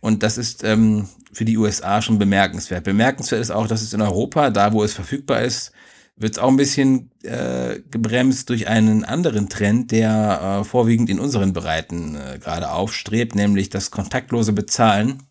und 0.00 0.22
das 0.22 0.38
ist 0.38 0.64
ähm, 0.64 1.08
für 1.32 1.44
die 1.44 1.56
USA 1.56 2.02
schon 2.02 2.18
bemerkenswert. 2.18 2.84
Bemerkenswert 2.84 3.40
ist 3.40 3.50
auch, 3.50 3.66
dass 3.66 3.82
es 3.82 3.92
in 3.92 4.02
Europa, 4.02 4.50
da 4.50 4.72
wo 4.72 4.84
es 4.84 4.92
verfügbar 4.92 5.42
ist, 5.42 5.72
wird 6.16 6.34
es 6.34 6.38
auch 6.38 6.48
ein 6.48 6.56
bisschen 6.56 7.10
äh, 7.22 7.80
gebremst 7.90 8.50
durch 8.50 8.68
einen 8.68 9.04
anderen 9.04 9.48
Trend, 9.48 9.90
der 9.90 10.60
äh, 10.60 10.64
vorwiegend 10.64 11.08
in 11.08 11.18
unseren 11.18 11.52
Breiten 11.52 12.16
äh, 12.16 12.38
gerade 12.38 12.70
aufstrebt, 12.70 13.34
nämlich 13.34 13.70
das 13.70 13.90
kontaktlose 13.90 14.52
Bezahlen 14.52 15.22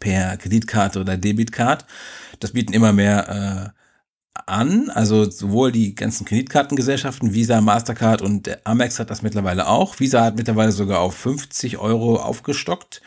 per 0.00 0.36
Kreditkarte 0.36 1.00
oder 1.00 1.16
Debitcard. 1.16 1.86
Das 2.40 2.52
bieten 2.52 2.72
immer 2.72 2.92
mehr 2.92 3.72
äh, 3.74 4.40
an, 4.46 4.90
also 4.90 5.30
sowohl 5.30 5.70
die 5.70 5.94
ganzen 5.94 6.26
Kreditkartengesellschaften, 6.26 7.32
Visa, 7.32 7.60
Mastercard 7.60 8.20
und 8.20 8.66
Amex 8.66 8.98
hat 8.98 9.10
das 9.10 9.22
mittlerweile 9.22 9.68
auch. 9.68 10.00
Visa 10.00 10.24
hat 10.24 10.36
mittlerweile 10.36 10.72
sogar 10.72 11.00
auf 11.00 11.14
50 11.14 11.78
Euro 11.78 12.16
aufgestockt 12.16 13.00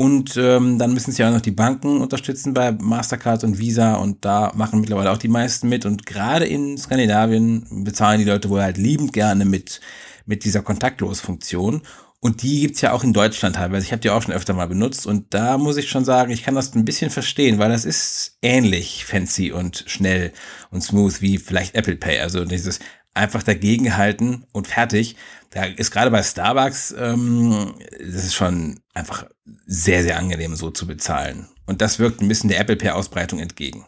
und 0.00 0.38
ähm, 0.38 0.78
dann 0.78 0.94
müssen 0.94 1.12
sie 1.12 1.22
auch 1.26 1.30
noch 1.30 1.42
die 1.42 1.50
Banken 1.50 2.00
unterstützen 2.00 2.54
bei 2.54 2.72
Mastercard 2.72 3.44
und 3.44 3.58
Visa 3.58 3.96
und 3.96 4.24
da 4.24 4.50
machen 4.54 4.80
mittlerweile 4.80 5.10
auch 5.10 5.18
die 5.18 5.28
meisten 5.28 5.68
mit. 5.68 5.84
Und 5.84 6.06
gerade 6.06 6.46
in 6.46 6.78
Skandinavien 6.78 7.66
bezahlen 7.84 8.18
die 8.18 8.24
Leute 8.24 8.48
wohl 8.48 8.62
halt 8.62 8.78
liebend 8.78 9.12
gerne 9.12 9.44
mit, 9.44 9.82
mit 10.24 10.44
dieser 10.44 10.62
Kontaktlos-Funktion. 10.62 11.82
Und 12.18 12.42
die 12.42 12.62
gibt's 12.62 12.80
ja 12.80 12.92
auch 12.92 13.04
in 13.04 13.12
Deutschland 13.12 13.56
teilweise. 13.56 13.84
Ich 13.84 13.92
habe 13.92 14.00
die 14.00 14.08
auch 14.08 14.22
schon 14.22 14.32
öfter 14.32 14.54
mal 14.54 14.68
benutzt. 14.68 15.06
Und 15.06 15.34
da 15.34 15.58
muss 15.58 15.76
ich 15.76 15.90
schon 15.90 16.06
sagen, 16.06 16.32
ich 16.32 16.44
kann 16.44 16.54
das 16.54 16.74
ein 16.74 16.86
bisschen 16.86 17.10
verstehen, 17.10 17.58
weil 17.58 17.68
das 17.68 17.84
ist 17.84 18.38
ähnlich 18.40 19.04
fancy 19.04 19.52
und 19.52 19.84
schnell 19.86 20.32
und 20.70 20.82
smooth 20.82 21.20
wie 21.20 21.36
vielleicht 21.36 21.74
Apple 21.74 21.96
Pay. 21.96 22.20
Also 22.20 22.46
dieses 22.46 22.78
einfach 23.12 23.42
dagegenhalten 23.42 24.46
und 24.52 24.66
fertig. 24.66 25.16
Da 25.50 25.64
ist 25.64 25.90
gerade 25.90 26.10
bei 26.10 26.22
Starbucks, 26.22 26.94
ähm, 26.98 27.74
das 27.98 28.24
ist 28.24 28.34
schon 28.34 28.80
einfach 28.94 29.26
sehr, 29.66 30.02
sehr 30.02 30.18
angenehm, 30.18 30.56
so 30.56 30.70
zu 30.70 30.86
bezahlen. 30.86 31.48
Und 31.66 31.80
das 31.80 31.98
wirkt 31.98 32.20
ein 32.20 32.28
bisschen 32.28 32.50
der 32.50 32.60
Apple 32.60 32.76
Pay-Ausbreitung 32.76 33.38
entgegen. 33.38 33.86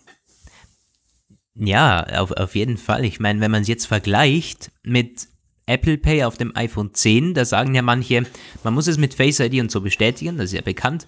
Ja, 1.54 2.04
auf, 2.20 2.30
auf 2.32 2.54
jeden 2.54 2.78
Fall. 2.78 3.04
Ich 3.04 3.20
meine, 3.20 3.40
wenn 3.40 3.50
man 3.50 3.62
es 3.62 3.68
jetzt 3.68 3.86
vergleicht 3.86 4.70
mit 4.82 5.28
Apple 5.66 5.98
Pay 5.98 6.24
auf 6.24 6.36
dem 6.36 6.56
iPhone 6.56 6.94
10, 6.94 7.34
da 7.34 7.44
sagen 7.44 7.74
ja 7.74 7.82
manche, 7.82 8.24
man 8.64 8.74
muss 8.74 8.86
es 8.86 8.98
mit 8.98 9.14
Face 9.14 9.40
ID 9.40 9.60
und 9.60 9.70
so 9.70 9.80
bestätigen, 9.80 10.36
das 10.36 10.46
ist 10.46 10.54
ja 10.54 10.62
bekannt. 10.62 11.06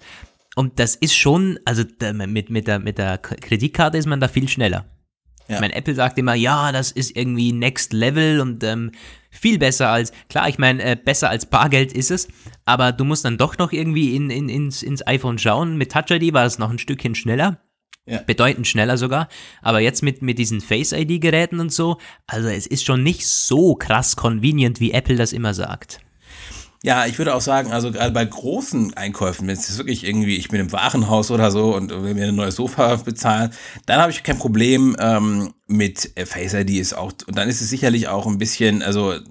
Und 0.55 0.79
das 0.79 0.95
ist 0.95 1.15
schon, 1.15 1.59
also 1.65 1.83
mit, 2.13 2.49
mit, 2.49 2.67
der, 2.67 2.79
mit 2.79 2.97
der 2.97 3.17
Kreditkarte 3.17 3.97
ist 3.97 4.05
man 4.05 4.21
da 4.21 4.27
viel 4.27 4.47
schneller. 4.47 4.85
Ja. 5.47 5.55
Ich 5.55 5.61
meine, 5.61 5.75
Apple 5.75 5.95
sagt 5.95 6.17
immer, 6.17 6.33
ja, 6.33 6.71
das 6.71 6.91
ist 6.91 7.15
irgendwie 7.15 7.51
Next 7.51 7.93
Level 7.93 8.41
und 8.41 8.63
ähm, 8.63 8.91
viel 9.29 9.59
besser 9.59 9.89
als, 9.89 10.11
klar, 10.29 10.49
ich 10.49 10.57
meine, 10.57 10.83
äh, 10.83 10.95
besser 10.95 11.29
als 11.29 11.45
Bargeld 11.45 11.93
ist 11.93 12.11
es, 12.11 12.27
aber 12.65 12.91
du 12.91 13.03
musst 13.03 13.25
dann 13.25 13.37
doch 13.37 13.57
noch 13.57 13.71
irgendwie 13.71 14.15
in, 14.15 14.29
in, 14.29 14.49
ins, 14.49 14.81
ins 14.81 15.05
iPhone 15.05 15.37
schauen. 15.37 15.77
Mit 15.77 15.91
Touch 15.91 16.09
ID 16.09 16.33
war 16.33 16.45
es 16.45 16.57
noch 16.57 16.69
ein 16.69 16.79
Stückchen 16.79 17.15
schneller. 17.15 17.59
Ja. 18.07 18.21
Bedeutend 18.21 18.67
schneller 18.67 18.97
sogar. 18.97 19.29
Aber 19.61 19.79
jetzt 19.79 20.03
mit, 20.03 20.21
mit 20.21 20.37
diesen 20.37 20.61
Face-ID-Geräten 20.61 21.59
und 21.59 21.71
so, 21.71 21.97
also 22.27 22.47
es 22.49 22.67
ist 22.67 22.85
schon 22.85 23.01
nicht 23.01 23.27
so 23.27 23.75
krass 23.75 24.15
convenient, 24.15 24.79
wie 24.79 24.91
Apple 24.91 25.15
das 25.15 25.33
immer 25.33 25.53
sagt. 25.53 25.99
Ja, 26.85 27.07
ich 27.07 27.17
würde 27.17 27.33
auch 27.33 27.41
sagen, 27.41 27.71
also 27.71 27.91
gerade 27.91 28.11
bei 28.11 28.23
großen 28.23 28.93
Einkäufen, 28.93 29.47
wenn 29.47 29.55
es 29.55 29.75
wirklich 29.75 30.05
irgendwie, 30.05 30.35
ich 30.35 30.49
bin 30.49 30.59
im 30.59 30.71
Warenhaus 30.71 31.31
oder 31.31 31.49
so 31.49 31.75
und 31.75 31.89
will 31.89 32.13
mir 32.13 32.27
ein 32.27 32.35
neues 32.35 32.57
Sofa 32.57 32.97
bezahlen, 32.97 33.49
dann 33.87 33.99
habe 33.99 34.11
ich 34.11 34.21
kein 34.21 34.37
Problem 34.37 34.95
ähm, 34.99 35.55
mit 35.65 36.11
Face 36.27 36.53
ID 36.53 36.69
ist 36.69 36.93
auch, 36.95 37.11
und 37.25 37.39
dann 37.39 37.49
ist 37.49 37.61
es 37.61 37.71
sicherlich 37.71 38.07
auch 38.07 38.27
ein 38.27 38.37
bisschen, 38.37 38.83
also 38.83 39.13
äh, 39.13 39.21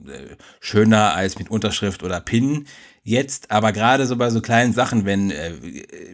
schöner 0.59 1.15
als 1.15 1.39
mit 1.39 1.49
Unterschrift 1.49 2.03
oder 2.03 2.19
PIN 2.19 2.67
jetzt, 3.05 3.51
aber 3.51 3.73
gerade 3.73 4.07
so 4.07 4.17
bei 4.17 4.31
so 4.31 4.41
kleinen 4.41 4.73
Sachen, 4.73 5.05
wenn 5.05 5.31
äh, 5.31 5.53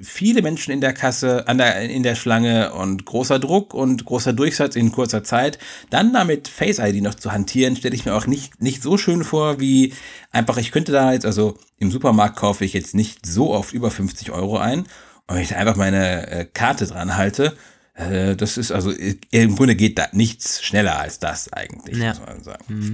viele 0.02 0.42
Menschen 0.42 0.72
in 0.72 0.80
der 0.80 0.92
Kasse, 0.92 1.46
an 1.46 1.56
der, 1.58 1.80
in 1.88 2.02
der 2.02 2.16
Schlange 2.16 2.74
und 2.74 3.04
großer 3.04 3.38
Druck 3.38 3.72
und 3.72 4.04
großer 4.04 4.32
Durchsatz 4.32 4.74
in 4.74 4.90
kurzer 4.90 5.22
Zeit, 5.22 5.58
dann 5.88 6.12
damit 6.12 6.48
Face 6.48 6.80
ID 6.80 7.00
noch 7.02 7.14
zu 7.14 7.30
hantieren, 7.30 7.76
stelle 7.76 7.94
ich 7.94 8.04
mir 8.04 8.14
auch 8.14 8.26
nicht, 8.26 8.60
nicht 8.60 8.82
so 8.82 8.98
schön 8.98 9.22
vor, 9.22 9.60
wie 9.60 9.94
einfach, 10.32 10.58
ich 10.58 10.72
könnte 10.72 10.90
da 10.90 11.12
jetzt, 11.12 11.26
also 11.26 11.56
im 11.78 11.92
Supermarkt 11.92 12.36
kaufe 12.36 12.64
ich 12.64 12.72
jetzt 12.72 12.94
nicht 12.94 13.24
so 13.24 13.54
oft 13.54 13.72
über 13.72 13.92
50 13.92 14.32
Euro 14.32 14.58
ein, 14.58 14.80
und 14.80 15.36
wenn 15.36 15.42
ich 15.42 15.50
da 15.50 15.56
einfach 15.56 15.76
meine 15.76 16.26
äh, 16.28 16.44
Karte 16.44 16.88
dran 16.88 17.16
halte, 17.16 17.56
äh, 17.94 18.34
das 18.34 18.58
ist 18.58 18.72
also, 18.72 18.90
im 19.30 19.54
Grunde 19.54 19.76
geht 19.76 19.96
da 19.96 20.08
nichts 20.10 20.60
schneller 20.64 20.98
als 20.98 21.20
das 21.20 21.52
eigentlich, 21.52 21.98
ja. 21.98 22.08
muss 22.08 22.20
man 22.26 22.42
sagen. 22.42 22.64
Mhm. 22.66 22.92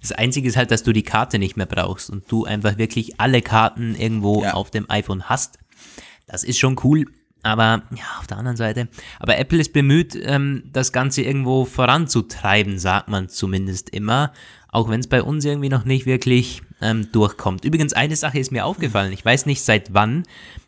Das 0.00 0.12
Einzige 0.12 0.48
ist 0.48 0.56
halt, 0.56 0.70
dass 0.70 0.82
du 0.82 0.92
die 0.92 1.02
Karte 1.02 1.38
nicht 1.38 1.56
mehr 1.56 1.66
brauchst 1.66 2.10
und 2.10 2.30
du 2.30 2.44
einfach 2.44 2.78
wirklich 2.78 3.20
alle 3.20 3.42
Karten 3.42 3.94
irgendwo 3.94 4.42
ja. 4.42 4.54
auf 4.54 4.70
dem 4.70 4.88
iPhone 4.90 5.28
hast. 5.28 5.58
Das 6.26 6.44
ist 6.44 6.58
schon 6.58 6.76
cool. 6.84 7.06
Aber 7.42 7.82
ja, 7.94 8.04
auf 8.18 8.26
der 8.26 8.36
anderen 8.36 8.56
Seite. 8.56 8.88
Aber 9.18 9.38
Apple 9.38 9.58
ist 9.58 9.72
bemüht, 9.72 10.18
ähm, 10.22 10.64
das 10.72 10.92
Ganze 10.92 11.22
irgendwo 11.22 11.64
voranzutreiben, 11.64 12.78
sagt 12.78 13.08
man 13.08 13.28
zumindest 13.28 13.90
immer. 13.90 14.32
Auch 14.68 14.88
wenn 14.88 15.00
es 15.00 15.08
bei 15.08 15.22
uns 15.22 15.44
irgendwie 15.44 15.70
noch 15.70 15.84
nicht 15.84 16.06
wirklich 16.06 16.62
ähm, 16.80 17.10
durchkommt. 17.12 17.64
Übrigens, 17.64 17.92
eine 17.92 18.16
Sache 18.16 18.38
ist 18.38 18.52
mir 18.52 18.66
aufgefallen. 18.66 19.12
Ich 19.12 19.24
weiß 19.24 19.46
nicht 19.46 19.62
seit 19.62 19.94
wann, 19.94 20.24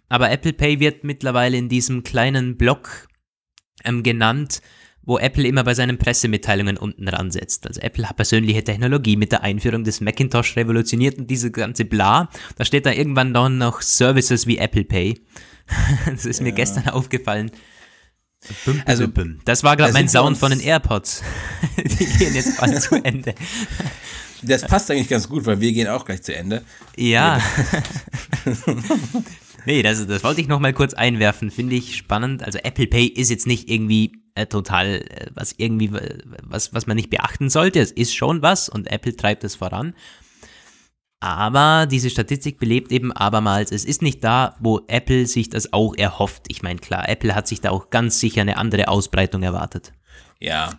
aber 0.08 0.30
Apple 0.30 0.52
Pay 0.52 0.80
wird 0.80 1.04
mittlerweile 1.04 1.56
in 1.56 1.68
diesem 1.68 2.02
kleinen 2.02 2.56
Block 2.56 3.08
ähm, 3.84 4.02
genannt, 4.02 4.60
wo 5.04 5.18
Apple 5.18 5.46
immer 5.46 5.64
bei 5.64 5.74
seinen 5.74 5.98
Pressemitteilungen 5.98 6.76
unten 6.76 7.06
dran 7.06 7.30
setzt. 7.30 7.66
Also 7.66 7.80
Apple 7.80 8.08
hat 8.08 8.16
persönliche 8.16 8.62
Technologie 8.62 9.16
mit 9.16 9.32
der 9.32 9.42
Einführung 9.42 9.84
des 9.84 10.00
Macintosh 10.00 10.56
revolutioniert 10.56 11.18
und 11.18 11.28
diese 11.28 11.50
ganze 11.50 11.84
Bla. 11.84 12.28
Da 12.56 12.64
steht 12.64 12.86
da 12.86 12.92
irgendwann 12.92 13.34
dann 13.34 13.58
noch 13.58 13.82
Services 13.82 14.46
wie 14.46 14.58
Apple 14.58 14.84
Pay. 14.84 15.20
das 16.06 16.24
ist 16.24 16.38
ja. 16.38 16.44
mir 16.44 16.52
gestern 16.52 16.88
aufgefallen. 16.88 17.50
Bum, 18.64 18.82
also, 18.86 19.06
bum. 19.06 19.38
Das 19.44 19.62
war 19.62 19.76
gerade 19.76 19.92
mein 19.92 20.08
Sound 20.08 20.36
von 20.36 20.50
den 20.50 20.60
AirPods. 20.60 21.22
Die 21.76 22.06
gehen 22.06 22.34
jetzt 22.34 22.58
bald 22.58 22.80
zu 22.80 22.96
Ende. 22.96 23.34
Das 24.42 24.66
passt 24.66 24.90
eigentlich 24.90 25.08
ganz 25.08 25.28
gut, 25.28 25.46
weil 25.46 25.60
wir 25.60 25.72
gehen 25.72 25.86
auch 25.86 26.04
gleich 26.04 26.22
zu 26.22 26.34
Ende. 26.34 26.62
Ja. 26.96 27.40
nee, 29.64 29.82
das, 29.82 30.04
das 30.08 30.24
wollte 30.24 30.40
ich 30.40 30.48
noch 30.48 30.58
mal 30.58 30.72
kurz 30.72 30.94
einwerfen. 30.94 31.52
Finde 31.52 31.76
ich 31.76 31.96
spannend. 31.96 32.42
Also 32.42 32.58
Apple 32.58 32.88
Pay 32.88 33.06
ist 33.06 33.30
jetzt 33.30 33.46
nicht 33.46 33.70
irgendwie 33.70 34.21
äh, 34.34 34.46
total, 34.46 34.96
äh, 34.96 35.30
was 35.34 35.54
irgendwie, 35.56 35.92
was, 36.42 36.74
was 36.74 36.86
man 36.86 36.96
nicht 36.96 37.10
beachten 37.10 37.50
sollte. 37.50 37.80
Es 37.80 37.92
ist 37.92 38.14
schon 38.14 38.42
was 38.42 38.68
und 38.68 38.90
Apple 38.90 39.16
treibt 39.16 39.44
es 39.44 39.56
voran. 39.56 39.94
Aber 41.20 41.86
diese 41.86 42.10
Statistik 42.10 42.58
belebt 42.58 42.90
eben 42.90 43.12
abermals, 43.12 43.70
es 43.70 43.84
ist 43.84 44.02
nicht 44.02 44.24
da, 44.24 44.56
wo 44.58 44.80
Apple 44.88 45.26
sich 45.26 45.48
das 45.48 45.72
auch 45.72 45.94
erhofft. 45.96 46.46
Ich 46.48 46.64
meine, 46.64 46.80
klar, 46.80 47.08
Apple 47.08 47.36
hat 47.36 47.46
sich 47.46 47.60
da 47.60 47.70
auch 47.70 47.90
ganz 47.90 48.18
sicher 48.18 48.40
eine 48.40 48.56
andere 48.56 48.88
Ausbreitung 48.88 49.44
erwartet. 49.44 49.92
Ja, 50.42 50.70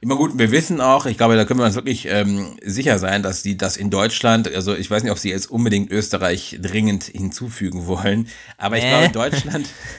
immer 0.00 0.16
gut. 0.16 0.36
Wir 0.36 0.50
wissen 0.50 0.80
auch, 0.80 1.06
ich 1.06 1.16
glaube, 1.16 1.36
da 1.36 1.44
können 1.44 1.60
wir 1.60 1.66
uns 1.66 1.76
wirklich 1.76 2.08
ähm, 2.08 2.56
sicher 2.64 2.98
sein, 2.98 3.22
dass 3.22 3.44
die 3.44 3.56
das 3.56 3.76
in 3.76 3.88
Deutschland, 3.88 4.52
also 4.52 4.74
ich 4.74 4.90
weiß 4.90 5.04
nicht, 5.04 5.12
ob 5.12 5.18
sie 5.18 5.30
jetzt 5.30 5.48
unbedingt 5.48 5.92
Österreich 5.92 6.58
dringend 6.60 7.04
hinzufügen 7.04 7.86
wollen, 7.86 8.26
aber 8.58 8.78
ich 8.78 8.84
äh. 8.84 8.88
glaube, 8.88 9.30
Deutschland. 9.30 9.68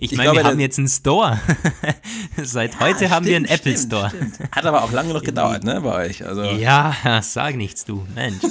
ich, 0.00 0.12
ich 0.12 0.16
meine, 0.16 0.32
wir 0.32 0.44
haben 0.44 0.58
jetzt 0.60 0.78
einen 0.78 0.88
Store. 0.88 1.38
Seit 2.42 2.72
ja, 2.72 2.80
heute 2.80 3.10
haben 3.10 3.26
wir 3.26 3.36
einen 3.36 3.44
Apple 3.44 3.76
stimmt, 3.76 3.92
Store. 3.92 4.08
Stimmt. 4.08 4.38
Hat 4.50 4.64
aber 4.64 4.82
auch 4.82 4.92
lange 4.92 5.12
noch 5.12 5.22
gedauert, 5.22 5.64
ne, 5.64 5.82
bei 5.82 6.06
euch. 6.06 6.24
Also. 6.24 6.44
Ja, 6.44 7.20
sag 7.22 7.54
nichts, 7.56 7.84
du, 7.84 8.06
Mensch. 8.14 8.44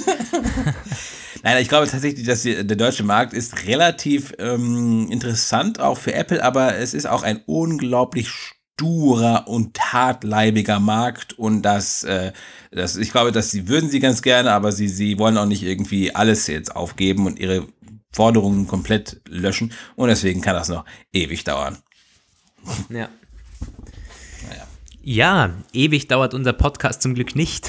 Nein, 1.42 1.60
ich 1.60 1.68
glaube 1.68 1.88
tatsächlich, 1.88 2.24
dass 2.24 2.44
der 2.44 2.62
deutsche 2.62 3.02
Markt 3.02 3.32
ist 3.32 3.66
relativ 3.66 4.32
ähm, 4.38 5.08
interessant, 5.10 5.80
auch 5.80 5.98
für 5.98 6.14
Apple, 6.14 6.40
aber 6.44 6.76
es 6.76 6.94
ist 6.94 7.06
auch 7.06 7.24
ein 7.24 7.42
unglaublich 7.46 8.28
sturer 8.78 9.48
und 9.48 9.92
hartleibiger 9.92 10.78
Markt 10.78 11.36
und 11.36 11.62
das, 11.62 12.04
äh, 12.04 12.32
das, 12.70 12.96
ich 12.96 13.10
glaube, 13.10 13.32
dass 13.32 13.50
sie 13.50 13.66
würden 13.66 13.90
sie 13.90 13.98
ganz 13.98 14.22
gerne, 14.22 14.52
aber 14.52 14.70
sie, 14.70 14.88
sie 14.88 15.18
wollen 15.18 15.36
auch 15.36 15.46
nicht 15.46 15.64
irgendwie 15.64 16.14
alles 16.14 16.46
jetzt 16.46 16.76
aufgeben 16.76 17.26
und 17.26 17.40
ihre 17.40 17.66
Forderungen 18.12 18.68
komplett 18.68 19.20
löschen 19.28 19.72
und 19.96 20.08
deswegen 20.08 20.42
kann 20.42 20.54
das 20.54 20.68
noch 20.68 20.84
ewig 21.12 21.42
dauern. 21.42 21.78
Ja. 22.88 23.08
Naja. 24.48 24.68
Ja, 25.02 25.54
ewig 25.72 26.06
dauert 26.06 26.32
unser 26.32 26.52
Podcast 26.52 27.02
zum 27.02 27.14
Glück 27.14 27.34
nicht. 27.34 27.68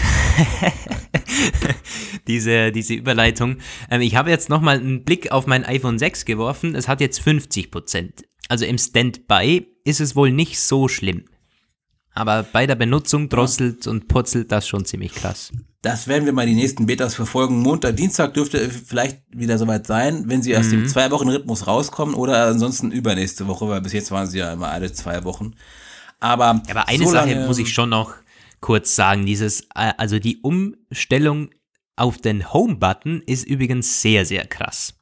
diese, 2.28 2.72
diese 2.72 2.94
Überleitung. 2.94 3.58
Ähm, 3.90 4.02
ich 4.02 4.16
habe 4.16 4.30
jetzt 4.30 4.50
nochmal 4.50 4.78
einen 4.78 5.04
Blick 5.06 5.32
auf 5.32 5.48
mein 5.48 5.66
iPhone 5.66 5.98
6 5.98 6.26
geworfen. 6.26 6.76
Es 6.76 6.88
hat 6.88 7.02
jetzt 7.02 7.20
50 7.20 7.72
Prozent. 7.72 8.29
Also 8.50 8.66
im 8.66 8.78
Standby 8.78 9.68
ist 9.86 10.02
es 10.02 10.16
wohl 10.16 10.32
nicht 10.32 10.60
so 10.60 10.88
schlimm. 10.88 11.26
Aber 12.14 12.44
bei 12.44 12.68
der 12.68 12.76
Benutzung 12.76 13.30
drosselt 13.30 13.88
und 13.88 14.10
purzelt 14.10 14.52
das 14.52 14.68
schon 14.68 14.84
ziemlich 14.84 15.14
krass. 15.14 15.52
Das 15.82 16.08
werden 16.10 16.26
wir 16.26 16.34
mal 16.34 16.46
die 16.46 16.56
nächsten 16.56 16.86
Betas 16.86 17.16
verfolgen. 17.16 17.62
Montag, 17.62 17.96
Dienstag 17.96 18.34
dürfte 18.34 18.70
vielleicht 18.70 19.22
wieder 19.30 19.58
soweit 19.58 19.88
sein, 19.88 20.26
wenn 20.28 20.42
sie 20.42 20.58
aus 20.58 20.66
mhm. 20.66 20.72
dem 20.72 20.88
Zwei-Wochen-Rhythmus 20.88 21.68
rauskommen 21.68 22.16
oder 22.16 22.48
ansonsten 22.48 22.92
übernächste 22.92 23.48
Woche, 23.48 23.70
weil 23.70 23.80
bis 23.80 23.94
jetzt 23.94 24.12
waren 24.12 24.28
sie 24.28 24.40
ja 24.40 24.52
immer 24.52 24.70
alle 24.70 24.92
zwei 24.92 25.24
Wochen. 25.24 25.54
Aber, 26.20 26.62
Aber 26.70 26.90
eine 26.90 27.06
so 27.06 27.12
Sache 27.12 27.46
muss 27.46 27.60
ich 27.60 27.72
schon 27.72 27.90
noch 27.90 28.16
kurz 28.60 28.96
sagen, 28.96 29.26
dieses, 29.26 29.62
äh, 29.76 29.94
also 29.98 30.20
die 30.20 30.42
Umstellung 30.42 31.52
auf 31.96 32.18
den 32.18 32.52
Home-Button 32.52 33.22
ist 33.26 33.48
übrigens 33.48 34.02
sehr, 34.02 34.26
sehr 34.26 34.46
krass. 34.46 34.99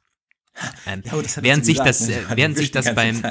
Ähm, 0.86 1.02
ja, 1.04 1.12
während 1.42 1.64
sich 1.64 1.78
gesagt, 1.78 1.88
das, 1.88 2.08
ne? 2.08 2.24
während 2.34 2.56
sich 2.56 2.70
das 2.70 2.94
beim, 2.94 3.22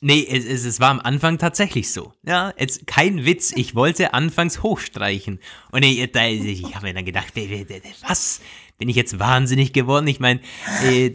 Nee, 0.00 0.26
es, 0.30 0.44
es, 0.44 0.64
es 0.66 0.80
war 0.80 0.90
am 0.90 1.00
Anfang 1.00 1.38
tatsächlich 1.38 1.90
so. 1.90 2.12
Ja, 2.24 2.52
jetzt 2.58 2.86
kein 2.86 3.24
Witz. 3.24 3.52
Ich 3.56 3.74
wollte 3.74 4.12
anfangs 4.12 4.62
hochstreichen. 4.62 5.40
Und 5.70 5.82
ich, 5.82 5.98
ich 5.98 6.74
habe 6.74 6.86
mir 6.86 6.92
dann 6.94 7.06
gedacht, 7.06 7.32
was? 8.06 8.42
Bin 8.84 8.90
ich 8.90 8.96
jetzt 8.96 9.18
wahnsinnig 9.18 9.72
geworden? 9.72 10.06
Ich 10.08 10.20
meine, 10.20 10.40
äh, 10.84 11.10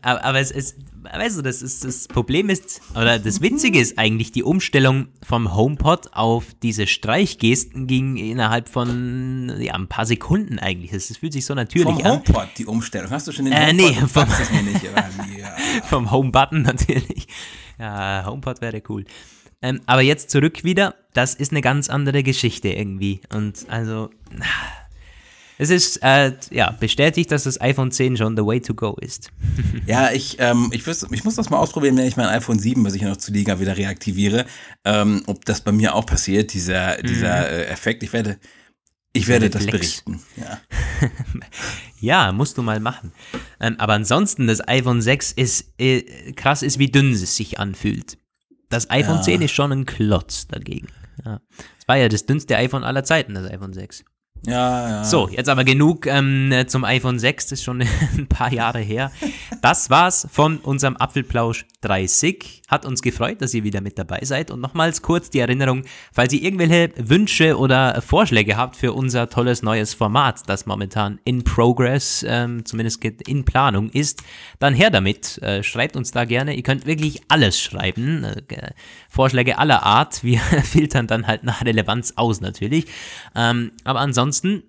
aber 0.00 0.40
es 0.40 0.50
ist, 0.50 0.78
weißt 1.02 1.36
du, 1.36 1.42
das 1.42 1.60
ist 1.60 1.84
das 1.84 2.08
Problem 2.08 2.48
ist, 2.48 2.80
oder 2.92 3.18
das 3.18 3.42
Witzige 3.42 3.78
ist 3.78 3.98
eigentlich, 3.98 4.32
die 4.32 4.42
Umstellung 4.42 5.08
vom 5.22 5.54
HomePod 5.54 6.14
auf 6.14 6.46
diese 6.62 6.86
Streichgesten 6.86 7.86
ging 7.86 8.16
innerhalb 8.16 8.70
von 8.70 9.54
ja, 9.60 9.74
ein 9.74 9.88
paar 9.88 10.06
Sekunden 10.06 10.58
eigentlich. 10.58 10.92
Das 10.92 11.14
fühlt 11.18 11.34
sich 11.34 11.44
so 11.44 11.52
natürlich 11.52 11.86
vom 11.86 11.98
an. 11.98 12.22
Vom 12.24 12.34
HomePod, 12.34 12.48
die 12.56 12.64
Umstellung. 12.64 13.10
Hast 13.10 13.28
du 13.28 13.32
schon 13.32 13.44
den 13.44 13.52
äh, 13.52 13.66
HomePod? 13.66 13.76
Nee, 13.76 14.06
vom, 14.06 14.64
nicht, 14.64 14.82
ja. 15.38 15.56
vom 15.84 16.10
Home-Button 16.10 16.62
natürlich. 16.62 17.26
Ja, 17.78 18.24
HomePod 18.24 18.62
wäre 18.62 18.82
cool. 18.88 19.04
Ähm, 19.60 19.82
aber 19.84 20.00
jetzt 20.00 20.30
zurück 20.30 20.64
wieder. 20.64 20.94
Das 21.12 21.34
ist 21.34 21.52
eine 21.52 21.60
ganz 21.60 21.90
andere 21.90 22.22
Geschichte 22.22 22.70
irgendwie. 22.70 23.20
Und 23.34 23.66
also, 23.68 24.08
es 25.62 25.70
ist 25.70 26.02
äh, 26.02 26.32
ja 26.50 26.72
bestätigt, 26.72 27.30
dass 27.30 27.44
das 27.44 27.60
iPhone 27.60 27.92
10 27.92 28.16
schon 28.16 28.36
the 28.36 28.44
way 28.44 28.60
to 28.60 28.74
go 28.74 28.96
ist. 29.00 29.30
ja, 29.86 30.10
ich, 30.10 30.36
ähm, 30.40 30.70
ich, 30.72 30.84
wüsste, 30.84 31.06
ich 31.12 31.22
muss 31.22 31.36
das 31.36 31.50
mal 31.50 31.58
ausprobieren, 31.58 31.96
wenn 31.96 32.06
ich 32.06 32.16
mein 32.16 32.26
iPhone 32.26 32.58
7, 32.58 32.84
was 32.84 32.94
ich 32.94 33.02
noch 33.02 33.16
zu 33.16 33.32
Liga 33.32 33.60
wieder 33.60 33.76
reaktiviere, 33.76 34.44
ähm, 34.84 35.22
ob 35.26 35.44
das 35.44 35.60
bei 35.60 35.70
mir 35.70 35.94
auch 35.94 36.04
passiert, 36.04 36.52
dieser, 36.52 36.98
mhm. 36.98 37.06
dieser 37.06 37.48
äh, 37.48 37.66
Effekt. 37.66 38.02
Ich 38.02 38.12
werde, 38.12 38.40
ich 39.12 39.28
werde 39.28 39.50
das 39.50 39.66
berichten. 39.66 40.20
Ja. 40.36 40.60
ja, 42.00 42.32
musst 42.32 42.58
du 42.58 42.62
mal 42.62 42.80
machen. 42.80 43.12
Ähm, 43.60 43.76
aber 43.78 43.92
ansonsten, 43.92 44.48
das 44.48 44.66
iPhone 44.66 45.00
6 45.00 45.30
ist 45.30 45.74
äh, 45.78 46.32
krass, 46.32 46.62
ist 46.62 46.80
wie 46.80 46.90
dünn 46.90 47.12
es 47.12 47.36
sich 47.36 47.60
anfühlt. 47.60 48.18
Das 48.68 48.90
iPhone 48.90 49.18
ja. 49.18 49.22
10 49.22 49.42
ist 49.42 49.52
schon 49.52 49.70
ein 49.70 49.86
Klotz 49.86 50.48
dagegen. 50.48 50.88
Ja. 51.24 51.40
Das 51.78 51.86
war 51.86 51.98
ja 51.98 52.08
das 52.08 52.26
dünnste 52.26 52.56
iPhone 52.56 52.82
aller 52.82 53.04
Zeiten, 53.04 53.34
das 53.34 53.48
iPhone 53.48 53.74
6. 53.74 54.04
Ja, 54.44 54.88
ja. 54.88 55.04
So, 55.04 55.28
jetzt 55.28 55.48
aber 55.48 55.62
genug 55.62 56.06
ähm, 56.06 56.52
zum 56.66 56.84
iPhone 56.84 57.18
6, 57.18 57.46
das 57.46 57.52
ist 57.60 57.64
schon 57.64 57.82
ein 58.18 58.26
paar 58.26 58.52
Jahre 58.52 58.80
her. 58.80 59.12
Das 59.60 59.88
war's 59.88 60.26
von 60.32 60.58
unserem 60.58 60.96
Apfelplausch 60.96 61.64
30. 61.82 62.62
Hat 62.68 62.86
uns 62.86 63.02
gefreut, 63.02 63.42
dass 63.42 63.54
ihr 63.54 63.64
wieder 63.64 63.80
mit 63.80 63.98
dabei 63.98 64.20
seid. 64.22 64.50
Und 64.50 64.60
nochmals 64.60 65.02
kurz 65.02 65.30
die 65.30 65.40
Erinnerung, 65.40 65.84
falls 66.12 66.32
ihr 66.32 66.42
irgendwelche 66.42 66.90
Wünsche 66.96 67.58
oder 67.58 68.00
Vorschläge 68.02 68.56
habt 68.56 68.76
für 68.76 68.94
unser 68.94 69.28
tolles 69.28 69.62
neues 69.62 69.94
Format, 69.94 70.48
das 70.48 70.66
momentan 70.66 71.20
in 71.24 71.44
Progress, 71.44 72.24
ähm, 72.26 72.64
zumindest 72.64 73.04
in 73.04 73.44
Planung 73.44 73.90
ist, 73.90 74.22
dann 74.58 74.74
her 74.74 74.90
damit. 74.90 75.38
Äh, 75.42 75.62
schreibt 75.62 75.96
uns 75.96 76.12
da 76.12 76.24
gerne. 76.24 76.54
Ihr 76.54 76.62
könnt 76.62 76.86
wirklich 76.86 77.20
alles 77.28 77.60
schreiben. 77.60 78.24
Äh, 78.24 78.70
Vorschläge 79.08 79.58
aller 79.58 79.82
Art. 79.82 80.24
Wir 80.24 80.38
filtern 80.64 81.06
dann 81.06 81.26
halt 81.26 81.44
nach 81.44 81.64
Relevanz 81.64 82.14
aus 82.16 82.40
natürlich. 82.40 82.86
Ähm, 83.36 83.72
aber 83.84 84.00
ansonsten, 84.32 84.62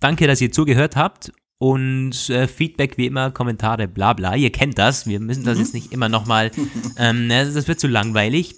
danke, 0.00 0.26
dass 0.26 0.40
ihr 0.42 0.52
zugehört 0.52 0.96
habt 0.96 1.32
und 1.58 2.28
äh, 2.28 2.46
Feedback 2.46 2.98
wie 2.98 3.06
immer, 3.06 3.30
Kommentare, 3.30 3.88
bla 3.88 4.12
bla. 4.12 4.36
Ihr 4.36 4.52
kennt 4.52 4.76
das. 4.76 5.06
Wir 5.06 5.18
müssen 5.18 5.44
das 5.44 5.56
mhm. 5.56 5.64
jetzt 5.64 5.74
nicht 5.74 5.92
immer 5.92 6.08
nochmal. 6.10 6.50
Ähm, 6.98 7.28
das 7.30 7.68
wird 7.68 7.80
zu 7.80 7.88
langweilig. 7.88 8.54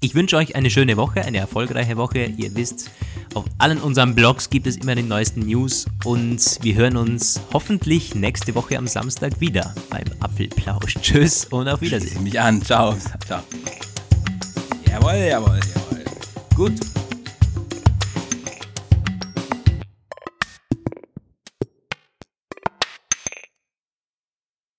Ich 0.00 0.14
wünsche 0.14 0.36
euch 0.36 0.56
eine 0.56 0.70
schöne 0.70 0.96
Woche, 0.96 1.22
eine 1.22 1.38
erfolgreiche 1.38 1.96
Woche. 1.96 2.24
Ihr 2.36 2.54
wisst, 2.56 2.90
auf 3.34 3.44
allen 3.58 3.78
unseren 3.78 4.14
Blogs 4.14 4.50
gibt 4.50 4.66
es 4.66 4.76
immer 4.76 4.96
die 4.96 5.02
neuesten 5.02 5.40
News 5.40 5.86
und 6.04 6.58
wir 6.62 6.74
hören 6.74 6.96
uns 6.96 7.40
hoffentlich 7.52 8.14
nächste 8.16 8.54
Woche 8.56 8.76
am 8.76 8.88
Samstag 8.88 9.40
wieder 9.40 9.72
beim 9.88 10.06
Apfelplausch. 10.18 10.94
Tschüss 11.02 11.44
und 11.44 11.68
auf 11.68 11.80
Wiedersehen. 11.80 12.24
Mich 12.24 12.40
an. 12.40 12.60
Ciao. 12.62 12.96
Ciao. 13.24 13.42
Jawohl, 14.90 15.14
jawohl, 15.14 15.60
jawohl. 15.74 16.04
Gut. 16.56 16.99